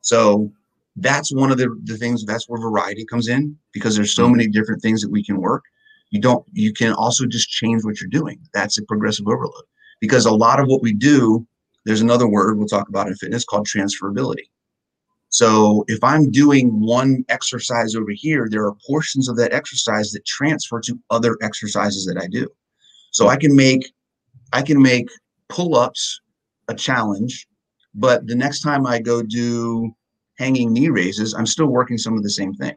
So 0.02 0.52
that's 0.98 1.34
one 1.34 1.52
of 1.52 1.58
the, 1.58 1.78
the 1.84 1.98
things 1.98 2.24
that's 2.26 2.48
where 2.48 2.62
variety 2.62 3.06
comes 3.06 3.28
in 3.28 3.58
because 3.74 3.96
there's 3.96 4.14
so 4.14 4.28
mm. 4.28 4.32
many 4.32 4.48
different 4.48 4.82
things 4.82 5.02
that 5.02 5.12
we 5.12 5.24
can 5.24 5.42
work. 5.42 5.64
You 6.12 6.22
don't, 6.22 6.46
you 6.54 6.72
can 6.72 6.94
also 6.94 7.26
just 7.26 7.50
change 7.50 7.84
what 7.84 8.00
you're 8.00 8.10
doing. 8.10 8.40
That's 8.54 8.78
a 8.78 8.86
progressive 8.86 9.28
overload 9.28 9.64
because 10.00 10.26
a 10.26 10.32
lot 10.32 10.60
of 10.60 10.68
what 10.68 10.82
we 10.82 10.94
do 10.94 11.46
there's 11.86 12.02
another 12.02 12.28
word 12.28 12.58
we'll 12.58 12.68
talk 12.68 12.90
about 12.90 13.08
in 13.08 13.16
fitness 13.16 13.46
called 13.46 13.68
transferability. 13.68 14.50
So 15.30 15.84
if 15.88 16.04
I'm 16.04 16.32
doing 16.32 16.80
one 16.80 17.26
exercise 17.30 17.96
over 17.96 18.12
here, 18.12 18.48
there 18.50 18.66
are 18.66 18.76
portions 18.88 19.28
of 19.28 19.36
that 19.38 19.54
exercise 19.54 20.12
that 20.12 20.26
transfer 20.26 20.80
to 20.82 21.00
other 21.10 21.38
exercises 21.42 22.06
that 22.06 22.18
I 22.22 22.28
do. 22.28 22.48
So 23.12 23.28
I 23.28 23.38
can 23.38 23.56
make 23.56 23.92
I 24.54 24.62
can 24.62 24.82
make 24.82 25.10
pull-ups 25.50 26.22
a 26.70 26.76
challenge, 26.76 27.48
but 27.94 28.26
the 28.28 28.36
next 28.36 28.62
time 28.62 28.86
I 28.86 29.00
go 29.00 29.22
do 29.22 29.94
hanging 30.38 30.74
knee 30.74 30.90
raises, 30.90 31.34
I'm 31.34 31.46
still 31.46 31.68
working 31.68 31.98
some 31.98 32.16
of 32.16 32.24
the 32.24 32.30
same 32.30 32.54
thing. 32.54 32.76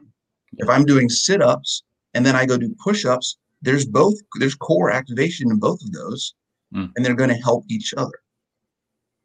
If 0.57 0.69
I'm 0.69 0.85
doing 0.85 1.09
sit-ups 1.09 1.83
and 2.13 2.25
then 2.25 2.35
I 2.35 2.45
go 2.45 2.57
do 2.57 2.75
push-ups, 2.83 3.37
there's 3.61 3.85
both 3.85 4.15
there's 4.39 4.55
core 4.55 4.91
activation 4.91 5.51
in 5.51 5.59
both 5.59 5.81
of 5.81 5.91
those, 5.91 6.33
mm. 6.73 6.91
and 6.95 7.05
they're 7.05 7.15
going 7.15 7.29
to 7.29 7.35
help 7.35 7.65
each 7.69 7.93
other. 7.95 8.19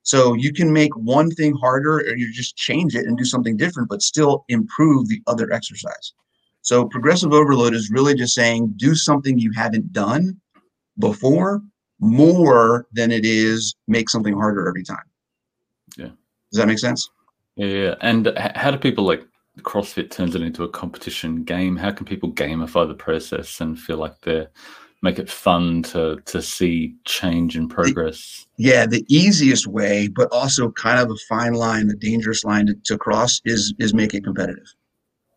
So 0.04 0.34
you 0.34 0.52
can 0.52 0.72
make 0.72 0.94
one 0.96 1.30
thing 1.30 1.54
harder 1.54 1.96
or 1.98 2.16
you 2.16 2.30
just 2.30 2.56
change 2.56 2.94
it 2.94 3.06
and 3.06 3.16
do 3.16 3.24
something 3.24 3.56
different, 3.56 3.88
but 3.88 4.02
still 4.02 4.44
improve 4.48 5.08
the 5.08 5.20
other 5.26 5.50
exercise. 5.50 6.12
So 6.60 6.84
progressive 6.84 7.32
overload 7.32 7.74
is 7.74 7.90
really 7.90 8.14
just 8.14 8.34
saying 8.34 8.74
do 8.76 8.94
something 8.94 9.38
you 9.38 9.50
haven't 9.52 9.92
done 9.92 10.40
before 10.98 11.62
more 12.00 12.86
than 12.92 13.10
it 13.10 13.24
is 13.24 13.74
make 13.88 14.10
something 14.10 14.34
harder 14.34 14.68
every 14.68 14.84
time. 14.84 15.04
Yeah. 15.96 16.10
Does 16.52 16.58
that 16.58 16.68
make 16.68 16.78
sense? 16.78 17.08
Yeah. 17.56 17.94
And 18.02 18.30
how 18.36 18.70
do 18.70 18.78
people 18.78 19.04
like 19.04 19.26
CrossFit 19.60 20.10
turns 20.10 20.34
it 20.34 20.42
into 20.42 20.64
a 20.64 20.68
competition 20.68 21.44
game? 21.44 21.76
How 21.76 21.92
can 21.92 22.04
people 22.04 22.30
gamify 22.30 22.86
the 22.86 22.94
process 22.94 23.60
and 23.60 23.78
feel 23.78 23.96
like 23.96 24.20
they're 24.20 24.50
make 25.04 25.18
it 25.18 25.30
fun 25.30 25.82
to 25.82 26.18
to 26.24 26.42
see 26.42 26.94
change 27.04 27.56
and 27.56 27.70
progress 27.70 28.46
the, 28.56 28.64
yeah 28.64 28.86
the 28.86 29.04
easiest 29.08 29.66
way 29.66 30.08
but 30.08 30.28
also 30.32 30.70
kind 30.72 30.98
of 30.98 31.10
a 31.10 31.16
fine 31.28 31.52
line 31.52 31.86
the 31.86 31.94
dangerous 31.94 32.42
line 32.42 32.66
to, 32.66 32.74
to 32.84 32.98
cross 32.98 33.40
is 33.44 33.72
is 33.78 33.94
make 33.94 34.14
it 34.14 34.24
competitive 34.24 34.74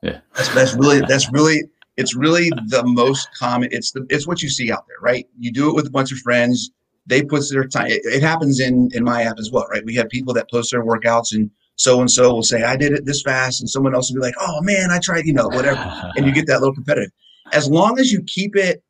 yeah 0.01 0.19
that's, 0.33 0.49
that's 0.55 0.73
really 0.73 1.01
that's 1.07 1.31
really 1.31 1.63
it's 1.97 2.15
really 2.15 2.49
the 2.67 2.83
most 2.85 3.27
common. 3.37 3.69
It's 3.71 3.91
the 3.91 4.05
it's 4.09 4.27
what 4.27 4.41
you 4.41 4.49
see 4.49 4.71
out 4.71 4.85
there, 4.87 4.97
right? 5.01 5.27
You 5.37 5.51
do 5.51 5.69
it 5.69 5.75
with 5.75 5.87
a 5.87 5.89
bunch 5.89 6.11
of 6.11 6.19
friends. 6.19 6.71
They 7.07 7.23
put 7.23 7.43
their 7.49 7.65
time. 7.65 7.87
It, 7.87 8.01
it 8.05 8.21
happens 8.21 8.59
in 8.59 8.89
in 8.93 9.03
my 9.03 9.23
app 9.23 9.39
as 9.39 9.51
well, 9.51 9.65
right? 9.69 9.83
We 9.83 9.95
have 9.95 10.07
people 10.09 10.33
that 10.35 10.49
post 10.49 10.71
their 10.71 10.85
workouts 10.85 11.33
and 11.33 11.49
so 11.75 11.99
and 11.99 12.09
so 12.09 12.33
will 12.33 12.43
say, 12.43 12.63
I 12.63 12.75
did 12.75 12.93
it 12.93 13.05
this 13.05 13.21
fast, 13.23 13.59
and 13.61 13.69
someone 13.69 13.95
else 13.95 14.09
will 14.09 14.21
be 14.21 14.27
like, 14.27 14.35
oh 14.39 14.61
man, 14.61 14.91
I 14.91 14.99
tried, 14.99 15.25
you 15.25 15.33
know, 15.33 15.47
whatever. 15.47 16.11
and 16.15 16.25
you 16.25 16.33
get 16.33 16.47
that 16.47 16.59
little 16.59 16.73
competitive. 16.73 17.11
As 17.53 17.69
long 17.69 17.99
as 17.99 18.11
you 18.11 18.21
keep 18.23 18.55
it 18.55 18.83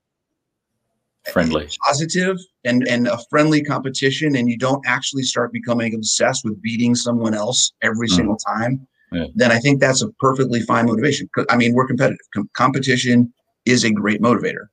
friendly, 1.31 1.69
positive, 1.85 2.37
and 2.63 2.87
and 2.87 3.07
a 3.07 3.17
friendly 3.29 3.63
competition, 3.63 4.35
and 4.35 4.49
you 4.49 4.57
don't 4.57 4.85
actually 4.85 5.23
start 5.23 5.51
becoming 5.51 5.93
obsessed 5.95 6.43
with 6.43 6.61
beating 6.61 6.95
someone 6.95 7.33
else 7.33 7.71
every 7.81 8.07
mm. 8.07 8.15
single 8.15 8.37
time, 8.37 8.87
yeah. 9.11 9.25
then 9.35 9.51
I 9.51 9.59
think 9.59 9.79
that's 9.79 10.01
a 10.01 10.09
perfectly 10.19 10.61
fine 10.61 10.85
motivation. 10.85 11.29
I 11.49 11.57
mean, 11.57 11.73
we're 11.73 11.87
competitive. 11.87 12.25
Com- 12.33 12.49
competition 12.55 13.33
is 13.65 13.83
a 13.83 13.91
great 13.91 14.21
motivator, 14.21 14.67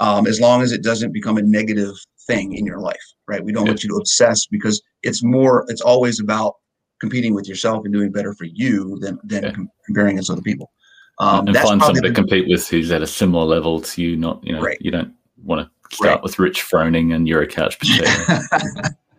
um, 0.00 0.26
as 0.26 0.40
long 0.40 0.62
as 0.62 0.72
it 0.72 0.82
doesn't 0.82 1.12
become 1.12 1.36
a 1.36 1.42
negative 1.42 1.94
thing 2.26 2.54
in 2.54 2.66
your 2.66 2.80
life, 2.80 2.96
right? 3.28 3.44
We 3.44 3.52
don't 3.52 3.66
yeah. 3.66 3.72
want 3.72 3.82
you 3.82 3.90
to 3.90 3.96
obsess 3.96 4.46
because 4.46 4.82
it's 5.02 5.22
more. 5.22 5.64
It's 5.68 5.80
always 5.80 6.20
about 6.20 6.54
competing 7.00 7.34
with 7.34 7.48
yourself 7.48 7.84
and 7.84 7.92
doing 7.92 8.12
better 8.12 8.34
for 8.34 8.44
you 8.44 8.98
than 9.00 9.18
than 9.24 9.44
yeah. 9.44 9.52
comparing 9.86 10.12
against 10.12 10.30
other 10.30 10.42
people. 10.42 10.70
Um, 11.18 11.46
and 11.48 11.56
find 11.56 11.82
someone 11.82 12.02
to 12.02 12.12
compete 12.12 12.48
with 12.48 12.66
who's 12.68 12.90
at 12.90 13.02
a 13.02 13.06
similar 13.06 13.44
level 13.44 13.80
to 13.80 14.02
you. 14.02 14.16
Not 14.16 14.42
you 14.42 14.54
know 14.54 14.62
right. 14.62 14.78
you 14.80 14.90
don't 14.90 15.12
want 15.42 15.66
to 15.66 15.79
start 15.92 16.14
right. 16.14 16.22
with 16.22 16.38
Rich 16.38 16.62
Froning 16.62 17.14
and 17.14 17.26
you're 17.26 17.42
a 17.42 17.46
couch 17.46 17.78
potato. 17.78 18.10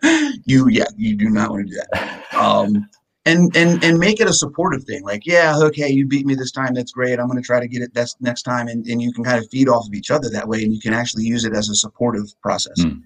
you 0.46 0.68
yeah 0.70 0.86
you 0.98 1.16
do 1.16 1.30
not 1.30 1.52
want 1.52 1.68
to 1.68 1.74
do 1.74 1.80
that. 1.92 2.34
Um, 2.34 2.90
and 3.26 3.56
and 3.56 3.84
and 3.84 4.00
make 4.00 4.20
it 4.20 4.28
a 4.28 4.34
supportive 4.34 4.84
thing. 4.84 5.04
Like 5.04 5.26
yeah 5.26 5.58
okay 5.58 5.90
you 5.90 6.06
beat 6.08 6.26
me 6.26 6.36
this 6.36 6.52
time 6.52 6.74
that's 6.74 6.92
great. 6.92 7.20
I'm 7.20 7.28
going 7.28 7.42
to 7.42 7.46
try 7.46 7.60
to 7.60 7.68
get 7.68 7.82
it 7.82 7.94
that's 7.94 8.16
next 8.20 8.44
time 8.44 8.68
and 8.68 8.86
and 8.88 9.02
you 9.02 9.14
can 9.14 9.24
kind 9.24 9.38
of 9.38 9.50
feed 9.50 9.70
off 9.70 9.88
of 9.88 9.94
each 9.94 10.12
other 10.12 10.30
that 10.30 10.48
way 10.48 10.64
and 10.64 10.74
you 10.74 10.80
can 10.80 10.94
actually 10.94 11.24
use 11.24 11.46
it 11.46 11.54
as 11.54 11.70
a 11.70 11.76
supportive 11.76 12.28
process. 12.42 12.80
Mm. 12.80 13.04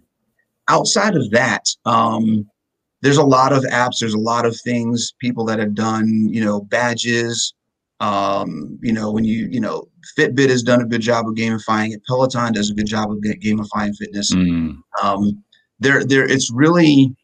Outside 0.67 1.15
of 1.15 1.29
that. 1.31 1.67
Um, 1.85 2.49
there's 3.01 3.17
a 3.17 3.23
lot 3.23 3.53
of 3.53 3.63
apps 3.65 3.99
there's 3.99 4.15
a 4.15 4.19
lot 4.19 4.45
of 4.45 4.59
things 4.61 5.13
people 5.19 5.45
that 5.45 5.59
have 5.59 5.75
done 5.75 6.27
you 6.31 6.43
know 6.43 6.61
badges 6.61 7.53
um, 8.05 8.77
you 8.81 8.93
know 8.93 9.11
when 9.11 9.23
you 9.23 9.47
you 9.49 9.59
know 9.59 9.87
fitbit 10.17 10.49
has 10.49 10.63
done 10.63 10.81
a 10.81 10.85
good 10.85 11.01
job 11.01 11.27
of 11.27 11.35
gamifying 11.35 11.93
it 11.93 12.01
peloton 12.07 12.53
does 12.53 12.69
a 12.69 12.73
good 12.73 12.85
job 12.85 13.11
of 13.11 13.17
gamifying 13.17 13.95
fitness 13.95 14.33
mm. 14.33 14.75
um, 15.01 15.43
there 15.79 16.03
there 16.03 16.25
it's 16.25 16.51
really 16.51 17.15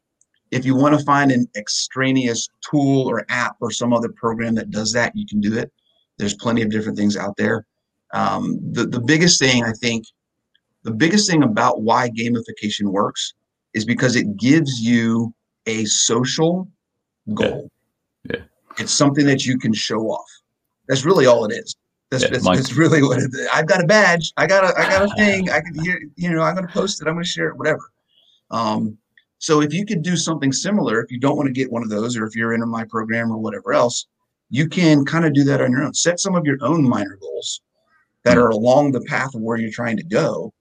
if 0.51 0.65
you 0.65 0.75
want 0.75 0.97
to 0.97 1.05
find 1.05 1.32
an 1.32 1.45
extraneous 1.55 2.49
tool 2.69 3.07
or 3.07 3.25
app 3.29 3.55
or 3.61 3.71
some 3.71 3.93
other 3.93 4.09
program 4.09 4.55
that 4.55 4.71
does 4.71 4.91
that 4.91 5.11
you 5.15 5.25
can 5.27 5.39
do 5.39 5.57
it 5.57 5.71
there's 6.17 6.36
plenty 6.36 6.61
of 6.61 6.69
different 6.69 6.97
things 6.97 7.15
out 7.15 7.36
there 7.38 7.65
um, 8.13 8.59
the, 8.73 8.86
the 8.86 9.01
biggest 9.01 9.39
thing 9.39 9.63
i 9.63 9.73
think 9.73 10.05
the 10.84 10.91
biggest 10.91 11.29
thing 11.29 11.43
about 11.43 11.82
why 11.82 12.09
gamification 12.09 12.86
works 12.86 13.34
is 13.73 13.86
because 13.86 14.15
it 14.15 14.38
gives 14.38 14.82
you 14.82 15.34
a 15.65 15.86
social 15.86 16.67
goal. 17.34 17.69
Yeah. 18.23 18.38
yeah. 18.38 18.41
It's 18.79 18.93
something 18.93 19.25
that 19.25 19.45
you 19.45 19.57
can 19.57 19.73
show 19.73 20.07
off. 20.07 20.29
That's 20.91 21.05
really 21.05 21.25
all 21.25 21.45
it 21.45 21.53
is. 21.53 21.77
That's, 22.09 22.23
yeah, 22.23 22.31
that's, 22.31 22.43
that's, 22.43 22.73
really 22.73 23.01
what 23.01 23.19
it 23.19 23.31
is. 23.33 23.47
I've 23.53 23.65
got 23.65 23.81
a 23.81 23.87
badge. 23.87 24.33
I 24.35 24.45
got 24.45 24.65
a 24.65 24.77
I 24.77 24.89
got 24.89 25.09
a 25.09 25.15
thing. 25.15 25.49
I 25.49 25.61
can 25.61 25.73
hear, 25.81 26.01
you 26.17 26.29
know, 26.29 26.41
I'm 26.41 26.53
gonna 26.53 26.67
post 26.67 27.01
it, 27.01 27.07
I'm 27.07 27.13
gonna 27.13 27.23
share 27.23 27.47
it, 27.47 27.57
whatever. 27.57 27.93
Um, 28.49 28.97
so 29.37 29.61
if 29.61 29.73
you 29.73 29.85
could 29.85 30.01
do 30.01 30.17
something 30.17 30.51
similar, 30.51 31.01
if 31.01 31.09
you 31.09 31.17
don't 31.17 31.37
want 31.37 31.47
to 31.47 31.53
get 31.53 31.71
one 31.71 31.81
of 31.81 31.87
those, 31.87 32.17
or 32.17 32.25
if 32.25 32.35
you're 32.35 32.51
in 32.53 32.67
my 32.67 32.83
program 32.83 33.31
or 33.31 33.37
whatever 33.37 33.71
else, 33.71 34.05
you 34.49 34.67
can 34.67 35.05
kind 35.05 35.23
of 35.23 35.33
do 35.33 35.45
that 35.45 35.61
on 35.61 35.71
your 35.71 35.83
own. 35.83 35.93
Set 35.93 36.19
some 36.19 36.35
of 36.35 36.45
your 36.45 36.57
own 36.59 36.83
minor 36.83 37.17
goals 37.21 37.61
that 38.25 38.37
are 38.37 38.49
along 38.49 38.91
the 38.91 39.01
path 39.01 39.33
of 39.33 39.39
where 39.39 39.55
you're 39.55 39.71
trying 39.71 39.95
to 39.95 40.03
go. 40.03 40.53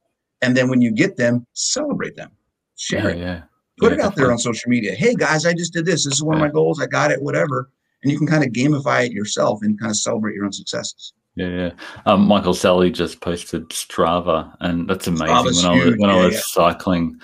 And 0.43 0.57
then 0.57 0.69
when 0.69 0.81
you 0.81 0.93
get 0.93 1.17
them, 1.17 1.45
celebrate 1.55 2.15
them. 2.15 2.31
Share 2.77 3.11
yeah, 3.11 3.17
it. 3.17 3.19
Yeah. 3.19 3.43
Put 3.81 3.91
yeah, 3.91 3.99
it 3.99 4.01
out 4.05 4.15
there 4.15 4.31
on 4.31 4.39
social 4.39 4.71
media. 4.71 4.95
Hey 4.95 5.17
guys, 5.17 5.45
I 5.45 5.55
just 5.55 5.73
did 5.73 5.87
this. 5.87 6.05
This 6.05 6.15
is 6.15 6.23
one 6.23 6.37
of 6.37 6.41
my 6.41 6.51
goals. 6.51 6.81
I 6.81 6.87
got 6.87 7.11
it. 7.11 7.21
Whatever. 7.21 7.69
And 8.03 8.11
you 8.11 8.19
can 8.19 8.27
kind 8.27 8.45
of 8.45 8.51
gamify 8.51 9.07
it 9.07 9.13
yourself 9.13 9.61
and 9.63 9.79
kind 9.79 9.91
of 9.91 9.97
celebrate 9.97 10.35
your 10.35 10.45
own 10.45 10.53
successes. 10.53 11.13
Yeah, 11.37 11.49
yeah. 11.49 11.71
Um, 12.07 12.27
Michael 12.27 12.55
Sally 12.55 12.91
just 12.91 13.21
posted 13.21 13.69
Strava, 13.71 14.55
and 14.61 14.89
that's 14.89 15.07
amazing. 15.07 15.29
Strava's 15.29 15.65
when 15.65 15.73
I 15.73 15.85
was, 15.85 15.97
when 15.97 16.11
yeah, 16.11 16.17
I 16.17 16.25
was 16.27 16.35
yeah. 16.35 16.41
cycling, 16.45 17.21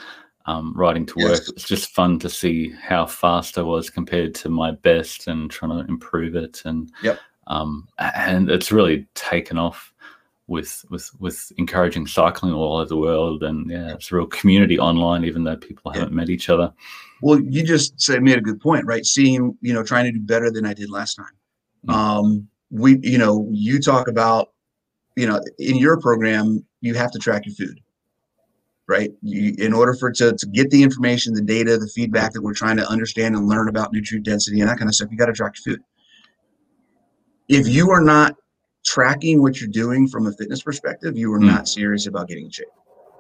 um, 0.47 0.73
riding 0.77 1.07
to 1.07 1.15
work, 1.19 1.31
yes. 1.31 1.49
it 1.49 1.55
was 1.55 1.65
just 1.65 1.91
fun 1.91 2.19
to 2.21 2.31
see 2.31 2.71
how 2.71 3.05
fast 3.07 3.59
I 3.59 3.63
was 3.63 3.91
compared 3.91 4.35
to 4.37 4.49
my 4.49 4.71
best, 4.71 5.27
and 5.27 5.51
trying 5.51 5.73
to 5.73 5.89
improve 5.89 6.37
it. 6.37 6.63
And 6.65 6.93
yep. 7.03 7.19
um, 7.49 7.89
and 7.99 8.51
it's 8.51 8.71
really 8.71 9.07
taken 9.15 9.59
off 9.59 9.93
with 10.49 10.85
with 10.91 11.11
with 11.19 11.53
encouraging 11.57 12.07
cycling 12.07 12.55
all 12.55 12.77
over 12.77 12.89
the 12.89 12.97
world 12.97 13.43
and 13.43 13.69
yeah 13.69 13.95
it's 13.95 14.13
a 14.13 14.17
real 14.17 14.27
community 14.27 14.79
online 14.79 15.25
even 15.25 15.43
though 15.43 15.57
people 15.57 15.91
haven't 15.91 16.13
met 16.13 16.31
each 16.31 16.49
other. 16.49 16.73
Well 17.23 17.41
you 17.41 17.65
just 17.65 18.01
said 18.01 18.23
made 18.23 18.39
a 18.39 18.43
good 18.43 18.61
point 18.61 18.85
right? 18.87 19.05
Seeing 19.05 19.57
you 19.61 19.73
know 19.73 19.83
trying 19.83 20.05
to 20.05 20.13
do 20.13 20.21
better 20.21 20.51
than 20.51 20.65
i 20.65 20.75
did 20.75 20.91
last 20.91 21.15
time. 21.15 21.27
Mm-hmm. 21.87 21.95
um 21.95 22.49
we 22.71 22.99
you 23.03 23.19
know 23.19 23.49
you 23.51 23.81
talk 23.81 24.09
about 24.09 24.53
you 25.17 25.27
know 25.27 25.41
in 25.59 25.77
your 25.77 26.01
program 26.01 26.65
you 26.81 26.95
have 26.95 27.11
to 27.13 27.19
track 27.19 27.47
your 27.47 27.55
food 27.55 27.81
right? 28.89 29.11
You, 29.21 29.53
in 29.59 29.73
order 29.73 29.95
for 29.95 30.13
to, 30.13 30.33
to 30.33 30.47
get 30.47 30.71
the 30.71 30.83
information 30.83 31.35
the 31.35 31.43
data 31.43 31.77
the 31.77 31.89
feedback 31.89 32.33
that 32.33 32.43
we're 32.43 32.55
trying 32.55 32.77
to 32.77 32.89
understand 32.89 33.35
and 33.35 33.49
learn 33.49 33.69
about 33.69 33.93
nutrient 33.93 34.25
density 34.25 34.61
and 34.61 34.69
that 34.71 34.79
kind 34.79 34.89
of 34.89 34.95
stuff 34.95 35.09
you 35.11 35.17
got 35.17 35.27
to 35.27 35.33
track 35.33 35.55
your 35.65 35.75
food. 35.75 35.85
If 37.49 37.69
you 37.69 37.91
are 37.91 38.01
not 38.01 38.37
tracking 38.87 39.43
what 39.43 39.61
you're 39.61 39.69
doing 39.69 40.09
from 40.09 40.27
a 40.27 40.33
fitness 40.33 40.63
perspective, 40.63 41.17
you 41.17 41.33
are 41.35 41.41
mm. 41.41 41.47
not 41.47 41.69
serious 41.69 42.07
about 42.07 42.29
getting 42.29 42.45
in 42.45 42.51
shape. 42.51 42.67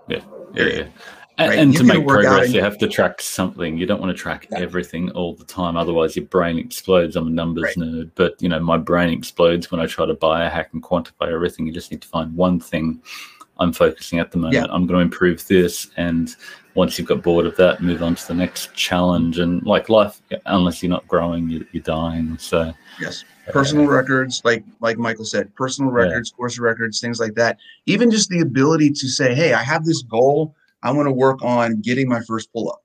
Yeah, 0.08 0.20
yeah, 0.54 0.64
yeah. 0.64 0.86
And, 1.38 1.50
right? 1.50 1.58
and 1.58 1.76
to 1.76 1.84
make 1.84 2.06
progress, 2.06 2.50
you 2.50 2.62
have 2.62 2.78
to 2.78 2.88
track 2.88 3.20
something. 3.20 3.76
You 3.76 3.84
don't 3.84 4.00
want 4.00 4.16
to 4.16 4.20
track 4.20 4.46
yeah. 4.50 4.58
everything 4.58 5.10
all 5.10 5.34
the 5.34 5.44
time, 5.44 5.76
otherwise 5.76 6.16
your 6.16 6.24
brain 6.24 6.58
explodes. 6.58 7.14
I'm 7.14 7.26
a 7.26 7.30
numbers 7.30 7.64
right. 7.64 7.76
nerd, 7.76 8.12
but 8.14 8.40
you 8.40 8.48
know 8.48 8.60
my 8.60 8.78
brain 8.78 9.10
explodes 9.10 9.70
when 9.70 9.80
I 9.80 9.86
try 9.86 10.06
to 10.06 10.14
biohack 10.14 10.72
and 10.72 10.82
quantify 10.82 11.30
everything. 11.32 11.66
You 11.66 11.72
just 11.72 11.90
need 11.90 12.00
to 12.02 12.08
find 12.08 12.34
one 12.34 12.58
thing 12.58 13.02
I'm 13.58 13.72
focusing 13.72 14.18
at 14.18 14.30
the 14.30 14.38
moment. 14.38 14.54
Yeah. 14.54 14.64
I'm 14.70 14.86
going 14.86 14.98
to 14.98 15.00
improve 15.00 15.46
this, 15.46 15.90
and 15.96 16.34
once 16.76 16.98
you've 16.98 17.08
got 17.08 17.22
bored 17.22 17.46
of 17.46 17.56
that, 17.56 17.82
move 17.82 18.02
on 18.02 18.14
to 18.14 18.28
the 18.28 18.34
next 18.34 18.72
challenge. 18.74 19.38
And 19.38 19.62
like 19.64 19.88
life, 19.88 20.20
unless 20.44 20.82
you're 20.82 20.90
not 20.90 21.08
growing, 21.08 21.48
you're, 21.48 21.64
you're 21.72 21.82
dying. 21.82 22.36
So 22.38 22.72
yes, 23.00 23.24
personal 23.48 23.86
records, 23.86 24.42
like 24.44 24.62
like 24.80 24.98
Michael 24.98 25.24
said, 25.24 25.52
personal 25.54 25.90
records, 25.90 26.30
yeah. 26.30 26.36
course 26.36 26.58
records, 26.58 27.00
things 27.00 27.18
like 27.18 27.34
that. 27.34 27.58
Even 27.86 28.10
just 28.10 28.28
the 28.28 28.40
ability 28.40 28.90
to 28.90 29.08
say, 29.08 29.34
"Hey, 29.34 29.54
I 29.54 29.62
have 29.62 29.84
this 29.84 30.02
goal. 30.02 30.54
I 30.82 30.92
want 30.92 31.06
to 31.06 31.12
work 31.12 31.42
on 31.42 31.80
getting 31.80 32.08
my 32.08 32.20
first 32.20 32.52
pull 32.52 32.70
up." 32.70 32.84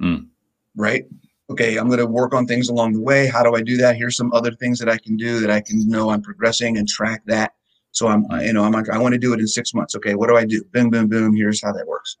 Mm. 0.00 0.28
Right? 0.74 1.04
Okay, 1.50 1.76
I'm 1.76 1.88
going 1.88 1.98
to 1.98 2.06
work 2.06 2.32
on 2.32 2.46
things 2.46 2.70
along 2.70 2.94
the 2.94 3.00
way. 3.00 3.26
How 3.26 3.42
do 3.42 3.54
I 3.54 3.60
do 3.60 3.76
that? 3.76 3.96
Here's 3.96 4.16
some 4.16 4.32
other 4.32 4.52
things 4.52 4.78
that 4.78 4.88
I 4.88 4.96
can 4.96 5.18
do 5.18 5.38
that 5.40 5.50
I 5.50 5.60
can 5.60 5.86
know 5.86 6.08
I'm 6.08 6.22
progressing 6.22 6.78
and 6.78 6.88
track 6.88 7.22
that. 7.26 7.52
So 7.90 8.08
I'm, 8.08 8.22
hmm. 8.22 8.40
you 8.40 8.54
know, 8.54 8.64
I'm 8.64 8.72
like, 8.72 8.88
I 8.88 8.96
want 8.96 9.12
to 9.12 9.18
do 9.18 9.34
it 9.34 9.40
in 9.40 9.46
six 9.46 9.74
months. 9.74 9.94
Okay, 9.96 10.14
what 10.14 10.28
do 10.28 10.36
I 10.36 10.46
do? 10.46 10.64
Boom, 10.72 10.88
boom, 10.88 11.08
boom. 11.08 11.36
Here's 11.36 11.60
how 11.62 11.72
that 11.72 11.86
works. 11.86 12.16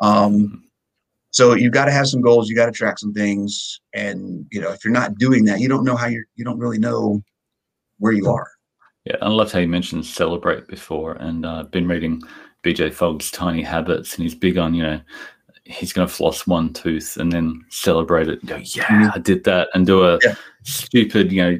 Um, 0.00 0.32
hmm. 0.32 0.56
So 1.30 1.54
you've 1.54 1.74
got 1.74 1.84
to 1.84 1.92
have 1.92 2.08
some 2.08 2.22
goals. 2.22 2.48
You 2.48 2.56
got 2.56 2.66
to 2.66 2.72
track 2.72 2.98
some 2.98 3.12
things, 3.12 3.80
and 3.92 4.46
you 4.50 4.60
know 4.60 4.72
if 4.72 4.84
you're 4.84 4.92
not 4.92 5.16
doing 5.18 5.44
that, 5.44 5.60
you 5.60 5.68
don't 5.68 5.84
know 5.84 5.96
how 5.96 6.06
you're. 6.06 6.24
You 6.36 6.44
don't 6.44 6.58
really 6.58 6.78
know 6.78 7.22
where 7.98 8.12
you 8.12 8.28
are. 8.28 8.48
Yeah, 9.04 9.16
I 9.20 9.28
love 9.28 9.52
how 9.52 9.58
you 9.58 9.68
mentioned 9.68 10.06
celebrate 10.06 10.66
before, 10.68 11.12
and 11.12 11.46
I've 11.46 11.66
uh, 11.66 11.68
been 11.68 11.86
reading 11.86 12.22
BJ 12.64 12.92
Fogg's 12.92 13.30
Tiny 13.30 13.62
Habits, 13.62 14.14
and 14.14 14.22
he's 14.22 14.34
big 14.34 14.58
on 14.58 14.74
you 14.74 14.82
know 14.82 15.00
he's 15.64 15.92
going 15.92 16.08
to 16.08 16.12
floss 16.12 16.46
one 16.46 16.72
tooth 16.72 17.18
and 17.18 17.30
then 17.30 17.62
celebrate 17.68 18.28
it 18.28 18.44
go, 18.46 18.56
yeah, 18.56 18.84
mm-hmm. 18.84 19.10
I 19.14 19.18
did 19.18 19.44
that, 19.44 19.68
and 19.74 19.86
do 19.86 20.04
a 20.04 20.18
yeah. 20.22 20.34
stupid 20.62 21.30
you 21.30 21.42
know 21.42 21.58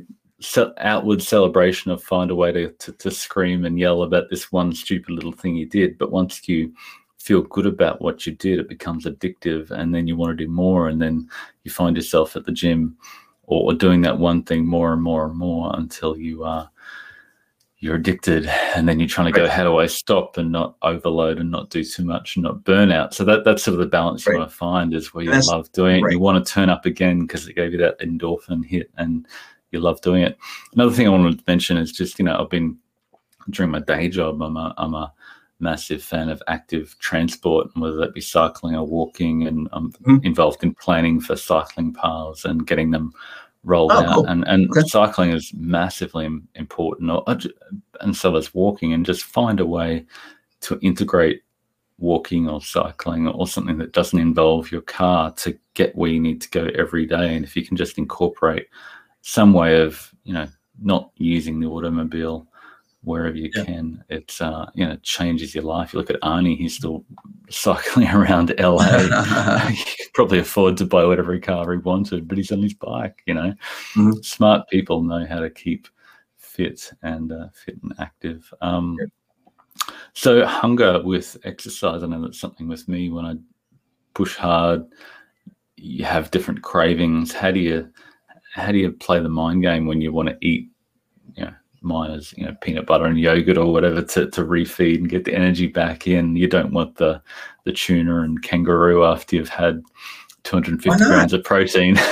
outward 0.79 1.23
celebration 1.23 1.91
of 1.91 2.03
find 2.03 2.31
a 2.31 2.35
way 2.35 2.53
to, 2.53 2.71
to, 2.71 2.93
to 2.93 3.11
scream 3.11 3.65
and 3.65 3.79
yell 3.79 4.03
about 4.03 4.31
this 4.31 4.53
one 4.53 4.73
stupid 4.73 5.11
little 5.11 5.33
thing 5.33 5.57
you 5.57 5.67
did. 5.67 5.99
But 5.99 6.13
once 6.13 6.49
you 6.49 6.73
feel 7.29 7.43
good 7.43 7.67
about 7.67 8.01
what 8.01 8.27
you 8.27 8.33
did, 8.33 8.59
it 8.59 8.71
becomes 8.71 9.05
addictive, 9.05 9.71
and 9.71 9.95
then 9.95 10.07
you 10.07 10.17
want 10.17 10.31
to 10.31 10.45
do 10.45 10.51
more, 10.51 10.89
and 10.89 11.01
then 11.01 11.29
you 11.63 11.71
find 11.71 11.95
yourself 11.95 12.35
at 12.37 12.47
the 12.47 12.53
gym 12.53 12.97
or, 13.43 13.75
doing 13.75 14.01
that 14.01 14.19
one 14.19 14.43
thing 14.43 14.67
more 14.67 14.95
and 14.95 15.03
more 15.03 15.27
and 15.27 15.37
more 15.37 15.71
until 15.75 16.17
you 16.17 16.43
are. 16.45 16.65
Uh, 16.65 16.67
you're 17.81 17.95
addicted 17.95 18.45
and 18.75 18.89
then 18.89 18.99
you're 18.99 19.09
trying 19.09 19.33
to 19.33 19.41
right. 19.41 19.47
go 19.47 19.55
how 19.55 19.63
do 19.63 19.77
i 19.77 19.87
stop 19.87 20.37
and 20.37 20.51
not 20.51 20.75
overload 20.83 21.39
and 21.39 21.49
not 21.49 21.71
do 21.71 21.85
too 21.85 22.05
much 22.05 22.35
and 22.35 22.43
not 22.43 22.65
burn 22.65 22.91
out 22.91 23.15
so 23.15 23.25
that 23.25 23.45
that's 23.45 23.63
sort 23.63 23.75
of 23.75 23.79
the 23.79 23.87
balance 23.87 24.27
right. 24.27 24.33
you 24.33 24.39
want 24.41 24.51
to 24.51 24.57
find 24.57 24.93
is 24.93 25.15
where 25.15 25.23
you 25.23 25.31
love 25.43 25.71
doing 25.71 25.99
it 25.99 26.03
right. 26.03 26.13
you 26.13 26.19
want 26.19 26.45
to 26.45 26.53
turn 26.53 26.69
up 26.69 26.87
again 26.87 27.21
because 27.21 27.47
it 27.47 27.55
gave 27.55 27.71
you 27.71 27.79
that 27.79 27.97
endorphin 28.01 28.67
hit 28.67 28.91
and 28.97 29.29
you 29.71 29.79
love 29.79 30.01
doing 30.01 30.23
it 30.23 30.37
another 30.73 30.91
thing 30.91 31.07
i 31.07 31.11
wanted 31.11 31.39
to 31.39 31.45
mention 31.47 31.77
is 31.77 31.93
just 31.93 32.19
you 32.19 32.25
know 32.25 32.37
i've 32.41 32.51
been 32.51 32.77
during 33.51 33.71
my 33.71 33.79
day 33.79 34.09
job 34.09 34.43
i'm 34.43 34.57
a, 34.57 34.75
I'm 34.77 34.95
a 34.95 35.13
massive 35.61 36.03
fan 36.03 36.29
of 36.29 36.43
active 36.47 36.97
transport, 36.99 37.69
whether 37.75 37.97
that 37.97 38.15
be 38.15 38.21
cycling 38.21 38.75
or 38.75 38.87
walking. 38.87 39.47
And 39.47 39.69
I'm 39.73 39.93
mm-hmm. 39.93 40.25
involved 40.25 40.63
in 40.63 40.75
planning 40.75 41.21
for 41.21 41.37
cycling 41.37 41.93
paths 41.93 42.45
and 42.45 42.67
getting 42.67 42.91
them 42.91 43.13
rolled 43.65 43.93
oh, 43.93 43.97
out, 43.97 44.15
cool. 44.15 44.27
and 44.27 44.47
and 44.47 44.71
okay. 44.71 44.87
cycling 44.87 45.31
is 45.31 45.53
massively 45.55 46.29
important, 46.55 47.11
and 48.01 48.17
so 48.17 48.37
is 48.37 48.55
walking, 48.55 48.93
and 48.93 49.05
just 49.05 49.25
find 49.25 49.61
a 49.61 49.67
way 49.67 50.07
to 50.61 50.79
integrate 50.81 51.43
walking 51.99 52.49
or 52.49 52.61
cycling 52.61 53.27
or 53.29 53.47
something 53.47 53.79
that 53.79 53.93
doesn't 53.93 54.21
involve 54.21 54.71
your 54.71 54.81
car 54.83 55.33
to 55.33 55.59
get 55.75 55.95
where 55.97 56.11
you 56.11 56.21
need 56.21 56.41
to 56.41 56.51
go 56.51 56.69
every 56.77 57.07
day. 57.07 57.35
And 57.35 57.45
if 57.45 57.57
you 57.57 57.67
can 57.67 57.77
just 57.77 57.99
incorporate 57.99 58.69
some 59.23 59.53
way 59.53 59.81
of, 59.81 60.15
you 60.23 60.33
know, 60.33 60.47
not 60.81 61.11
using 61.17 61.59
the 61.59 61.67
automobile 61.67 62.47
wherever 63.03 63.37
you 63.37 63.51
yeah. 63.55 63.65
can, 63.65 64.05
it's, 64.09 64.41
uh, 64.41 64.71
you 64.75 64.87
know, 64.87 64.97
changes 65.03 65.55
your 65.55 65.65
life. 65.65 65.93
You 65.93 65.99
look 65.99 66.11
at 66.11 66.21
Arnie, 66.21 66.57
he's 66.57 66.77
still 66.77 67.05
cycling 67.49 68.09
around 68.13 68.55
LA. 68.59 69.59
he 69.69 69.85
could 69.85 70.13
probably 70.15 70.39
afford 70.39 70.77
to 70.79 70.85
buy 70.85 71.05
whatever 71.05 71.39
car 71.39 71.73
he 71.73 71.79
wanted, 71.79 72.29
but 72.29 72.39
he's 72.39 72.53
on 72.53 72.63
his 72.63 72.75
bike, 72.75 73.23
you 73.27 73.35
know. 73.35 73.55
Mm-hmm. 73.95 74.21
Smart 74.23 74.69
people 74.69 75.03
know 75.03 75.27
how 75.27 75.41
to 75.41 75.51
keep 75.51 75.89
fit 76.37 76.93
and 77.03 77.33
uh, 77.33 77.49
fit 77.53 77.79
and 77.83 77.95
active. 77.99 78.53
Um, 78.61 78.97
yeah 79.01 79.07
so 80.13 80.45
hunger 80.45 81.03
with 81.03 81.37
exercise, 81.45 82.03
I 82.03 82.07
know 82.07 82.23
that's 82.23 82.41
something 82.41 82.69
with 82.69 82.89
me 82.89 83.11
when 83.11 83.25
I 83.25 83.35
push 84.15 84.37
hard, 84.37 84.85
you 85.77 86.05
have 86.05 86.31
different 86.31 86.63
cravings. 86.63 87.33
How 87.33 87.51
do 87.51 87.61
you 87.61 87.91
how 88.55 88.73
do 88.73 88.79
you 88.79 88.91
play 88.91 89.21
the 89.21 89.29
mind 89.29 89.63
game 89.63 89.87
when 89.87 90.01
you 90.01 90.13
want 90.13 90.29
to 90.29 90.37
eat, 90.41 90.71
mine 91.81 92.11
is, 92.11 92.35
you 92.37 92.45
know, 92.45 92.57
peanut 92.61 92.87
butter 92.87 93.05
and 93.05 93.19
yogurt 93.19 93.59
or 93.59 93.73
whatever 93.73 94.03
to, 94.03 94.31
to 94.31 94.43
refeed 94.43 94.97
and 94.97 95.09
get 95.09 95.25
the 95.25 95.35
energy 95.35 95.67
back 95.67 96.07
in. 96.07 96.37
You 96.37 96.49
don't 96.49 96.73
want 96.73 96.97
the 96.97 97.23
the 97.65 97.73
tuna 97.73 98.21
and 98.21 98.43
kangaroo 98.43 99.05
after 99.05 99.37
you've 99.37 99.49
had 99.49 99.83
250 100.45 101.05
grams 101.05 101.33
of 101.33 101.45
protein. 101.45 101.99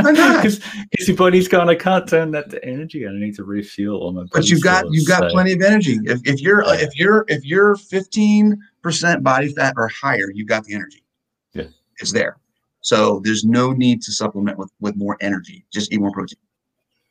Because 0.00 1.06
your 1.06 1.16
body's 1.16 1.46
going, 1.46 1.68
I 1.68 1.74
can't 1.74 2.08
turn 2.08 2.30
that 2.32 2.50
to 2.50 2.64
energy. 2.64 3.06
I 3.06 3.12
need 3.12 3.36
to 3.36 3.44
refuel 3.44 4.00
all 4.00 4.12
my. 4.12 4.24
But 4.32 4.48
you've 4.48 4.62
got 4.62 4.86
you've 4.90 5.06
got 5.06 5.20
so. 5.20 5.28
plenty 5.28 5.52
of 5.52 5.62
energy. 5.62 5.98
If, 6.04 6.20
if 6.24 6.40
you're 6.40 6.64
yeah. 6.64 6.80
if 6.80 6.96
you're 6.96 7.24
if 7.28 7.44
you're 7.44 7.76
15 7.76 8.58
percent 8.82 9.22
body 9.22 9.52
fat 9.52 9.74
or 9.76 9.88
higher, 9.88 10.30
you've 10.34 10.48
got 10.48 10.64
the 10.64 10.74
energy. 10.74 11.04
Yeah, 11.52 11.66
it's 12.00 12.12
there. 12.12 12.38
So 12.80 13.20
there's 13.22 13.44
no 13.44 13.72
need 13.72 14.02
to 14.02 14.12
supplement 14.12 14.58
with 14.58 14.72
with 14.80 14.96
more 14.96 15.16
energy. 15.20 15.64
Just 15.72 15.92
eat 15.92 16.00
more 16.00 16.12
protein. 16.12 16.38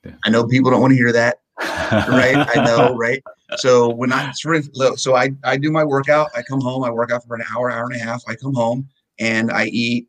Yeah. 0.04 0.14
I 0.26 0.30
know 0.30 0.46
people 0.46 0.72
don't 0.72 0.82
want 0.82 0.92
to 0.92 0.98
hear 0.98 1.12
that, 1.14 1.42
right? 1.60 2.48
I 2.56 2.64
know, 2.66 2.96
right? 2.98 3.22
So 3.58 3.90
when 3.90 4.14
I 4.14 4.32
so 4.32 5.16
I 5.16 5.32
I 5.44 5.58
do 5.58 5.72
my 5.72 5.84
workout. 5.84 6.30
I 6.36 6.42
come 6.44 6.62
home. 6.62 6.84
I 6.84 6.92
work 6.92 7.12
out 7.12 7.26
for 7.26 7.36
an 7.36 7.44
hour, 7.54 7.72
hour 7.72 7.86
and 7.86 7.96
a 7.96 8.04
half. 8.04 8.24
I 8.28 8.36
come 8.36 8.54
home 8.54 8.88
and 9.20 9.52
I 9.52 9.66
eat 9.66 10.08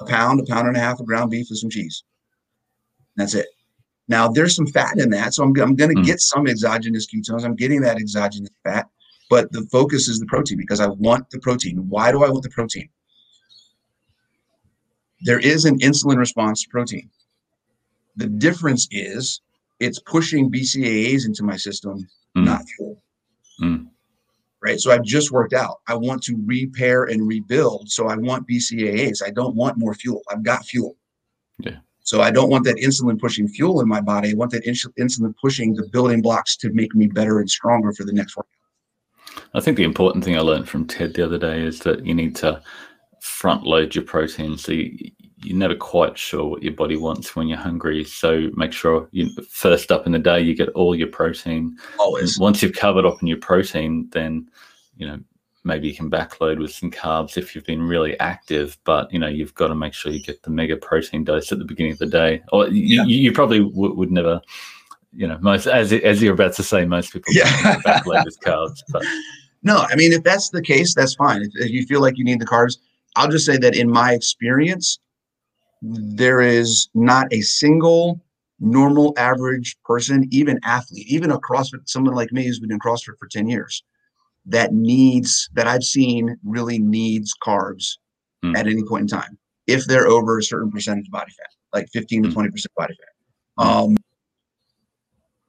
a 0.00 0.04
pound, 0.04 0.40
a 0.40 0.44
pound 0.44 0.68
and 0.68 0.76
a 0.76 0.80
half 0.80 1.00
of 1.00 1.06
ground 1.06 1.30
beef 1.30 1.46
with 1.48 1.58
some 1.58 1.70
cheese. 1.70 2.04
That's 3.16 3.34
it. 3.34 3.46
Now 4.08 4.28
there's 4.28 4.54
some 4.54 4.66
fat 4.66 4.98
in 4.98 5.10
that, 5.10 5.34
so 5.34 5.42
I'm, 5.42 5.48
I'm 5.60 5.74
going 5.74 5.94
to 5.94 6.00
mm. 6.00 6.04
get 6.04 6.20
some 6.20 6.46
exogenous 6.46 7.06
ketones. 7.06 7.44
I'm 7.44 7.56
getting 7.56 7.80
that 7.80 7.96
exogenous 7.96 8.50
fat, 8.62 8.86
but 9.30 9.50
the 9.52 9.62
focus 9.72 10.06
is 10.06 10.20
the 10.20 10.26
protein 10.26 10.58
because 10.58 10.80
I 10.80 10.86
want 10.86 11.28
the 11.30 11.40
protein. 11.40 11.88
Why 11.88 12.12
do 12.12 12.22
I 12.22 12.30
want 12.30 12.44
the 12.44 12.50
protein? 12.50 12.88
There 15.22 15.40
is 15.40 15.64
an 15.64 15.78
insulin 15.80 16.18
response 16.18 16.62
to 16.62 16.68
protein. 16.68 17.10
The 18.16 18.28
difference 18.28 18.86
is 18.90 19.40
it's 19.80 19.98
pushing 19.98 20.50
BCAAs 20.50 21.26
into 21.26 21.42
my 21.44 21.56
system, 21.56 22.06
mm. 22.36 22.44
not 22.44 22.62
fuel. 22.68 23.02
Mm 23.62 23.88
right? 24.66 24.80
So 24.80 24.90
I've 24.90 25.04
just 25.04 25.30
worked 25.30 25.52
out. 25.52 25.80
I 25.86 25.94
want 25.94 26.22
to 26.24 26.36
repair 26.44 27.04
and 27.04 27.26
rebuild. 27.26 27.88
So 27.90 28.08
I 28.08 28.16
want 28.16 28.48
BCAAs. 28.48 29.22
I 29.24 29.30
don't 29.30 29.54
want 29.54 29.78
more 29.78 29.94
fuel. 29.94 30.22
I've 30.30 30.42
got 30.42 30.66
fuel. 30.66 30.96
Yeah. 31.58 31.76
So 32.00 32.20
I 32.20 32.30
don't 32.30 32.50
want 32.50 32.64
that 32.64 32.76
insulin 32.76 33.18
pushing 33.18 33.48
fuel 33.48 33.80
in 33.80 33.88
my 33.88 34.00
body. 34.00 34.30
I 34.30 34.34
want 34.34 34.50
that 34.52 34.66
ins- 34.66 34.86
insulin 34.98 35.34
pushing 35.40 35.74
the 35.74 35.88
building 35.88 36.20
blocks 36.20 36.56
to 36.58 36.72
make 36.72 36.94
me 36.94 37.06
better 37.06 37.40
and 37.40 37.50
stronger 37.50 37.92
for 37.92 38.04
the 38.04 38.12
next 38.12 38.36
workout. 38.36 38.50
I 39.54 39.60
think 39.60 39.76
the 39.76 39.84
important 39.84 40.24
thing 40.24 40.36
I 40.36 40.40
learned 40.40 40.68
from 40.68 40.86
Ted 40.86 41.14
the 41.14 41.24
other 41.24 41.38
day 41.38 41.60
is 41.60 41.80
that 41.80 42.04
you 42.06 42.14
need 42.14 42.34
to 42.36 42.62
front 43.20 43.64
load 43.64 43.94
your 43.94 44.04
protein. 44.04 44.56
So 44.56 44.72
you, 44.72 45.10
you're 45.42 45.56
never 45.56 45.74
quite 45.74 46.16
sure 46.16 46.44
what 46.46 46.62
your 46.62 46.72
body 46.72 46.96
wants 46.96 47.36
when 47.36 47.46
you're 47.46 47.58
hungry. 47.58 48.04
So 48.04 48.50
make 48.54 48.72
sure 48.72 49.08
you 49.12 49.30
first 49.50 49.92
up 49.92 50.06
in 50.06 50.12
the 50.12 50.18
day 50.18 50.40
you 50.40 50.54
get 50.54 50.70
all 50.70 50.94
your 50.94 51.08
protein. 51.08 51.76
Always. 51.98 52.36
And 52.36 52.42
once 52.42 52.62
you've 52.62 52.74
covered 52.74 53.04
up 53.04 53.20
in 53.20 53.28
your 53.28 53.38
protein, 53.38 54.08
then 54.12 54.48
you 54.96 55.06
know 55.06 55.20
maybe 55.64 55.88
you 55.88 55.94
can 55.94 56.10
backload 56.10 56.58
with 56.58 56.72
some 56.72 56.90
carbs 56.90 57.36
if 57.36 57.54
you've 57.54 57.66
been 57.66 57.82
really 57.82 58.18
active. 58.18 58.78
But 58.84 59.12
you 59.12 59.18
know 59.18 59.28
you've 59.28 59.54
got 59.54 59.68
to 59.68 59.74
make 59.74 59.92
sure 59.92 60.10
you 60.10 60.22
get 60.22 60.42
the 60.42 60.50
mega 60.50 60.76
protein 60.76 61.24
dose 61.24 61.52
at 61.52 61.58
the 61.58 61.64
beginning 61.64 61.92
of 61.92 61.98
the 61.98 62.06
day. 62.06 62.42
Or 62.52 62.68
yeah. 62.68 63.04
you, 63.04 63.18
you, 63.18 63.32
probably 63.32 63.60
w- 63.60 63.94
would 63.94 64.10
never. 64.10 64.40
You 65.12 65.26
know, 65.26 65.38
most 65.40 65.66
as 65.66 65.92
as 65.92 66.22
you're 66.22 66.34
about 66.34 66.54
to 66.54 66.62
say, 66.62 66.84
most 66.84 67.12
people 67.12 67.32
yeah. 67.32 67.76
backload 67.86 68.24
with 68.24 68.38
carbs. 68.40 68.82
But 68.90 69.02
no, 69.62 69.86
I 69.88 69.96
mean 69.96 70.12
if 70.12 70.22
that's 70.22 70.50
the 70.50 70.62
case, 70.62 70.94
that's 70.94 71.14
fine. 71.14 71.42
If, 71.42 71.50
if 71.54 71.70
you 71.70 71.86
feel 71.86 72.00
like 72.00 72.18
you 72.18 72.24
need 72.24 72.40
the 72.40 72.46
carbs, 72.46 72.76
I'll 73.16 73.28
just 73.28 73.46
say 73.46 73.56
that 73.58 73.74
in 73.74 73.90
my 73.90 74.12
experience, 74.12 74.98
there 75.82 76.40
is 76.40 76.88
not 76.94 77.32
a 77.32 77.40
single 77.40 78.20
normal 78.60 79.12
average 79.16 79.76
person, 79.84 80.26
even 80.30 80.58
athlete, 80.64 81.06
even 81.08 81.30
a 81.30 81.38
CrossFit, 81.38 81.88
someone 81.88 82.14
like 82.14 82.32
me 82.32 82.46
who's 82.46 82.58
been 82.58 82.72
in 82.72 82.78
CrossFit 82.78 83.18
for 83.18 83.28
10 83.30 83.48
years, 83.48 83.84
that 84.46 84.72
needs, 84.72 85.48
that 85.54 85.66
I've 85.66 85.84
seen 85.84 86.36
really 86.44 86.78
needs 86.78 87.34
carbs 87.44 87.98
mm. 88.44 88.56
at 88.56 88.66
any 88.66 88.82
point 88.84 89.02
in 89.02 89.08
time 89.08 89.38
if 89.66 89.84
they're 89.84 90.06
over 90.06 90.38
a 90.38 90.42
certain 90.42 90.70
percentage 90.70 91.08
of 91.08 91.12
body 91.12 91.32
fat, 91.32 91.50
like 91.72 91.88
15 91.92 92.24
to 92.24 92.28
20% 92.28 92.34
hmm. 92.34 92.50
body 92.76 92.94
fat. 92.94 93.64
Hmm. 93.64 93.68
Um, 93.68 93.96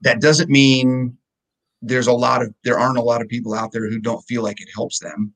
that 0.02 0.22
doesn't 0.22 0.50
mean 0.50 1.18
there's 1.82 2.08
a 2.08 2.14
lot 2.14 2.42
of, 2.42 2.54
there 2.64 2.80
aren't 2.80 2.98
a 2.98 3.04
lot 3.04 3.22
of 3.22 3.28
people 3.28 3.54
out 3.54 3.72
there 3.72 3.88
who 3.88 4.00
don't 4.00 4.22
feel 4.24 4.42
like 4.42 4.60
it 4.60 4.70
helps 4.74 5.00
them 5.00 5.34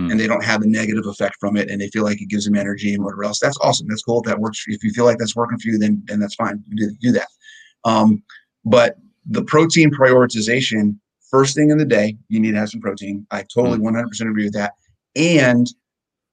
mm. 0.00 0.10
and 0.10 0.18
they 0.18 0.26
don't 0.26 0.44
have 0.44 0.62
a 0.62 0.66
negative 0.66 1.06
effect 1.06 1.36
from 1.40 1.56
it 1.56 1.70
and 1.70 1.80
they 1.80 1.88
feel 1.88 2.04
like 2.04 2.20
it 2.20 2.28
gives 2.28 2.44
them 2.44 2.56
energy 2.56 2.94
and 2.94 3.02
whatever 3.02 3.24
else. 3.24 3.40
That's 3.40 3.58
awesome. 3.60 3.86
That's 3.88 4.02
cool. 4.02 4.20
If 4.20 4.26
that 4.26 4.38
works. 4.38 4.64
If 4.66 4.82
you 4.84 4.90
feel 4.90 5.04
like 5.04 5.18
that's 5.18 5.36
working 5.36 5.58
for 5.58 5.68
you, 5.68 5.78
then 5.78 6.02
then 6.06 6.20
that's 6.20 6.34
fine. 6.34 6.62
Do, 6.74 6.90
do 7.00 7.12
that. 7.12 7.28
Um, 7.84 8.22
but 8.64 8.96
the 9.26 9.44
protein 9.44 9.90
prioritization, 9.90 10.98
first 11.30 11.54
thing 11.54 11.70
in 11.70 11.78
the 11.78 11.84
day, 11.84 12.16
you 12.28 12.40
need 12.40 12.52
to 12.52 12.58
have 12.58 12.70
some 12.70 12.80
protein. 12.80 13.26
I 13.30 13.42
totally 13.42 13.78
mm. 13.78 13.90
100% 13.90 14.30
agree 14.30 14.44
with 14.44 14.54
that. 14.54 14.74
And 15.14 15.66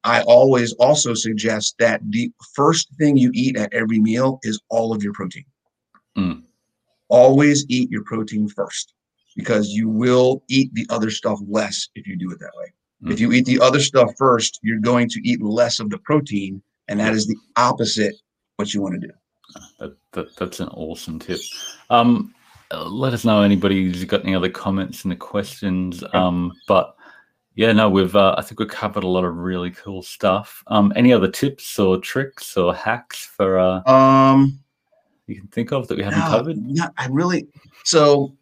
I 0.03 0.21
always 0.23 0.73
also 0.73 1.13
suggest 1.13 1.75
that 1.79 2.01
the 2.09 2.31
first 2.55 2.89
thing 2.97 3.15
you 3.15 3.31
eat 3.33 3.57
at 3.57 3.73
every 3.73 3.99
meal 3.99 4.39
is 4.43 4.59
all 4.69 4.93
of 4.93 5.01
your 5.01 5.13
protein. 5.13 5.45
Mm. 6.17 6.43
Always 7.07 7.65
eat 7.69 7.89
your 7.89 8.03
protein 8.03 8.49
first 8.49 8.93
because 9.35 9.69
you 9.69 9.87
will 9.87 10.43
eat 10.49 10.73
the 10.73 10.85
other 10.89 11.09
stuff 11.09 11.39
less 11.47 11.89
if 11.95 12.05
you 12.05 12.17
do 12.17 12.31
it 12.31 12.39
that 12.39 12.51
way. 12.55 12.73
If 13.05 13.19
you 13.19 13.31
eat 13.31 13.45
the 13.45 13.59
other 13.59 13.79
stuff 13.79 14.11
first, 14.17 14.59
you're 14.63 14.79
going 14.79 15.09
to 15.09 15.27
eat 15.27 15.41
less 15.41 15.79
of 15.79 15.89
the 15.89 15.97
protein, 15.99 16.61
and 16.87 16.99
that 16.99 17.13
is 17.13 17.27
the 17.27 17.35
opposite 17.57 18.15
what 18.57 18.73
you 18.73 18.81
want 18.81 19.01
to 19.01 19.07
do. 19.07 19.13
That, 19.79 19.95
that, 20.13 20.35
that's 20.35 20.59
an 20.59 20.69
awesome 20.69 21.19
tip. 21.19 21.39
Um, 21.89 22.33
let 22.71 23.13
us 23.13 23.25
know 23.25 23.41
anybody 23.41 23.83
who's 23.83 24.03
got 24.05 24.23
any 24.23 24.35
other 24.35 24.49
comments 24.49 25.03
and 25.03 25.11
the 25.11 25.15
questions. 25.15 26.03
Um, 26.13 26.53
but 26.67 26.95
yeah, 27.55 27.71
no, 27.71 27.89
we've 27.89 28.15
uh, 28.15 28.35
I 28.37 28.41
think 28.41 28.59
we've 28.59 28.69
covered 28.69 29.03
a 29.03 29.07
lot 29.07 29.25
of 29.25 29.35
really 29.35 29.71
cool 29.71 30.01
stuff. 30.01 30.63
Um, 30.67 30.91
any 30.95 31.13
other 31.13 31.29
tips 31.29 31.77
or 31.77 31.99
tricks 31.99 32.57
or 32.57 32.73
hacks 32.73 33.25
for 33.25 33.59
uh, 33.59 33.83
um 33.89 34.59
you 35.27 35.35
can 35.35 35.47
think 35.47 35.71
of 35.71 35.87
that 35.87 35.97
we 35.97 36.03
haven't 36.03 36.19
no, 36.19 36.25
covered? 36.25 36.57
Yeah, 36.65 36.89
I 36.97 37.07
really 37.07 37.47
so 37.83 38.35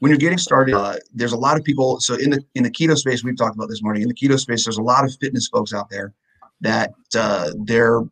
when 0.00 0.10
you're 0.10 0.18
getting 0.18 0.38
started, 0.38 0.74
uh, 0.74 0.96
there's 1.14 1.32
a 1.32 1.38
lot 1.38 1.56
of 1.56 1.64
people. 1.64 2.00
So 2.00 2.14
in 2.14 2.30
the 2.30 2.44
in 2.54 2.64
the 2.64 2.70
keto 2.70 2.96
space, 2.96 3.22
we've 3.22 3.36
talked 3.36 3.54
about 3.54 3.68
this 3.68 3.82
morning. 3.82 4.02
In 4.02 4.08
the 4.08 4.14
keto 4.14 4.38
space, 4.38 4.64
there's 4.64 4.78
a 4.78 4.82
lot 4.82 5.04
of 5.04 5.14
fitness 5.20 5.48
folks 5.48 5.72
out 5.72 5.88
there 5.88 6.12
that 6.62 6.92
uh, 7.16 7.50
their 7.64 8.02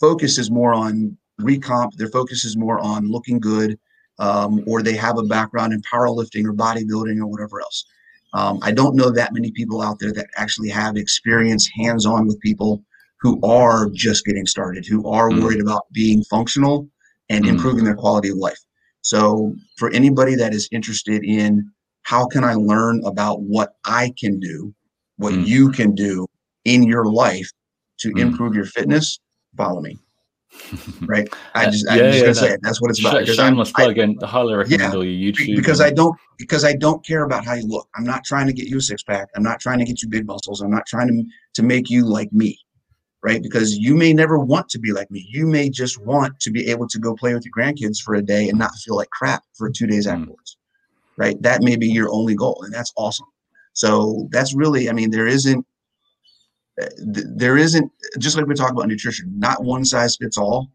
focus 0.00 0.38
is 0.38 0.50
more 0.50 0.72
on 0.74 1.16
recomp. 1.40 1.92
Their 1.96 2.08
focus 2.08 2.44
is 2.44 2.56
more 2.56 2.78
on 2.80 3.10
looking 3.10 3.40
good, 3.40 3.78
um, 4.18 4.62
or 4.66 4.82
they 4.82 4.94
have 4.94 5.18
a 5.18 5.22
background 5.22 5.72
in 5.72 5.82
powerlifting 5.82 6.44
or 6.44 6.52
bodybuilding 6.52 7.18
or 7.18 7.26
whatever 7.26 7.60
else. 7.60 7.86
Um, 8.34 8.58
I 8.62 8.72
don't 8.72 8.96
know 8.96 9.10
that 9.10 9.32
many 9.32 9.52
people 9.52 9.80
out 9.80 9.98
there 10.00 10.12
that 10.12 10.26
actually 10.36 10.68
have 10.68 10.96
experience 10.96 11.68
hands-on 11.74 12.26
with 12.26 12.38
people 12.40 12.82
who 13.20 13.40
are 13.42 13.88
just 13.90 14.26
getting 14.26 14.44
started, 14.44 14.84
who 14.84 15.08
are 15.08 15.30
mm. 15.30 15.42
worried 15.42 15.60
about 15.60 15.84
being 15.92 16.22
functional 16.24 16.88
and 17.30 17.44
mm. 17.44 17.48
improving 17.48 17.84
their 17.84 17.94
quality 17.94 18.28
of 18.28 18.36
life. 18.36 18.58
So 19.04 19.54
for 19.76 19.90
anybody 19.90 20.34
that 20.34 20.54
is 20.54 20.66
interested 20.72 21.24
in 21.24 21.70
how 22.02 22.26
can 22.26 22.42
I 22.42 22.54
learn 22.54 23.02
about 23.04 23.42
what 23.42 23.74
I 23.84 24.12
can 24.18 24.40
do, 24.40 24.74
what 25.18 25.34
mm. 25.34 25.46
you 25.46 25.70
can 25.70 25.94
do 25.94 26.26
in 26.64 26.82
your 26.82 27.04
life 27.04 27.50
to 27.98 28.10
mm. 28.10 28.20
improve 28.20 28.54
your 28.54 28.64
fitness, 28.64 29.20
follow 29.56 29.82
me. 29.82 29.98
right? 31.02 31.28
I 31.54 31.66
just, 31.66 31.86
I'm 31.90 31.98
just 31.98 32.20
gonna 32.22 32.34
say 32.34 32.52
it. 32.54 32.60
That's 32.62 32.80
what 32.80 32.90
it's 32.90 33.00
about. 33.00 33.26
Sh- 33.26 33.34
shameless 33.34 33.72
plug, 33.72 33.90
again. 33.90 34.16
highly 34.22 34.54
recommend 34.54 34.80
yeah, 34.80 35.00
your 35.00 35.32
YouTube. 35.32 35.56
Because 35.56 35.80
and... 35.80 35.88
I 35.88 35.92
don't, 35.92 36.16
because 36.38 36.64
I 36.64 36.74
don't 36.74 37.04
care 37.04 37.24
about 37.24 37.44
how 37.44 37.54
you 37.54 37.66
look. 37.66 37.88
I'm 37.96 38.04
not 38.04 38.24
trying 38.24 38.46
to 38.46 38.52
get 38.54 38.68
you 38.68 38.78
a 38.78 38.80
six 38.80 39.02
pack. 39.02 39.28
I'm 39.36 39.42
not 39.42 39.60
trying 39.60 39.80
to 39.80 39.84
get 39.84 40.02
you 40.02 40.08
big 40.08 40.26
muscles. 40.26 40.62
I'm 40.62 40.70
not 40.70 40.86
trying 40.86 41.08
to 41.08 41.24
to 41.54 41.62
make 41.62 41.90
you 41.90 42.06
like 42.06 42.32
me. 42.32 42.58
Right? 43.24 43.42
Because 43.42 43.78
you 43.78 43.96
may 43.96 44.12
never 44.12 44.38
want 44.38 44.68
to 44.68 44.78
be 44.78 44.92
like 44.92 45.10
me. 45.10 45.26
You 45.30 45.46
may 45.46 45.70
just 45.70 45.98
want 45.98 46.38
to 46.40 46.50
be 46.50 46.68
able 46.68 46.86
to 46.88 46.98
go 46.98 47.14
play 47.14 47.32
with 47.32 47.44
your 47.46 47.54
grandkids 47.56 48.00
for 48.00 48.14
a 48.14 48.22
day 48.22 48.50
and 48.50 48.58
not 48.58 48.70
feel 48.84 48.96
like 48.96 49.08
crap 49.08 49.42
for 49.54 49.70
two 49.70 49.86
days 49.86 50.06
mm. 50.06 50.12
afterwards, 50.12 50.58
right? 51.16 51.40
That 51.40 51.62
may 51.62 51.76
be 51.76 51.88
your 51.88 52.12
only 52.12 52.34
goal, 52.34 52.62
and 52.64 52.72
that's 52.72 52.92
awesome. 52.96 53.26
So 53.72 54.28
that's 54.30 54.54
really, 54.54 54.90
I 54.90 54.92
mean, 54.92 55.10
there 55.10 55.26
isn't, 55.26 55.66
eh, 56.78 56.88
there 56.98 57.56
isn't 57.56 57.90
just 58.18 58.36
like 58.36 58.46
we 58.46 58.54
talk 58.54 58.72
about 58.72 58.88
nutrition, 58.88 59.32
not 59.38 59.64
one 59.64 59.86
size 59.86 60.16
fits 60.20 60.36
all. 60.36 60.68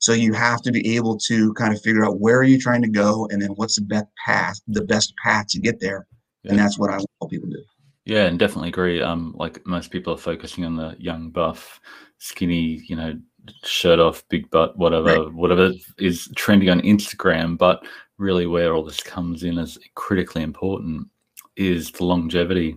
So 0.00 0.12
you 0.12 0.34
have 0.34 0.60
to 0.62 0.72
be 0.72 0.96
able 0.96 1.16
to 1.28 1.52
kind 1.54 1.74
of 1.74 1.80
figure 1.80 2.04
out 2.04 2.20
where 2.20 2.38
are 2.38 2.44
you 2.44 2.60
trying 2.60 2.82
to 2.82 2.88
go, 2.88 3.26
and 3.30 3.40
then 3.40 3.50
what's 3.52 3.76
the 3.76 3.84
best 3.86 4.06
path, 4.24 4.60
the 4.68 4.84
best 4.84 5.14
path 5.24 5.46
to 5.48 5.58
get 5.58 5.80
there, 5.80 6.06
yeah. 6.42 6.50
and 6.50 6.58
that's 6.58 6.78
what 6.78 6.90
I 6.90 6.96
want 6.96 7.30
people 7.30 7.48
to 7.48 7.56
do. 7.56 7.64
Yeah, 8.04 8.26
and 8.26 8.38
definitely 8.38 8.68
agree. 8.68 9.02
Um, 9.02 9.34
like 9.36 9.64
most 9.66 9.90
people 9.90 10.14
are 10.14 10.18
focusing 10.18 10.64
on 10.64 10.76
the 10.76 10.96
young, 10.98 11.30
buff, 11.30 11.80
skinny, 12.18 12.82
you 12.86 12.96
know, 12.96 13.18
shirt 13.64 13.98
off, 13.98 14.26
big 14.28 14.50
butt, 14.50 14.76
whatever, 14.76 15.24
right. 15.24 15.32
whatever 15.32 15.72
is 15.98 16.28
trending 16.36 16.70
on 16.70 16.80
Instagram. 16.80 17.58
But 17.58 17.84
really, 18.18 18.46
where 18.46 18.74
all 18.74 18.84
this 18.84 19.02
comes 19.02 19.42
in 19.42 19.58
is 19.58 19.78
critically 19.94 20.42
important 20.42 21.08
is 21.56 21.90
the 21.92 22.04
longevity. 22.04 22.76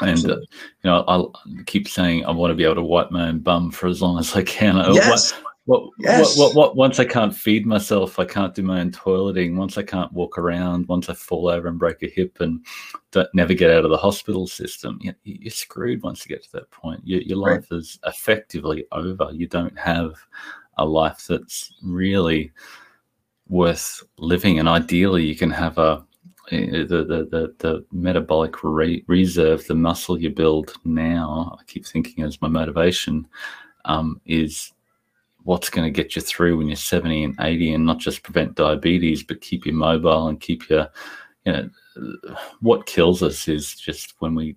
And 0.00 0.24
uh, 0.30 0.36
you 0.36 0.46
know, 0.84 1.04
I 1.06 1.62
keep 1.66 1.88
saying 1.88 2.24
I 2.24 2.30
want 2.30 2.50
to 2.50 2.54
be 2.54 2.64
able 2.64 2.76
to 2.76 2.82
wipe 2.82 3.10
my 3.10 3.28
own 3.28 3.40
bum 3.40 3.70
for 3.70 3.88
as 3.88 4.00
long 4.00 4.18
as 4.18 4.34
I 4.34 4.42
can. 4.42 4.76
Yes. 4.94 5.34
What, 5.64 5.90
yes. 5.98 6.36
what, 6.36 6.54
what, 6.54 6.54
what, 6.54 6.76
once 6.76 6.98
I 6.98 7.04
can't 7.04 7.34
feed 7.34 7.66
myself, 7.66 8.18
I 8.18 8.24
can't 8.24 8.54
do 8.54 8.62
my 8.62 8.80
own 8.80 8.90
toileting. 8.90 9.54
Once 9.54 9.78
I 9.78 9.84
can't 9.84 10.12
walk 10.12 10.36
around, 10.36 10.88
once 10.88 11.08
I 11.08 11.14
fall 11.14 11.48
over 11.48 11.68
and 11.68 11.78
break 11.78 12.02
a 12.02 12.08
hip 12.08 12.40
and 12.40 12.66
don't, 13.12 13.28
never 13.32 13.54
get 13.54 13.70
out 13.70 13.84
of 13.84 13.90
the 13.90 13.96
hospital 13.96 14.48
system, 14.48 14.98
you, 15.00 15.46
are 15.46 15.50
screwed 15.50 16.02
once 16.02 16.24
you 16.24 16.34
get 16.34 16.42
to 16.44 16.52
that 16.52 16.70
point. 16.72 17.00
Your, 17.04 17.20
your 17.22 17.38
life 17.38 17.68
right. 17.70 17.78
is 17.78 18.00
effectively 18.06 18.84
over. 18.90 19.30
You 19.32 19.46
don't 19.46 19.78
have 19.78 20.14
a 20.78 20.84
life 20.84 21.26
that's 21.28 21.72
really 21.80 22.50
worth 23.48 24.02
living. 24.18 24.58
And 24.58 24.68
ideally, 24.68 25.24
you 25.24 25.36
can 25.36 25.50
have 25.50 25.78
a 25.78 26.04
eh, 26.50 26.84
the 26.88 27.04
the 27.04 27.28
the, 27.30 27.54
the 27.58 27.84
metabolic 27.92 28.64
re- 28.64 29.04
reserve, 29.06 29.64
the 29.66 29.74
muscle 29.76 30.18
you 30.18 30.30
build 30.30 30.74
now. 30.84 31.56
I 31.60 31.64
keep 31.64 31.86
thinking 31.86 32.24
as 32.24 32.42
my 32.42 32.48
motivation 32.48 33.28
um, 33.84 34.20
is 34.26 34.72
what's 35.44 35.70
going 35.70 35.84
to 35.84 36.02
get 36.02 36.14
you 36.14 36.22
through 36.22 36.56
when 36.56 36.68
you're 36.68 36.76
70 36.76 37.24
and 37.24 37.36
80 37.40 37.74
and 37.74 37.86
not 37.86 37.98
just 37.98 38.22
prevent 38.22 38.54
diabetes 38.54 39.22
but 39.22 39.40
keep 39.40 39.66
you 39.66 39.72
mobile 39.72 40.28
and 40.28 40.40
keep 40.40 40.68
you 40.70 40.84
you 41.44 41.52
know 41.52 41.68
what 42.60 42.86
kills 42.86 43.22
us 43.22 43.48
is 43.48 43.74
just 43.74 44.14
when 44.20 44.34
we 44.34 44.56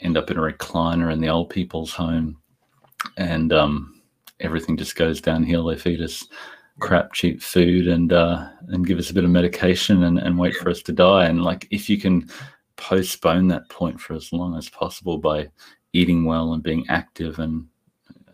end 0.00 0.16
up 0.16 0.30
in 0.30 0.38
a 0.38 0.40
recliner 0.40 1.12
in 1.12 1.20
the 1.20 1.28
old 1.28 1.50
people's 1.50 1.92
home 1.92 2.36
and 3.16 3.52
um, 3.52 4.02
everything 4.40 4.76
just 4.76 4.96
goes 4.96 5.20
downhill. 5.20 5.66
They 5.66 5.76
feed 5.76 6.00
us 6.00 6.26
crap 6.80 7.12
cheap 7.12 7.42
food 7.42 7.86
and 7.86 8.12
uh, 8.12 8.48
and 8.68 8.86
give 8.86 8.98
us 8.98 9.10
a 9.10 9.14
bit 9.14 9.24
of 9.24 9.30
medication 9.30 10.04
and, 10.04 10.18
and 10.18 10.38
wait 10.38 10.54
for 10.56 10.70
us 10.70 10.82
to 10.82 10.92
die. 10.92 11.26
And 11.26 11.42
like 11.42 11.66
if 11.70 11.88
you 11.88 11.98
can 11.98 12.28
postpone 12.76 13.48
that 13.48 13.68
point 13.68 14.00
for 14.00 14.14
as 14.14 14.32
long 14.32 14.56
as 14.56 14.68
possible 14.68 15.18
by 15.18 15.48
eating 15.92 16.24
well 16.24 16.54
and 16.54 16.62
being 16.62 16.84
active 16.88 17.38
and 17.38 17.66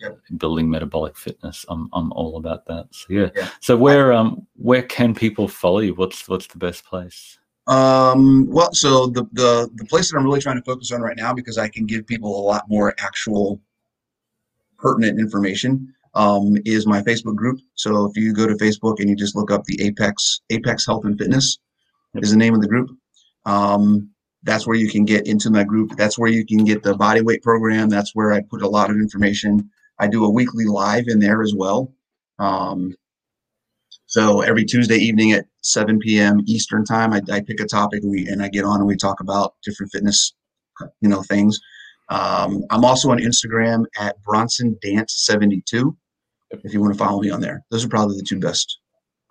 yep. 0.01 0.19
building 0.37 0.71
metabolic 0.71 1.17
fitness. 1.17 1.65
I'm 1.69 1.89
I'm 1.93 2.13
all 2.13 2.37
about 2.37 2.67
that. 2.67 2.89
So 2.91 3.07
yeah. 3.11 3.31
yeah. 3.35 3.49
So 3.61 3.77
where 3.77 4.13
um 4.13 4.47
where 4.57 4.83
can 4.83 5.15
people 5.15 5.49
follow 5.49 5.81
you? 5.81 5.95
What's 5.95 6.29
what's 6.29 6.47
the 6.47 6.59
best 6.59 6.85
place? 6.85 7.39
Um, 7.67 8.47
well, 8.49 8.73
so 8.73 9.09
the, 9.09 9.29
the 9.33 9.69
the 9.75 9.85
place 9.85 10.11
that 10.11 10.19
I'm 10.19 10.25
really 10.25 10.41
trying 10.41 10.57
to 10.57 10.63
focus 10.63 10.91
on 10.91 11.03
right 11.03 11.17
now 11.17 11.35
because 11.35 11.59
I 11.59 11.69
can 11.69 11.85
give 11.85 12.07
people 12.07 12.41
a 12.41 12.45
lot 12.45 12.65
more 12.69 12.95
actual 12.99 13.61
pertinent 14.79 15.21
information 15.21 15.93
um, 16.15 16.57
is 16.65 16.87
my 16.87 17.03
Facebook 17.03 17.37
group. 17.37 17.61
So 17.75 18.07
if 18.07 18.17
you 18.17 18.33
go 18.33 18.47
to 18.47 18.55
Facebook 18.55 19.01
and 19.01 19.11
you 19.11 19.17
just 19.17 19.37
look 19.37 19.51
up 19.51 19.65
the 19.65 19.83
Apex 19.83 20.41
Apex 20.51 20.87
Health 20.87 21.05
and 21.05 21.19
Fitness 21.19 21.59
yep. 22.15 22.25
is 22.25 22.31
the 22.31 22.37
name 22.37 22.55
of 22.55 22.63
the 22.63 22.69
group. 22.69 22.91
Um, 23.45 24.11
that's 24.45 24.67
where 24.67 24.77
you 24.77 24.89
can 24.89 25.05
get 25.05 25.27
into 25.27 25.51
my 25.51 25.65
group. 25.65 25.97
That's 25.97 26.19
where 26.19 26.31
you 26.31 26.47
can 26.47 26.65
get 26.65 26.83
the 26.83 26.97
body 26.97 27.21
weight 27.21 27.43
program. 27.43 27.89
That's 27.89 28.15
where 28.15 28.33
I 28.33 28.41
put 28.41 28.63
a 28.63 28.69
lot 28.69 28.89
of 28.89 28.97
information. 28.97 29.69
I 29.99 30.09
do 30.09 30.25
a 30.25 30.31
weekly 30.31 30.65
live 30.65 31.05
in 31.09 31.19
there 31.19 31.43
as 31.43 31.55
well. 31.55 31.93
Um, 32.39 32.95
so 34.07 34.41
every 34.41 34.65
Tuesday 34.65 34.97
evening 34.97 35.33
at 35.33 35.47
7 35.63 35.99
p.m. 35.99 36.41
Eastern 36.47 36.85
time, 36.85 37.13
I, 37.13 37.21
I, 37.31 37.41
pick 37.41 37.61
a 37.61 37.67
topic 37.67 38.03
and, 38.03 38.11
we, 38.11 38.27
and 38.27 38.43
I 38.43 38.49
get 38.49 38.65
on 38.65 38.79
and 38.79 38.87
we 38.87 38.97
talk 38.97 39.21
about 39.21 39.55
different 39.63 39.93
fitness, 39.93 40.35
you 41.01 41.09
know, 41.09 41.23
things. 41.23 41.59
Um, 42.09 42.65
I'm 42.71 42.85
also 42.85 43.11
on 43.11 43.19
Instagram 43.19 43.85
at 43.99 44.23
Bronson 44.23 44.79
Dant 44.81 45.11
72. 45.11 45.97
If 46.51 46.73
you 46.73 46.81
want 46.81 46.95
to 46.95 46.99
follow 46.99 47.21
me 47.21 47.29
on 47.29 47.41
there, 47.41 47.65
those 47.71 47.85
are 47.85 47.89
probably 47.89 48.17
the 48.17 48.25
two 48.25 48.39
best, 48.39 48.79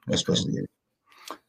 best 0.06 0.26
places 0.26 0.46
to 0.46 0.52
get. 0.52 0.70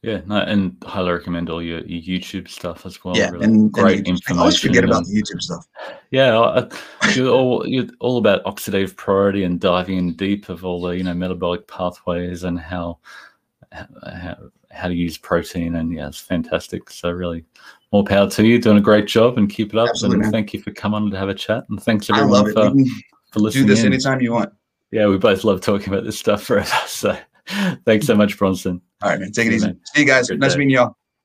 Yeah, 0.01 0.21
no, 0.27 0.37
and 0.37 0.77
highly 0.85 1.11
recommend 1.11 1.49
all 1.49 1.61
your, 1.61 1.81
your 1.81 2.19
YouTube 2.19 2.47
stuff 2.47 2.85
as 2.85 3.03
well. 3.03 3.17
Yeah, 3.17 3.31
really 3.31 3.45
and 3.45 3.69
great 3.69 3.97
and 3.99 4.07
information. 4.07 4.37
I 4.37 4.39
always 4.39 4.59
forget 4.59 4.85
about 4.85 5.05
the 5.05 5.21
YouTube 5.21 5.41
stuff. 5.41 5.67
Yeah, 6.11 6.67
you're 7.15 7.33
all 7.33 7.67
you're 7.67 7.87
all 7.99 8.17
about 8.17 8.43
oxidative 8.45 8.95
priority 8.95 9.43
and 9.43 9.59
diving 9.59 9.97
in 9.97 10.13
deep 10.13 10.47
of 10.47 10.63
all 10.63 10.81
the 10.81 10.91
you 10.91 11.03
know 11.03 11.13
metabolic 11.13 11.67
pathways 11.67 12.45
and 12.45 12.57
how 12.57 12.99
how, 13.73 14.37
how 14.71 14.87
to 14.87 14.93
use 14.93 15.17
protein 15.17 15.75
and 15.75 15.93
yeah, 15.93 16.07
it's 16.07 16.19
fantastic. 16.19 16.89
So 16.89 17.11
really, 17.11 17.43
more 17.91 18.05
power 18.05 18.29
to 18.29 18.45
you. 18.45 18.57
Doing 18.57 18.77
a 18.77 18.81
great 18.81 19.05
job 19.05 19.37
and 19.37 19.49
keep 19.49 19.73
it 19.73 19.79
up. 19.79 19.89
Absolutely, 19.89 20.15
and 20.15 20.21
man. 20.23 20.31
thank 20.31 20.53
you 20.53 20.61
for 20.61 20.71
coming 20.71 21.03
on 21.03 21.11
to 21.11 21.17
have 21.17 21.29
a 21.29 21.35
chat. 21.35 21.65
And 21.69 21.81
thanks 21.81 22.09
everyone 22.09 22.53
for, 22.53 22.71
for 23.31 23.39
listening. 23.39 23.65
Do 23.65 23.73
this 23.73 23.81
in. 23.81 23.87
anytime 23.87 24.21
you 24.21 24.31
want. 24.31 24.53
Yeah, 24.91 25.07
we 25.07 25.17
both 25.17 25.43
love 25.43 25.59
talking 25.59 25.89
about 25.89 26.05
this 26.05 26.17
stuff 26.17 26.43
forever. 26.43 26.71
So 26.87 27.17
thanks 27.85 28.05
so 28.05 28.15
much, 28.15 28.37
Bronson. 28.37 28.81
All 29.01 29.09
right, 29.09 29.19
man. 29.19 29.31
Take 29.31 29.47
it 29.47 29.53
easy. 29.53 29.73
See 29.93 30.01
you 30.01 30.07
guys. 30.07 30.29
Good 30.29 30.39
nice 30.39 30.53
day. 30.53 30.59
meeting 30.59 30.75
y'all. 30.75 30.95